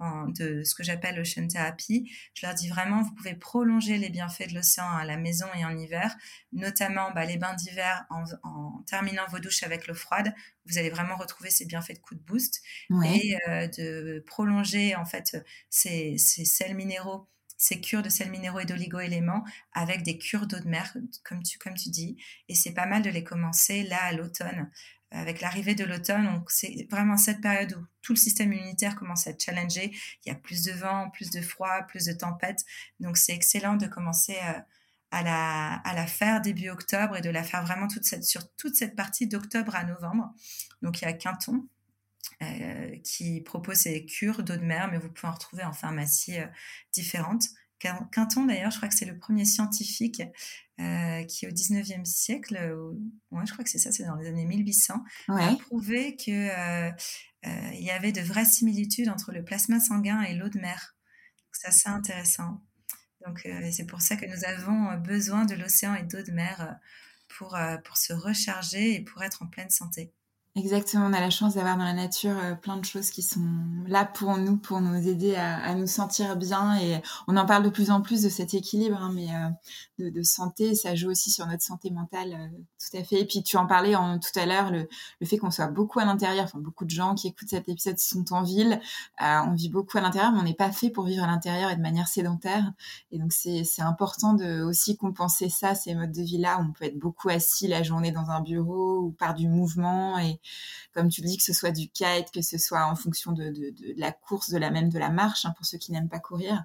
de 0.00 0.62
ce 0.62 0.74
que 0.74 0.82
j'appelle 0.82 1.18
ocean 1.20 1.48
therapy. 1.48 2.10
Je 2.34 2.46
leur 2.46 2.54
dis 2.54 2.68
vraiment, 2.68 3.02
vous 3.02 3.14
pouvez 3.14 3.34
prolonger 3.34 3.98
les 3.98 4.08
bienfaits 4.10 4.48
de 4.48 4.54
l'océan 4.54 4.88
à 4.88 5.04
la 5.04 5.16
maison 5.16 5.46
et 5.58 5.64
en 5.64 5.76
hiver, 5.76 6.16
notamment 6.52 7.10
bah, 7.12 7.24
les 7.24 7.36
bains 7.36 7.54
d'hiver 7.54 8.06
en, 8.10 8.82
terminant 8.86 9.26
vos 9.28 9.38
douches 9.38 9.62
avec 9.62 9.86
l'eau 9.86 9.94
froide. 9.94 10.34
Vous 10.66 10.78
allez 10.78 10.90
vraiment 10.90 11.16
retrouver 11.16 11.50
ces 11.50 11.64
bienfaits 11.64 11.94
de 11.94 11.98
coup 11.98 12.14
de 12.14 12.20
boost 12.20 12.62
et 13.04 13.36
euh, 13.48 13.66
de 13.68 14.22
prolonger 14.26 14.94
en 14.94 15.04
fait 15.04 15.36
ces, 15.70 16.16
ces 16.18 16.44
sels 16.44 16.74
minéraux 16.74 17.28
ces 17.58 17.80
cures 17.80 18.02
de 18.02 18.08
sels 18.08 18.30
minéraux 18.30 18.60
et 18.60 18.64
d'oligo-éléments 18.64 19.44
avec 19.72 20.04
des 20.04 20.16
cures 20.16 20.46
d'eau 20.46 20.60
de 20.60 20.68
mer, 20.68 20.96
comme 21.24 21.42
tu, 21.42 21.58
comme 21.58 21.74
tu 21.74 21.90
dis. 21.90 22.16
Et 22.48 22.54
c'est 22.54 22.72
pas 22.72 22.86
mal 22.86 23.02
de 23.02 23.10
les 23.10 23.24
commencer 23.24 23.82
là 23.82 24.00
à 24.04 24.12
l'automne 24.12 24.70
avec 25.10 25.40
l'arrivée 25.40 25.74
de 25.74 25.84
l'automne. 25.84 26.24
Donc, 26.24 26.50
c'est 26.50 26.86
vraiment 26.90 27.16
cette 27.16 27.40
période 27.40 27.72
où 27.74 27.86
tout 28.02 28.12
le 28.12 28.18
système 28.18 28.52
immunitaire 28.52 28.96
commence 28.96 29.26
à 29.26 29.30
être 29.30 29.42
challengé. 29.42 29.92
Il 30.24 30.28
y 30.28 30.32
a 30.32 30.34
plus 30.34 30.64
de 30.64 30.72
vent, 30.72 31.10
plus 31.10 31.30
de 31.30 31.40
froid, 31.40 31.82
plus 31.82 32.04
de 32.04 32.12
tempêtes. 32.12 32.64
Donc, 33.00 33.16
c'est 33.16 33.32
excellent 33.32 33.76
de 33.76 33.86
commencer 33.86 34.36
euh, 34.44 34.60
à, 35.10 35.22
la, 35.22 35.74
à 35.74 35.94
la 35.94 36.06
faire 36.06 36.40
début 36.40 36.68
octobre 36.68 37.16
et 37.16 37.20
de 37.20 37.30
la 37.30 37.42
faire 37.42 37.64
vraiment 37.64 37.88
toute 37.88 38.04
cette, 38.04 38.24
sur 38.24 38.50
toute 38.56 38.74
cette 38.74 38.96
partie 38.96 39.26
d'octobre 39.26 39.74
à 39.74 39.84
novembre. 39.84 40.32
Donc, 40.82 41.00
il 41.00 41.04
y 41.04 41.08
a 41.08 41.12
Quinton. 41.12 41.66
Euh, 42.40 42.96
qui 43.02 43.40
propose 43.40 43.78
ces 43.78 44.06
cures 44.06 44.44
d'eau 44.44 44.56
de 44.56 44.62
mer, 44.62 44.88
mais 44.92 44.98
vous 44.98 45.10
pouvez 45.10 45.26
en 45.26 45.32
retrouver 45.32 45.64
en 45.64 45.72
pharmacie 45.72 46.38
euh, 46.38 46.46
différentes. 46.92 47.42
Quinton, 47.78 48.44
d'ailleurs, 48.44 48.70
je 48.70 48.76
crois 48.76 48.88
que 48.88 48.94
c'est 48.94 49.04
le 49.04 49.18
premier 49.18 49.44
scientifique 49.44 50.22
euh, 50.80 51.24
qui, 51.24 51.46
au 51.46 51.50
19e 51.50 52.04
siècle, 52.04 52.56
euh, 52.56 52.92
ouais, 53.30 53.46
je 53.46 53.52
crois 53.52 53.64
que 53.64 53.70
c'est 53.70 53.78
ça, 53.78 53.92
c'est 53.92 54.04
dans 54.04 54.16
les 54.16 54.28
années 54.28 54.44
1800, 54.44 55.02
a 55.28 55.56
prouvé 55.56 56.16
qu'il 56.16 56.34
euh, 56.34 56.90
y 57.44 57.90
avait 57.90 58.12
de 58.12 58.20
vraies 58.20 58.44
similitudes 58.44 59.08
entre 59.08 59.32
le 59.32 59.44
plasma 59.44 59.80
sanguin 59.80 60.22
et 60.22 60.34
l'eau 60.34 60.48
de 60.48 60.58
mer. 60.60 60.96
C'est 61.52 61.68
assez 61.68 61.88
intéressant. 61.88 62.62
Donc, 63.26 63.48
c'est 63.72 63.86
pour 63.86 64.00
ça 64.00 64.16
que 64.16 64.26
nous 64.26 64.44
avons 64.44 64.96
besoin 64.98 65.44
de 65.44 65.56
l'océan 65.56 65.94
et 65.96 66.04
d'eau 66.04 66.22
de 66.22 66.30
mer 66.30 66.78
pour, 67.26 67.58
pour 67.84 67.96
se 67.96 68.12
recharger 68.12 68.94
et 68.94 69.00
pour 69.00 69.24
être 69.24 69.42
en 69.42 69.48
pleine 69.48 69.70
santé. 69.70 70.12
Exactement, 70.58 71.06
on 71.06 71.12
a 71.12 71.20
la 71.20 71.30
chance 71.30 71.54
d'avoir 71.54 71.76
dans 71.76 71.84
la 71.84 71.92
nature 71.92 72.36
euh, 72.36 72.56
plein 72.56 72.76
de 72.76 72.84
choses 72.84 73.10
qui 73.10 73.22
sont 73.22 73.46
là 73.86 74.04
pour 74.04 74.36
nous, 74.38 74.56
pour 74.56 74.80
nous 74.80 75.06
aider 75.06 75.36
à, 75.36 75.72
nous 75.76 75.86
sentir 75.86 76.34
bien. 76.36 76.76
Et 76.80 77.00
on 77.28 77.36
en 77.36 77.46
parle 77.46 77.62
de 77.62 77.68
plus 77.68 77.92
en 77.92 78.00
plus 78.00 78.22
de 78.22 78.28
cet 78.28 78.54
équilibre, 78.54 79.00
hein, 79.00 79.12
mais 79.14 79.28
euh, 79.32 80.10
de, 80.10 80.22
santé, 80.24 80.74
ça 80.74 80.96
joue 80.96 81.10
aussi 81.10 81.30
sur 81.30 81.46
notre 81.46 81.62
santé 81.62 81.90
mentale, 81.90 82.34
euh, 82.34 82.58
tout 82.80 82.96
à 82.96 83.04
fait. 83.04 83.20
Et 83.20 83.24
puis 83.24 83.44
tu 83.44 83.56
en 83.56 83.68
parlais 83.68 83.94
en, 83.94 84.18
tout 84.18 84.36
à 84.36 84.46
l'heure, 84.46 84.72
le, 84.72 84.88
fait 85.24 85.38
qu'on 85.38 85.52
soit 85.52 85.68
beaucoup 85.68 86.00
à 86.00 86.04
l'intérieur, 86.04 86.46
enfin 86.46 86.58
beaucoup 86.58 86.84
de 86.84 86.90
gens 86.90 87.14
qui 87.14 87.28
écoutent 87.28 87.50
cet 87.50 87.68
épisode 87.68 87.98
sont 88.00 88.32
en 88.32 88.42
ville, 88.42 88.80
on 89.20 89.52
vit 89.54 89.68
beaucoup 89.68 89.96
à 89.98 90.00
l'intérieur, 90.00 90.32
mais 90.32 90.40
on 90.40 90.44
n'est 90.44 90.54
pas 90.54 90.72
fait 90.72 90.90
pour 90.90 91.04
vivre 91.04 91.22
à 91.22 91.28
l'intérieur 91.28 91.70
et 91.70 91.76
de 91.76 91.82
manière 91.82 92.08
sédentaire. 92.08 92.72
Et 93.12 93.18
donc 93.18 93.32
c'est 93.32 93.62
important 93.78 94.34
de 94.34 94.62
aussi 94.62 94.96
compenser 94.96 95.50
ça, 95.50 95.76
ces 95.76 95.94
modes 95.94 96.12
de 96.12 96.22
vie-là. 96.22 96.58
On 96.60 96.72
peut 96.72 96.86
être 96.86 96.98
beaucoup 96.98 97.28
assis 97.28 97.68
la 97.68 97.84
journée 97.84 98.10
dans 98.10 98.30
un 98.30 98.40
bureau 98.40 98.98
ou 99.02 99.10
par 99.12 99.34
du 99.34 99.46
mouvement 99.46 100.18
et 100.18 100.40
comme 100.94 101.08
tu 101.08 101.20
le 101.22 101.28
dis, 101.28 101.36
que 101.36 101.42
ce 101.42 101.52
soit 101.52 101.70
du 101.70 101.88
kite, 101.88 102.30
que 102.32 102.42
ce 102.42 102.58
soit 102.58 102.84
en 102.86 102.96
fonction 102.96 103.32
de, 103.32 103.52
la 103.96 104.10
course, 104.12 104.50
de 104.50 104.58
la 104.58 104.70
même 104.70 104.88
de 104.88 104.98
la 104.98 105.10
marche, 105.10 105.44
hein, 105.44 105.54
pour 105.56 105.66
ceux 105.66 105.78
qui 105.78 105.92
n'aiment 105.92 106.08
pas 106.08 106.18
courir, 106.18 106.64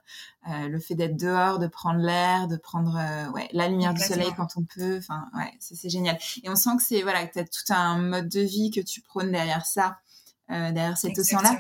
euh, 0.50 0.69
le 0.69 0.80
fait 0.80 0.96
d'être 0.96 1.17
dehors, 1.17 1.60
de 1.60 1.67
prendre 1.67 2.00
l'air, 2.00 2.48
de 2.48 2.58
prendre 2.58 2.98
euh, 2.98 3.41
la 3.52 3.67
lumière 3.67 3.93
du 3.93 4.02
soleil 4.02 4.32
quand 4.36 4.58
on 4.58 4.63
peut, 4.63 4.98
enfin 4.98 5.30
ouais, 5.36 5.54
c'est 5.60 5.89
génial. 5.89 6.17
Et 6.43 6.50
on 6.50 6.56
sent 6.56 6.78
que 6.78 6.84
c'est 6.84 7.02
voilà, 7.02 7.28
que 7.28 7.34
tu 7.34 7.39
as 7.39 7.46
tout 7.46 7.74
un 7.74 7.98
mode 8.00 8.30
de 8.30 8.41
vie 8.41 8.72
que 8.72 8.82
tu 8.82 9.02
prônes 9.02 9.32
derrière 9.32 9.65
ça, 9.65 10.00
euh, 10.50 10.72
derrière 10.72 10.98
cet 10.98 11.17
océan-là. 11.17 11.60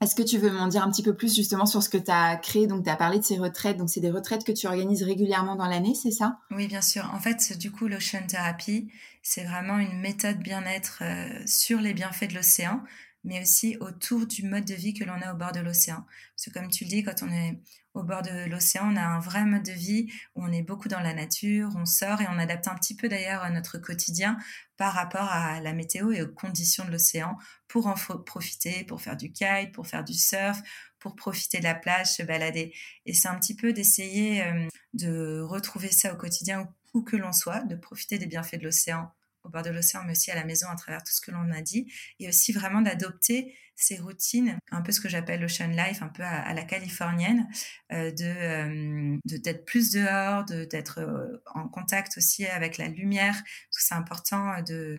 Est-ce 0.00 0.14
que 0.14 0.22
tu 0.22 0.36
veux 0.36 0.50
m'en 0.50 0.68
dire 0.68 0.82
un 0.82 0.90
petit 0.90 1.02
peu 1.02 1.14
plus 1.14 1.34
justement 1.34 1.64
sur 1.64 1.82
ce 1.82 1.88
que 1.88 1.96
tu 1.96 2.10
as 2.10 2.36
créé? 2.36 2.66
Donc, 2.66 2.84
tu 2.84 2.90
as 2.90 2.96
parlé 2.96 3.18
de 3.18 3.24
ces 3.24 3.38
retraites. 3.38 3.78
Donc, 3.78 3.88
c'est 3.88 4.00
des 4.00 4.10
retraites 4.10 4.44
que 4.44 4.52
tu 4.52 4.66
organises 4.66 5.02
régulièrement 5.02 5.56
dans 5.56 5.66
l'année, 5.66 5.94
c'est 5.94 6.10
ça? 6.10 6.38
Oui, 6.50 6.66
bien 6.66 6.82
sûr. 6.82 7.10
En 7.14 7.20
fait, 7.20 7.56
du 7.56 7.70
coup, 7.70 7.88
l'Ocean 7.88 8.26
Therapy, 8.28 8.88
c'est 9.22 9.44
vraiment 9.44 9.78
une 9.78 9.98
méthode 9.98 10.38
bien-être 10.38 10.98
euh, 11.02 11.42
sur 11.46 11.80
les 11.80 11.94
bienfaits 11.94 12.28
de 12.28 12.34
l'océan, 12.34 12.82
mais 13.26 13.42
aussi 13.42 13.76
autour 13.80 14.26
du 14.26 14.44
mode 14.44 14.64
de 14.64 14.74
vie 14.74 14.94
que 14.94 15.04
l'on 15.04 15.20
a 15.20 15.34
au 15.34 15.36
bord 15.36 15.52
de 15.52 15.60
l'océan. 15.60 16.06
Parce 16.34 16.46
que 16.46 16.50
comme 16.50 16.70
tu 16.70 16.84
le 16.84 16.90
dis, 16.90 17.02
quand 17.02 17.22
on 17.22 17.30
est 17.30 17.60
au 17.92 18.04
bord 18.04 18.22
de 18.22 18.48
l'océan, 18.48 18.92
on 18.92 18.96
a 18.96 19.02
un 19.02 19.18
vrai 19.18 19.44
mode 19.44 19.64
de 19.64 19.72
vie 19.72 20.06
où 20.34 20.44
on 20.44 20.52
est 20.52 20.62
beaucoup 20.62 20.88
dans 20.88 21.00
la 21.00 21.12
nature, 21.12 21.70
on 21.76 21.84
sort 21.86 22.20
et 22.20 22.26
on 22.30 22.38
adapte 22.38 22.68
un 22.68 22.74
petit 22.76 22.94
peu 22.94 23.08
d'ailleurs 23.08 23.50
notre 23.50 23.78
quotidien 23.78 24.38
par 24.76 24.92
rapport 24.92 25.28
à 25.30 25.60
la 25.60 25.72
météo 25.72 26.12
et 26.12 26.22
aux 26.22 26.28
conditions 26.28 26.84
de 26.84 26.92
l'océan 26.92 27.36
pour 27.68 27.88
en 27.88 27.94
profiter, 27.94 28.84
pour 28.84 29.02
faire 29.02 29.16
du 29.16 29.32
kite, 29.32 29.72
pour 29.72 29.86
faire 29.86 30.04
du 30.04 30.14
surf, 30.14 30.62
pour 31.00 31.16
profiter 31.16 31.58
de 31.58 31.64
la 31.64 31.74
plage, 31.74 32.12
se 32.12 32.22
balader. 32.22 32.74
Et 33.06 33.12
c'est 33.12 33.28
un 33.28 33.38
petit 33.38 33.56
peu 33.56 33.72
d'essayer 33.72 34.44
euh, 34.44 34.68
de 34.92 35.40
retrouver 35.40 35.90
ça 35.90 36.12
au 36.12 36.16
quotidien 36.16 36.68
où 36.94 37.02
que 37.02 37.16
l'on 37.16 37.32
soit, 37.32 37.60
de 37.60 37.76
profiter 37.76 38.18
des 38.18 38.26
bienfaits 38.26 38.58
de 38.58 38.64
l'océan 38.64 39.10
au 39.46 39.50
bord 39.50 39.62
de 39.62 39.70
l'océan, 39.70 40.02
mais 40.04 40.12
aussi 40.12 40.30
à 40.30 40.34
la 40.34 40.44
maison 40.44 40.68
à 40.68 40.76
travers 40.76 41.02
tout 41.02 41.12
ce 41.12 41.20
que 41.20 41.30
l'on 41.30 41.50
a 41.50 41.62
dit, 41.62 41.92
et 42.18 42.28
aussi 42.28 42.52
vraiment 42.52 42.80
d'adopter 42.80 43.54
ces 43.76 43.98
routines, 43.98 44.58
un 44.70 44.80
peu 44.80 44.90
ce 44.90 45.00
que 45.00 45.08
j'appelle 45.08 45.40
l'ocean 45.40 45.68
life, 45.68 46.02
un 46.02 46.08
peu 46.08 46.22
à, 46.22 46.52
la 46.54 46.64
californienne, 46.64 47.46
euh, 47.92 48.10
euh, 48.20 49.18
de 49.24 49.36
d'être 49.36 49.66
plus 49.66 49.92
dehors, 49.92 50.44
d'être 50.44 50.98
euh, 51.00 51.42
en 51.54 51.68
contact 51.68 52.16
aussi 52.16 52.46
avec 52.46 52.78
la 52.78 52.88
lumière, 52.88 53.34
parce 53.34 53.76
que 53.76 53.82
c'est 53.82 53.94
important 53.94 54.62
de 54.62 54.98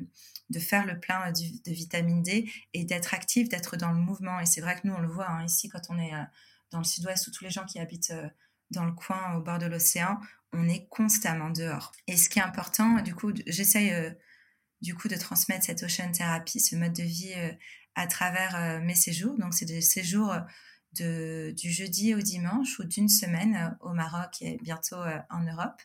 de 0.49 0.59
faire 0.59 0.85
le 0.85 0.97
plein 0.97 1.29
de, 1.33 1.71
vitamine 1.73 2.23
D 2.23 2.49
et 2.73 2.85
d'être 2.85 3.13
actif, 3.13 3.49
d'être 3.49 3.75
dans 3.75 3.91
le 3.91 3.99
mouvement. 3.99 4.39
Et 4.39 4.45
c'est 4.45 4.61
vrai 4.61 4.75
que 4.79 4.87
nous, 4.87 4.93
on 4.93 5.01
le 5.01 5.09
voit 5.09 5.29
hein, 5.29 5.43
ici 5.43 5.67
quand 5.67 5.81
on 5.89 5.99
est 5.99 6.13
dans 6.71 6.77
le 6.77 6.85
sud-ouest, 6.85 7.27
où 7.27 7.31
tous 7.31 7.43
les 7.43 7.49
gens 7.49 7.65
qui 7.65 7.79
habitent 7.79 8.13
dans 8.71 8.85
le 8.85 8.93
coin 8.93 9.35
au 9.35 9.41
bord 9.41 9.59
de 9.59 9.65
l'océan, 9.65 10.21
on 10.53 10.69
est 10.69 10.87
constamment 10.87 11.49
dehors. 11.49 11.91
Et 12.07 12.15
ce 12.15 12.29
qui 12.29 12.39
est 12.39 12.43
important, 12.43 13.01
du 13.01 13.13
coup, 13.13 13.33
j'essaye 13.45 13.91
du 14.81 14.95
coup 14.95 15.07
de 15.07 15.15
transmettre 15.15 15.65
cette 15.65 15.83
ocean 15.83 16.11
thérapie, 16.11 16.59
ce 16.59 16.75
mode 16.75 16.93
de 16.93 17.03
vie 17.03 17.33
euh, 17.35 17.51
à 17.95 18.07
travers 18.07 18.55
euh, 18.55 18.79
mes 18.79 18.95
séjours. 18.95 19.37
Donc 19.37 19.53
c'est 19.53 19.65
des 19.65 19.81
séjours 19.81 20.35
de, 20.93 21.53
du 21.57 21.71
jeudi 21.71 22.13
au 22.13 22.21
dimanche 22.21 22.79
ou 22.79 22.83
d'une 22.83 23.09
semaine 23.09 23.55
euh, 23.55 23.89
au 23.89 23.93
Maroc 23.93 24.41
et 24.41 24.57
bientôt 24.61 25.01
en 25.29 25.43
Europe. 25.43 25.81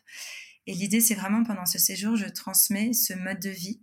Et 0.67 0.73
l'idée 0.73 1.01
c'est 1.01 1.15
vraiment 1.15 1.43
pendant 1.43 1.65
ce 1.65 1.79
séjour, 1.79 2.15
je 2.15 2.27
transmets 2.27 2.93
ce 2.93 3.13
mode 3.13 3.39
de 3.39 3.49
vie 3.49 3.81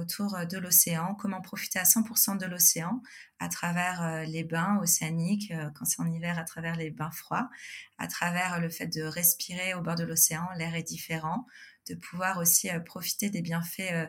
autour 0.00 0.36
de 0.50 0.58
l'océan, 0.58 1.14
comment 1.14 1.40
profiter 1.40 1.78
à 1.78 1.84
100% 1.84 2.38
de 2.38 2.46
l'océan 2.46 3.00
à 3.38 3.48
travers 3.48 4.24
les 4.26 4.42
bains 4.42 4.80
océaniques, 4.82 5.52
quand 5.76 5.84
c'est 5.84 6.00
en 6.00 6.10
hiver, 6.10 6.40
à 6.40 6.42
travers 6.42 6.74
les 6.74 6.90
bains 6.90 7.12
froids, 7.12 7.48
à 7.96 8.08
travers 8.08 8.58
le 8.58 8.68
fait 8.68 8.88
de 8.88 9.02
respirer 9.02 9.74
au 9.74 9.82
bord 9.82 9.94
de 9.94 10.02
l'océan, 10.02 10.44
l'air 10.56 10.74
est 10.74 10.82
différent, 10.82 11.46
de 11.88 11.94
pouvoir 11.94 12.38
aussi 12.38 12.68
profiter 12.84 13.30
des 13.30 13.42
bienfaits 13.42 14.08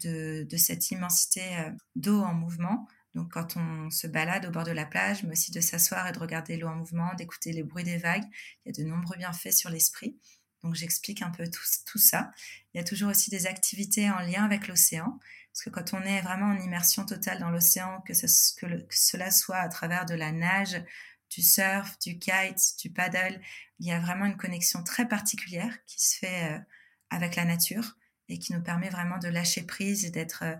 de, 0.00 0.46
cette 0.56 0.90
immensité 0.90 1.42
euh, 1.58 1.70
d'eau 1.96 2.20
en 2.20 2.34
mouvement. 2.34 2.86
Donc 3.14 3.32
quand 3.32 3.56
on 3.56 3.90
se 3.90 4.06
balade 4.06 4.46
au 4.46 4.50
bord 4.50 4.64
de 4.64 4.70
la 4.70 4.86
plage, 4.86 5.24
mais 5.24 5.32
aussi 5.32 5.50
de 5.50 5.60
s'asseoir 5.60 6.06
et 6.06 6.12
de 6.12 6.18
regarder 6.18 6.56
l'eau 6.56 6.68
en 6.68 6.76
mouvement, 6.76 7.14
d'écouter 7.14 7.52
les 7.52 7.62
bruits 7.62 7.84
des 7.84 7.96
vagues, 7.96 8.24
il 8.64 8.68
y 8.68 8.80
a 8.80 8.84
de 8.84 8.88
nombreux 8.88 9.16
bienfaits 9.16 9.52
sur 9.52 9.70
l'esprit. 9.70 10.18
Donc 10.62 10.74
j'explique 10.74 11.22
un 11.22 11.30
peu 11.30 11.44
tout, 11.48 11.98
ça. 11.98 12.32
Il 12.74 12.78
y 12.78 12.80
a 12.80 12.84
toujours 12.84 13.10
aussi 13.10 13.30
des 13.30 13.46
activités 13.46 14.10
en 14.10 14.18
lien 14.18 14.44
avec 14.44 14.68
l'océan, 14.68 15.18
parce 15.52 15.64
que 15.64 15.70
quand 15.70 15.94
on 15.94 16.02
est 16.02 16.20
vraiment 16.20 16.46
en 16.46 16.60
immersion 16.60 17.06
totale 17.06 17.38
dans 17.38 17.50
l'océan, 17.50 18.00
que, 18.02 18.12
cela 18.14 19.30
soit 19.30 19.58
à 19.58 19.68
travers 19.68 20.04
de 20.04 20.14
la 20.14 20.32
nage, 20.32 20.82
du 21.30 21.42
surf, 21.42 21.98
du 22.00 22.18
kite, 22.18 22.76
du 22.80 22.90
paddle, 22.90 23.40
il 23.78 23.86
y 23.86 23.92
a 23.92 24.00
vraiment 24.00 24.24
une 24.24 24.36
connexion 24.36 24.82
très 24.82 25.06
particulière 25.06 25.72
qui 25.86 26.00
se 26.00 26.16
fait 26.16 26.52
euh, 26.52 26.58
avec 27.10 27.36
la 27.36 27.44
nature 27.44 27.96
et 28.28 28.38
qui 28.38 28.52
nous 28.52 28.62
permet 28.62 28.90
vraiment 28.90 29.18
de 29.18 29.28
lâcher 29.28 29.62
prise 29.62 30.04
et 30.04 30.10
d'être 30.10 30.42
euh, 30.44 30.54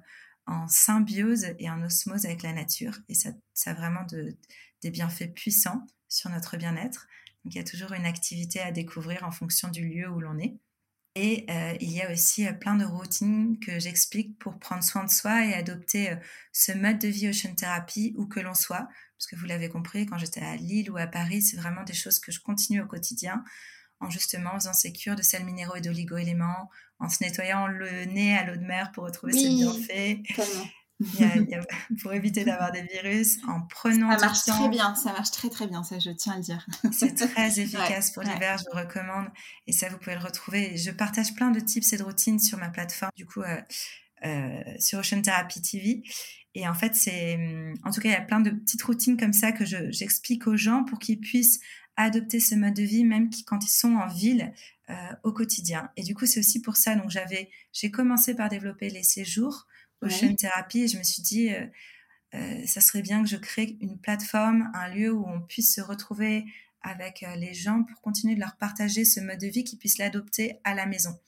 en 0.46 0.66
symbiose 0.68 1.46
et 1.58 1.70
en 1.70 1.82
osmose 1.82 2.24
avec 2.24 2.42
la 2.42 2.52
nature. 2.52 2.98
Et 3.08 3.14
ça, 3.14 3.30
a 3.66 3.74
vraiment 3.74 4.04
de, 4.04 4.36
des 4.82 4.90
bienfaits 4.90 5.34
puissants 5.34 5.86
sur 6.08 6.30
notre 6.30 6.56
bien-être. 6.56 7.06
Donc 7.44 7.54
il 7.54 7.58
y 7.58 7.60
a 7.60 7.64
toujours 7.64 7.92
une 7.92 8.06
activité 8.06 8.60
à 8.60 8.72
découvrir 8.72 9.24
en 9.24 9.30
fonction 9.30 9.68
du 9.68 9.86
lieu 9.86 10.08
où 10.08 10.20
l'on 10.20 10.38
est. 10.38 10.56
Et 11.14 11.46
euh, 11.50 11.76
il 11.80 11.90
y 11.90 12.00
a 12.00 12.10
aussi 12.10 12.46
euh, 12.46 12.52
plein 12.52 12.76
de 12.76 12.84
routines 12.84 13.58
que 13.58 13.78
j'explique 13.78 14.38
pour 14.38 14.58
prendre 14.58 14.82
soin 14.82 15.04
de 15.04 15.10
soi 15.10 15.44
et 15.44 15.52
adopter 15.52 16.16
ce 16.52 16.72
mode 16.72 16.98
de 16.98 17.08
vie 17.08 17.28
Ocean 17.28 17.54
Therapy 17.54 18.14
où 18.16 18.26
que 18.26 18.40
l'on 18.40 18.54
soit. 18.54 18.88
Parce 19.18 19.26
que 19.26 19.36
vous 19.36 19.46
l'avez 19.46 19.68
compris, 19.68 20.06
quand 20.06 20.16
j'étais 20.16 20.40
à 20.40 20.56
Lille 20.56 20.90
ou 20.90 20.96
à 20.96 21.08
Paris, 21.08 21.42
c'est 21.42 21.56
vraiment 21.56 21.82
des 21.82 21.94
choses 21.94 22.20
que 22.20 22.30
je 22.30 22.40
continue 22.40 22.80
au 22.80 22.86
quotidien 22.86 23.44
en 24.00 24.10
justement 24.10 24.54
faisant 24.54 24.72
ces 24.72 24.92
cures 24.92 25.16
de 25.16 25.22
sels 25.22 25.44
minéraux 25.44 25.76
et 25.76 25.80
d'oligo-éléments, 25.80 26.70
en 27.00 27.08
se 27.08 27.22
nettoyant 27.22 27.66
le 27.66 28.04
nez 28.06 28.36
à 28.36 28.44
l'eau 28.44 28.56
de 28.56 28.64
mer 28.64 28.92
pour 28.92 29.04
retrouver 29.04 29.32
ses 29.32 29.48
bienfaits. 29.48 30.22
pour 32.02 32.12
éviter 32.12 32.44
d'avoir 32.44 32.72
des 32.72 32.82
virus, 32.82 33.38
en 33.46 33.60
prenant 33.62 34.10
ça 34.18 34.26
marche 34.26 34.42
très 34.42 34.68
bien, 34.68 34.94
ça 34.96 35.12
marche 35.12 35.30
très 35.30 35.48
très 35.48 35.68
bien, 35.68 35.84
ça 35.84 36.00
je 36.00 36.10
tiens 36.10 36.32
à 36.32 36.36
le 36.36 36.42
dire. 36.42 36.66
C'est 36.90 37.14
très 37.32 37.60
efficace 37.60 38.10
pour 38.10 38.24
l'hiver, 38.24 38.58
je 38.58 38.64
vous 38.64 38.76
recommande. 38.76 39.28
Et 39.68 39.72
ça, 39.72 39.88
vous 39.88 39.98
pouvez 39.98 40.16
le 40.16 40.22
retrouver. 40.22 40.76
Je 40.76 40.90
partage 40.90 41.34
plein 41.34 41.50
de 41.50 41.60
tips 41.60 41.92
et 41.92 41.98
de 41.98 42.02
routines 42.02 42.40
sur 42.40 42.58
ma 42.58 42.68
plateforme, 42.68 43.12
du 43.16 43.26
coup, 43.26 43.42
euh, 43.42 43.60
euh, 44.24 44.62
sur 44.78 44.98
Ocean 44.98 45.22
Therapy 45.22 45.62
TV. 45.62 46.02
Et 46.54 46.66
en 46.66 46.74
fait, 46.74 46.94
c'est, 46.94 47.38
en 47.84 47.90
tout 47.90 48.00
cas, 48.00 48.08
il 48.08 48.12
y 48.12 48.16
a 48.16 48.20
plein 48.20 48.40
de 48.40 48.50
petites 48.50 48.82
routines 48.82 49.16
comme 49.16 49.32
ça 49.32 49.52
que 49.52 49.64
j'explique 49.64 50.46
aux 50.46 50.56
gens 50.56 50.84
pour 50.84 50.98
qu'ils 50.98 51.20
puissent 51.20 51.60
adopter 51.96 52.40
ce 52.40 52.54
mode 52.54 52.74
de 52.74 52.82
vie, 52.82 53.04
même 53.04 53.30
quand 53.46 53.64
ils 53.64 53.70
sont 53.70 53.94
en 53.94 54.08
ville 54.08 54.52
euh, 54.90 54.94
au 55.24 55.32
quotidien. 55.32 55.90
Et 55.96 56.02
du 56.02 56.14
coup, 56.14 56.26
c'est 56.26 56.40
aussi 56.40 56.60
pour 56.60 56.76
ça. 56.76 56.94
Donc, 56.96 57.10
j'avais, 57.10 57.50
j'ai 57.72 57.90
commencé 57.90 58.34
par 58.34 58.48
développer 58.48 58.90
les 58.90 59.02
séjours 59.02 59.66
Ocean 60.00 60.34
Therapy 60.34 60.82
et 60.82 60.88
je 60.88 60.98
me 60.98 61.02
suis 61.02 61.22
dit, 61.22 61.50
euh, 62.34 62.66
ça 62.66 62.80
serait 62.80 63.02
bien 63.02 63.22
que 63.22 63.28
je 63.28 63.36
crée 63.36 63.76
une 63.80 63.98
plateforme, 63.98 64.70
un 64.74 64.88
lieu 64.88 65.12
où 65.12 65.26
on 65.28 65.40
puisse 65.40 65.74
se 65.74 65.80
retrouver 65.80 66.44
avec 66.82 67.24
les 67.36 67.54
gens 67.54 67.82
pour 67.82 68.00
continuer 68.00 68.36
de 68.36 68.40
leur 68.40 68.56
partager 68.56 69.04
ce 69.04 69.18
mode 69.20 69.40
de 69.40 69.48
vie, 69.48 69.64
qu'ils 69.64 69.78
puissent 69.78 69.98
l'adopter 69.98 70.60
à 70.64 70.74
la 70.74 70.86
maison 70.86 71.18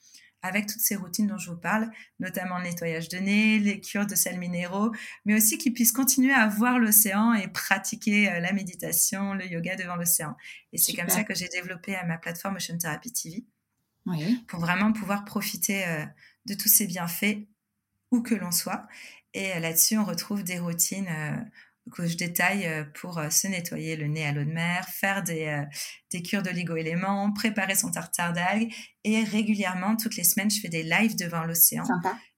avec 0.42 0.66
toutes 0.66 0.80
ces 0.80 0.96
routines 0.96 1.26
dont 1.26 1.38
je 1.38 1.50
vous 1.50 1.58
parle, 1.58 1.90
notamment 2.18 2.58
le 2.58 2.64
nettoyage 2.64 3.08
de 3.08 3.18
nez, 3.18 3.58
les 3.58 3.80
cures 3.80 4.06
de 4.06 4.14
sels 4.14 4.38
minéraux, 4.38 4.92
mais 5.24 5.34
aussi 5.34 5.58
qu'ils 5.58 5.74
puissent 5.74 5.92
continuer 5.92 6.32
à 6.32 6.48
voir 6.48 6.78
l'océan 6.78 7.34
et 7.34 7.48
pratiquer 7.48 8.30
euh, 8.30 8.40
la 8.40 8.52
méditation, 8.52 9.34
le 9.34 9.46
yoga 9.46 9.76
devant 9.76 9.96
l'océan. 9.96 10.36
Et 10.72 10.78
c'est 10.78 10.94
comme 10.94 11.08
ça 11.08 11.24
que 11.24 11.34
j'ai 11.34 11.48
développé 11.48 11.94
à 11.94 12.04
ma 12.04 12.18
plateforme 12.18 12.56
Ocean 12.56 12.78
Therapy 12.78 13.12
TV 13.12 13.44
pour 14.48 14.60
vraiment 14.60 14.92
pouvoir 14.92 15.24
profiter 15.24 15.86
euh, 15.86 16.04
de 16.46 16.54
tous 16.54 16.68
ces 16.68 16.86
bienfaits 16.86 17.46
où 18.10 18.22
que 18.22 18.34
l'on 18.34 18.50
soit. 18.50 18.86
Et 19.34 19.52
euh, 19.52 19.60
là-dessus, 19.60 19.98
on 19.98 20.04
retrouve 20.04 20.42
des 20.42 20.58
routines 20.58 21.08
que 21.92 22.06
je 22.06 22.16
détaille 22.16 22.66
euh, 22.66 22.84
pour 23.00 23.18
euh, 23.18 23.30
se 23.30 23.46
nettoyer 23.46 23.96
le 23.96 24.06
nez 24.06 24.24
à 24.24 24.32
l'eau 24.32 24.44
de 24.44 24.52
mer, 24.52 24.86
faire 24.88 25.22
des, 25.22 25.46
euh, 25.46 25.64
des 26.12 26.22
cures 26.22 26.42
d'oligo-éléments, 26.42 27.32
préparer 27.32 27.74
son 27.74 27.90
tartare 27.90 28.32
d'algues. 28.32 28.72
Et 29.04 29.22
régulièrement, 29.24 29.96
toutes 29.96 30.16
les 30.16 30.24
semaines, 30.24 30.50
je 30.50 30.60
fais 30.60 30.68
des 30.68 30.82
lives 30.82 31.16
devant 31.16 31.44
l'océan. 31.44 31.84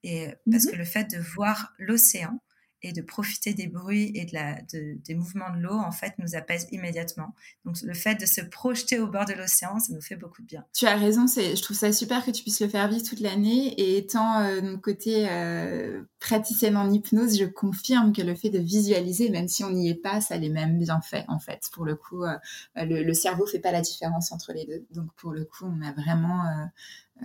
Et 0.03 0.29
parce 0.51 0.65
mhm. 0.65 0.73
que 0.73 0.77
le 0.77 0.85
fait 0.85 1.11
de 1.11 1.19
voir 1.19 1.73
l'océan 1.79 2.39
et 2.83 2.93
de 2.93 3.01
profiter 3.01 3.55
des 3.55 3.69
bruits 3.69 4.13
et 4.15 4.27
des 4.73 5.15
mouvements 5.15 5.51
de 5.55 5.61
l'eau, 5.61 5.79
en 5.79 5.93
fait, 5.93 6.15
nous 6.19 6.35
apaise 6.35 6.67
immédiatement. 6.73 7.35
Donc, 7.65 7.81
le 7.83 7.95
fait 7.95 8.21
de 8.21 8.27
se 8.27 8.41
projeter 8.41 8.99
au 8.99 9.07
bord 9.07 9.25
de 9.25 9.35
l'océan, 9.35 9.79
ça 9.79 9.93
nous 9.93 10.01
fait 10.01 10.17
beaucoup 10.17 10.43
de 10.43 10.47
bien. 10.47 10.65
Tu 10.75 10.87
as 10.87 10.97
raison, 10.97 11.27
je 11.27 11.61
trouve 11.63 11.77
ça 11.77 11.93
super 11.93 12.25
que 12.25 12.31
tu 12.31 12.43
puisses 12.43 12.61
le 12.61 12.69
faire 12.69 12.89
vivre 12.89 13.05
toute 13.05 13.21
l'année. 13.21 13.73
Et 13.81 13.99
étant 13.99 14.41
euh, 14.41 14.61
de 14.61 14.71
mon 14.73 14.79
côté 14.79 15.29
euh, 15.29 16.03
praticienne 16.19 16.77
en 16.77 16.91
hypnose, 16.91 17.39
je 17.39 17.45
confirme 17.45 18.13
que 18.13 18.23
le 18.23 18.35
fait 18.35 18.51
de 18.51 18.59
visualiser, 18.59 19.31
même 19.31 19.49
si 19.49 19.63
on 19.63 19.71
n'y 19.71 19.89
est 19.89 19.95
pas, 19.95 20.21
ça 20.21 20.35
a 20.35 20.39
les 20.39 20.51
mêmes 20.51 20.79
bienfaits, 20.79 21.25
en 21.29 21.39
fait. 21.39 21.69
Pour 21.73 21.85
le 21.85 21.95
coup, 21.95 22.25
euh, 22.25 22.37
le, 22.77 23.03
le 23.03 23.15
cerveau 23.15 23.47
fait 23.47 23.61
pas 23.61 23.73
la 23.73 23.81
différence 23.81 24.33
entre 24.33 24.53
les 24.53 24.67
deux. 24.67 24.85
Donc, 24.91 25.13
pour 25.17 25.33
le 25.33 25.45
coup, 25.45 25.67
on 25.67 25.83
a 25.83 25.93
vraiment 25.93 26.43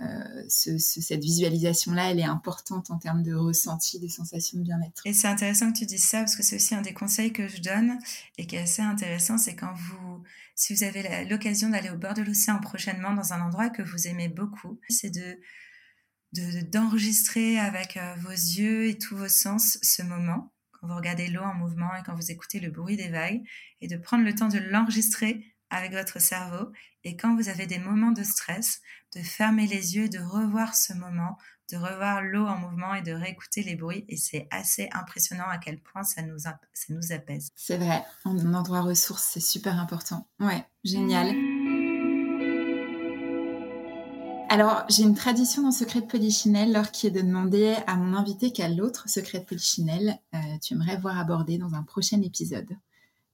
euh, 0.00 0.44
ce, 0.48 0.78
cette 0.78 1.22
visualisation-là, 1.22 2.10
elle 2.10 2.20
est 2.20 2.24
importante 2.24 2.90
en 2.90 2.98
termes 2.98 3.22
de 3.22 3.34
ressenti, 3.34 3.98
de 3.98 4.08
sensations 4.08 4.58
de 4.58 4.62
bien-être. 4.62 5.02
Et 5.04 5.12
c'est 5.12 5.26
intéressant 5.26 5.72
que 5.72 5.78
tu 5.78 5.86
dises 5.86 6.04
ça 6.04 6.20
parce 6.20 6.36
que 6.36 6.42
c'est 6.42 6.56
aussi 6.56 6.74
un 6.74 6.82
des 6.82 6.94
conseils 6.94 7.32
que 7.32 7.48
je 7.48 7.60
donne 7.60 7.98
et 8.36 8.46
qui 8.46 8.56
est 8.56 8.60
assez 8.60 8.82
intéressant, 8.82 9.38
c'est 9.38 9.56
quand 9.56 9.72
vous, 9.74 10.22
si 10.54 10.74
vous 10.74 10.84
avez 10.84 11.24
l'occasion 11.24 11.70
d'aller 11.70 11.90
au 11.90 11.96
bord 11.96 12.14
de 12.14 12.22
l'océan 12.22 12.60
prochainement 12.60 13.12
dans 13.12 13.32
un 13.32 13.40
endroit 13.40 13.70
que 13.70 13.82
vous 13.82 14.06
aimez 14.06 14.28
beaucoup, 14.28 14.78
c'est 14.88 15.10
de 15.10 15.38
d'enregistrer 16.32 17.58
avec 17.58 17.96
euh, 17.96 18.14
vos 18.20 18.28
yeux 18.28 18.86
et 18.86 18.98
tous 18.98 19.16
vos 19.16 19.30
sens 19.30 19.78
ce 19.80 20.02
moment 20.02 20.52
quand 20.72 20.86
vous 20.86 20.94
regardez 20.94 21.28
l'eau 21.28 21.42
en 21.42 21.54
mouvement 21.54 21.94
et 21.94 22.02
quand 22.04 22.14
vous 22.14 22.30
écoutez 22.30 22.60
le 22.60 22.70
bruit 22.70 22.96
des 22.96 23.08
vagues 23.08 23.42
et 23.80 23.88
de 23.88 23.96
prendre 23.96 24.24
le 24.24 24.34
temps 24.34 24.48
de 24.48 24.58
l'enregistrer 24.58 25.44
avec 25.70 25.92
votre 25.92 26.20
cerveau 26.20 26.72
et 27.04 27.16
quand 27.16 27.36
vous 27.36 27.48
avez 27.48 27.66
des 27.66 27.78
moments 27.78 28.12
de 28.12 28.22
stress, 28.22 28.80
de 29.14 29.20
fermer 29.20 29.66
les 29.66 29.96
yeux, 29.96 30.08
de 30.08 30.18
revoir 30.18 30.74
ce 30.74 30.92
moment, 30.92 31.38
de 31.70 31.76
revoir 31.76 32.22
l'eau 32.22 32.46
en 32.46 32.56
mouvement 32.58 32.94
et 32.94 33.02
de 33.02 33.12
réécouter 33.12 33.62
les 33.62 33.76
bruits. 33.76 34.04
Et 34.08 34.16
c'est 34.16 34.48
assez 34.50 34.88
impressionnant 34.92 35.48
à 35.48 35.58
quel 35.58 35.80
point 35.80 36.02
ça 36.02 36.22
nous, 36.22 36.38
ça 36.38 36.58
nous 36.88 37.12
apaise. 37.12 37.50
C'est 37.56 37.78
vrai, 37.78 38.04
un 38.24 38.54
endroit 38.54 38.80
ressource, 38.80 39.22
c'est 39.32 39.40
super 39.40 39.78
important. 39.78 40.26
Ouais, 40.40 40.64
génial. 40.84 41.28
Alors, 44.50 44.84
j'ai 44.88 45.02
une 45.02 45.14
tradition 45.14 45.62
dans 45.62 45.72
Secret 45.72 46.00
de 46.00 46.06
Polichinelle, 46.06 46.72
Laure, 46.72 46.90
qui 46.90 47.06
est 47.06 47.10
de 47.10 47.20
demander 47.20 47.76
à 47.86 47.96
mon 47.96 48.16
invité 48.16 48.50
quel 48.50 48.80
autre 48.80 49.06
secret 49.06 49.40
de 49.40 49.44
Polichinelle 49.44 50.18
euh, 50.34 50.38
tu 50.62 50.72
aimerais 50.72 50.96
voir 50.96 51.18
abordé 51.18 51.58
dans 51.58 51.74
un 51.74 51.82
prochain 51.82 52.22
épisode. 52.22 52.68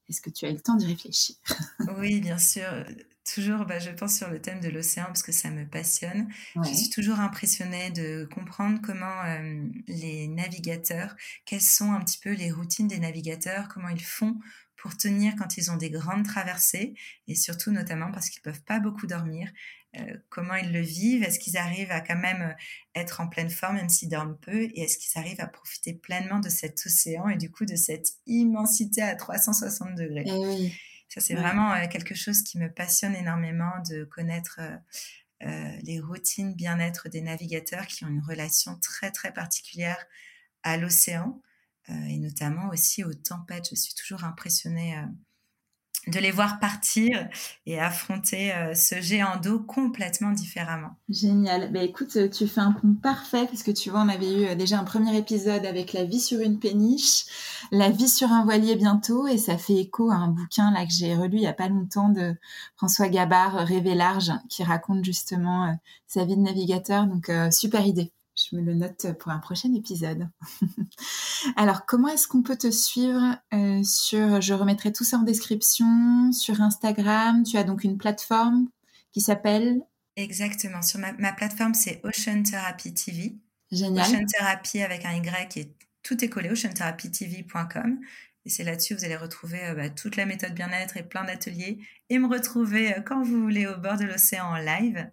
Est-ce 0.09 0.21
que 0.21 0.29
tu 0.29 0.45
as 0.45 0.49
eu 0.49 0.53
le 0.53 0.59
temps 0.61 0.75
d'y 0.75 0.85
réfléchir? 0.87 1.35
Oui, 1.97 2.19
bien 2.19 2.37
sûr. 2.37 2.85
Toujours, 3.31 3.65
bah, 3.65 3.79
je 3.79 3.89
pense 3.91 4.15
sur 4.17 4.29
le 4.29 4.39
thème 4.39 4.59
de 4.59 4.69
l'océan 4.69 5.05
parce 5.05 5.23
que 5.23 5.31
ça 5.31 5.49
me 5.49 5.67
passionne. 5.67 6.31
Je 6.61 6.73
suis 6.73 6.89
toujours 6.89 7.19
impressionnée 7.19 7.89
de 7.91 8.27
comprendre 8.31 8.79
comment 8.83 9.23
euh, 9.25 9.67
les 9.87 10.27
navigateurs, 10.27 11.15
quelles 11.45 11.61
sont 11.61 11.91
un 11.91 12.01
petit 12.01 12.19
peu 12.19 12.33
les 12.33 12.51
routines 12.51 12.87
des 12.87 12.99
navigateurs, 12.99 13.67
comment 13.67 13.89
ils 13.89 14.03
font 14.03 14.39
pour 14.77 14.95
tenir 14.97 15.35
quand 15.35 15.57
ils 15.57 15.71
ont 15.71 15.77
des 15.77 15.89
grandes 15.89 16.25
traversées 16.25 16.93
et 17.27 17.35
surtout 17.35 17.71
notamment 17.71 18.11
parce 18.11 18.29
qu'ils 18.29 18.41
peuvent 18.41 18.63
pas 18.63 18.79
beaucoup 18.79 19.07
dormir. 19.07 19.51
Euh, 19.99 20.17
comment 20.29 20.55
ils 20.55 20.71
le 20.71 20.81
vivent. 20.81 21.23
Est-ce 21.23 21.39
qu'ils 21.39 21.57
arrivent 21.57 21.91
à 21.91 22.01
quand 22.01 22.17
même 22.17 22.41
euh, 22.41 22.53
être 22.95 23.21
en 23.21 23.27
pleine 23.27 23.49
forme 23.49 23.75
même 23.75 23.89
s'ils 23.89 24.09
dorment 24.09 24.37
peu? 24.37 24.63
Et 24.63 24.81
est-ce 24.81 24.97
qu'ils 24.97 25.17
arrivent 25.19 25.41
à 25.41 25.47
profiter 25.47 25.93
pleinement 25.93 26.39
de 26.39 26.49
cet 26.49 26.85
océan 26.85 27.29
et 27.29 27.37
du 27.37 27.51
coup 27.51 27.65
de 27.65 27.75
cette 27.75 28.09
immensité 28.25 29.01
à 29.01 29.15
360 29.15 29.95
degrés? 29.95 30.25
Eh 30.27 30.71
Ça, 31.07 31.21
c'est 31.21 31.35
vraiment 31.35 31.73
euh, 31.73 31.87
quelque 31.87 32.15
chose 32.15 32.41
qui 32.41 32.57
me 32.57 32.71
passionne 32.71 33.15
énormément 33.15 33.81
de 33.89 34.03
connaître 34.03 34.59
les 35.83 35.99
routines 35.99 36.55
bien-être 36.55 37.07
des 37.07 37.21
navigateurs 37.21 37.85
qui 37.85 38.03
ont 38.03 38.07
une 38.07 38.23
relation 38.23 38.79
très 38.79 39.11
très 39.11 39.31
particulière 39.31 40.03
à 40.63 40.75
l'océan 40.75 41.39
et 41.87 42.17
notamment 42.17 42.69
aussi 42.69 43.03
aux 43.03 43.13
tempêtes. 43.13 43.69
Je 43.69 43.75
suis 43.75 43.93
toujours 43.93 44.23
impressionnée 44.23 44.95
de 46.07 46.19
les 46.19 46.31
voir 46.31 46.59
partir 46.59 47.27
et 47.65 47.79
affronter 47.79 48.53
euh, 48.53 48.73
ce 48.73 49.01
géant 49.01 49.39
d'eau 49.41 49.59
complètement 49.59 50.31
différemment. 50.31 50.95
Génial. 51.09 51.71
Bah, 51.71 51.83
écoute, 51.83 52.15
euh, 52.15 52.29
tu 52.29 52.47
fais 52.47 52.61
un 52.61 52.71
pont 52.71 52.93
parfait 52.93 53.45
parce 53.45 53.63
que 53.63 53.71
tu 53.71 53.89
vois, 53.89 54.01
on 54.01 54.09
avait 54.09 54.31
eu 54.31 54.45
euh, 54.45 54.55
déjà 54.55 54.79
un 54.79 54.83
premier 54.83 55.17
épisode 55.17 55.65
avec 55.65 55.93
la 55.93 56.03
vie 56.03 56.19
sur 56.19 56.39
une 56.39 56.59
péniche, 56.59 57.25
la 57.71 57.89
vie 57.89 58.09
sur 58.09 58.31
un 58.31 58.43
voilier 58.43 58.75
bientôt 58.75 59.27
et 59.27 59.37
ça 59.37 59.57
fait 59.57 59.75
écho 59.75 60.11
à 60.11 60.15
un 60.15 60.27
bouquin 60.27 60.71
là 60.71 60.85
que 60.85 60.93
j'ai 60.93 61.15
relu 61.15 61.37
il 61.37 61.43
y 61.43 61.47
a 61.47 61.53
pas 61.53 61.69
longtemps 61.69 62.09
de 62.09 62.35
François 62.75 63.09
Gabard, 63.09 63.55
Rêver 63.55 63.95
large, 63.95 64.31
qui 64.49 64.63
raconte 64.63 65.03
justement 65.03 65.75
sa 66.07 66.25
vie 66.25 66.35
de 66.35 66.41
navigateur. 66.41 67.07
Donc, 67.07 67.31
super 67.51 67.85
idée. 67.85 68.11
Je 68.35 68.55
me 68.55 68.61
le 68.61 68.73
note 68.73 69.17
pour 69.19 69.31
un 69.31 69.39
prochain 69.39 69.73
épisode. 69.73 70.27
Alors, 71.55 71.85
comment 71.85 72.09
est-ce 72.09 72.27
qu'on 72.27 72.43
peut 72.43 72.57
te 72.57 72.69
suivre 72.69 73.37
euh, 73.53 73.81
sur, 73.83 74.41
je 74.41 74.53
remettrai 74.53 74.91
tout 74.91 75.03
ça 75.03 75.17
en 75.17 75.23
description, 75.23 76.31
sur 76.31 76.61
Instagram. 76.61 77.43
Tu 77.43 77.57
as 77.57 77.63
donc 77.63 77.83
une 77.83 77.97
plateforme 77.97 78.67
qui 79.13 79.21
s'appelle? 79.21 79.81
Exactement. 80.17 80.81
Sur 80.81 80.99
ma, 80.99 81.33
plateforme, 81.33 81.73
c'est 81.73 82.01
Ocean 82.03 82.43
Therapy 82.43 82.93
TV. 82.93 83.35
Génial. 83.71 84.05
Ocean 84.05 84.25
Therapy 84.25 84.81
avec 84.81 85.05
un 85.05 85.13
Y 85.13 85.57
et 85.57 85.73
tout 86.03 86.23
est 86.23 86.29
collé, 86.29 86.49
oceantherapytv.com. 86.49 87.99
Et 88.45 88.49
c'est 88.49 88.63
là-dessus 88.63 88.93
vous 88.93 89.05
allez 89.05 89.15
retrouver 89.15 89.65
euh, 89.65 89.73
bah, 89.73 89.89
toute 89.89 90.17
la 90.17 90.25
méthode 90.25 90.53
bien-être 90.53 90.97
et 90.97 91.03
plein 91.03 91.23
d'ateliers 91.23 91.79
et 92.09 92.19
me 92.19 92.27
retrouver 92.27 92.95
euh, 92.95 93.01
quand 93.01 93.23
vous 93.23 93.41
voulez 93.41 93.65
au 93.65 93.77
bord 93.77 93.97
de 93.97 94.05
l'océan 94.05 94.45
en 94.45 94.57
live. 94.57 95.09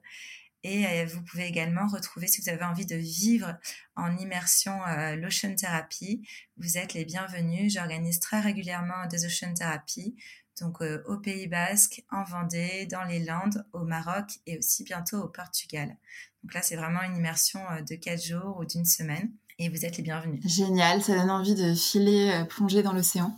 Et 0.65 0.87
euh, 0.87 1.07
vous 1.07 1.23
pouvez 1.23 1.47
également 1.47 1.87
retrouver, 1.89 2.29
si 2.29 2.41
vous 2.41 2.49
avez 2.49 2.65
envie 2.65 2.87
de 2.87 2.95
vivre 2.95 3.57
en 3.97 4.17
immersion 4.17 4.79
euh, 4.87 5.17
l'ocean 5.17 5.55
therapy, 5.57 6.27
vous 6.57 6.79
êtes 6.79 6.95
les 6.95 7.05
bienvenus. 7.05 7.73
J'organise 7.73 8.21
très 8.21 8.41
régulièrement 8.41 9.07
des 9.11 9.25
ocean 9.27 9.55
therapy, 9.55 10.17
donc 10.61 10.81
euh, 10.81 11.03
au 11.07 11.17
Pays 11.17 11.49
Basque, 11.49 12.05
en 12.11 12.23
Vendée, 12.23 12.87
dans 12.87 13.03
les 13.05 13.19
Landes, 13.19 13.67
au 13.73 13.85
Maroc 13.85 14.39
et 14.47 14.59
aussi 14.59 14.85
bientôt 14.85 15.19
au 15.19 15.29
Portugal. 15.29 15.97
Donc 16.43 16.55
là, 16.55 16.63
c'est 16.63 16.77
vraiment 16.77 17.03
une 17.03 17.17
immersion 17.17 17.61
de 17.89 17.95
quatre 17.97 18.25
jours 18.25 18.59
ou 18.59 18.65
d'une 18.65 18.85
semaine. 18.85 19.31
Et 19.59 19.69
vous 19.69 19.85
êtes 19.85 19.97
les 19.97 20.03
bienvenus. 20.03 20.41
Génial, 20.45 21.03
ça 21.03 21.15
donne 21.15 21.31
envie 21.31 21.55
de 21.55 21.75
filer, 21.75 22.45
plonger 22.49 22.83
dans 22.83 22.93
l'océan. 22.93 23.37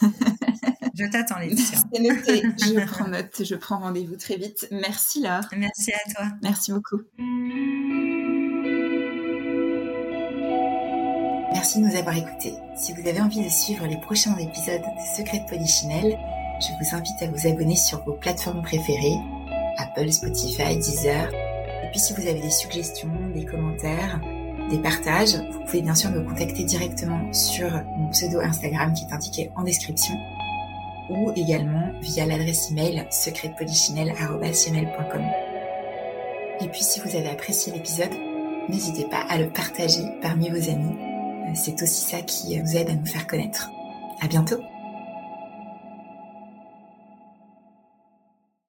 Je 0.94 1.04
t'attends, 1.06 1.38
Laetitia. 1.40 1.78
C'est 1.92 2.02
noté. 2.02 2.42
Je 2.58 2.86
prends 2.92 3.08
note. 3.08 3.42
Je 3.42 3.54
prends 3.54 3.78
rendez-vous 3.78 4.16
très 4.16 4.36
vite. 4.36 4.66
Merci, 4.70 5.22
Laure. 5.22 5.44
Merci 5.56 5.92
à 5.92 6.10
toi. 6.12 6.26
Merci 6.42 6.72
beaucoup. 6.72 7.00
Merci 11.52 11.80
de 11.80 11.84
nous 11.86 11.96
avoir 11.96 12.16
écoutés. 12.16 12.54
Si 12.76 12.92
vous 12.92 13.06
avez 13.06 13.20
envie 13.20 13.44
de 13.44 13.48
suivre 13.48 13.86
les 13.86 14.00
prochains 14.00 14.36
épisodes 14.36 14.80
des 14.80 15.16
Secrets 15.16 15.40
de 15.40 15.48
Polichinelle, 15.48 16.16
je 16.60 16.68
vous 16.78 16.96
invite 16.96 17.22
à 17.22 17.26
vous 17.26 17.46
abonner 17.46 17.76
sur 17.76 18.02
vos 18.04 18.14
plateformes 18.14 18.62
préférées, 18.62 19.18
Apple, 19.78 20.10
Spotify, 20.10 20.76
Deezer. 20.76 21.28
Et 21.84 21.90
puis 21.90 22.00
si 22.00 22.12
vous 22.12 22.26
avez 22.26 22.40
des 22.40 22.50
suggestions, 22.50 23.10
des 23.34 23.44
commentaires, 23.44 24.20
des 24.70 24.78
partages, 24.78 25.34
vous 25.34 25.60
pouvez 25.64 25.82
bien 25.82 25.94
sûr 25.94 26.10
me 26.10 26.22
contacter 26.22 26.64
directement 26.64 27.32
sur 27.32 27.70
mon 27.98 28.08
pseudo 28.10 28.40
Instagram 28.40 28.94
qui 28.94 29.04
est 29.04 29.12
indiqué 29.12 29.50
en 29.56 29.64
description 29.64 30.14
ou 31.10 31.32
également 31.36 31.92
via 32.00 32.24
l'adresse 32.24 32.70
email 32.70 33.06
secretpolichinelle.com. 33.10 35.22
Et 36.62 36.68
puis 36.68 36.82
si 36.82 37.00
vous 37.00 37.16
avez 37.16 37.28
apprécié 37.28 37.72
l'épisode, 37.72 38.12
n'hésitez 38.68 39.04
pas 39.04 39.24
à 39.28 39.38
le 39.38 39.50
partager 39.50 40.04
parmi 40.22 40.50
vos 40.50 40.70
amis. 40.70 40.96
Euh, 40.96 41.52
c'est 41.54 41.82
aussi 41.82 42.02
ça 42.02 42.20
qui 42.22 42.58
vous 42.60 42.76
aide 42.76 42.90
à 42.90 42.94
nous 42.94 43.06
faire 43.06 43.26
connaître. 43.26 43.70
À 44.20 44.28
bientôt! 44.28 44.60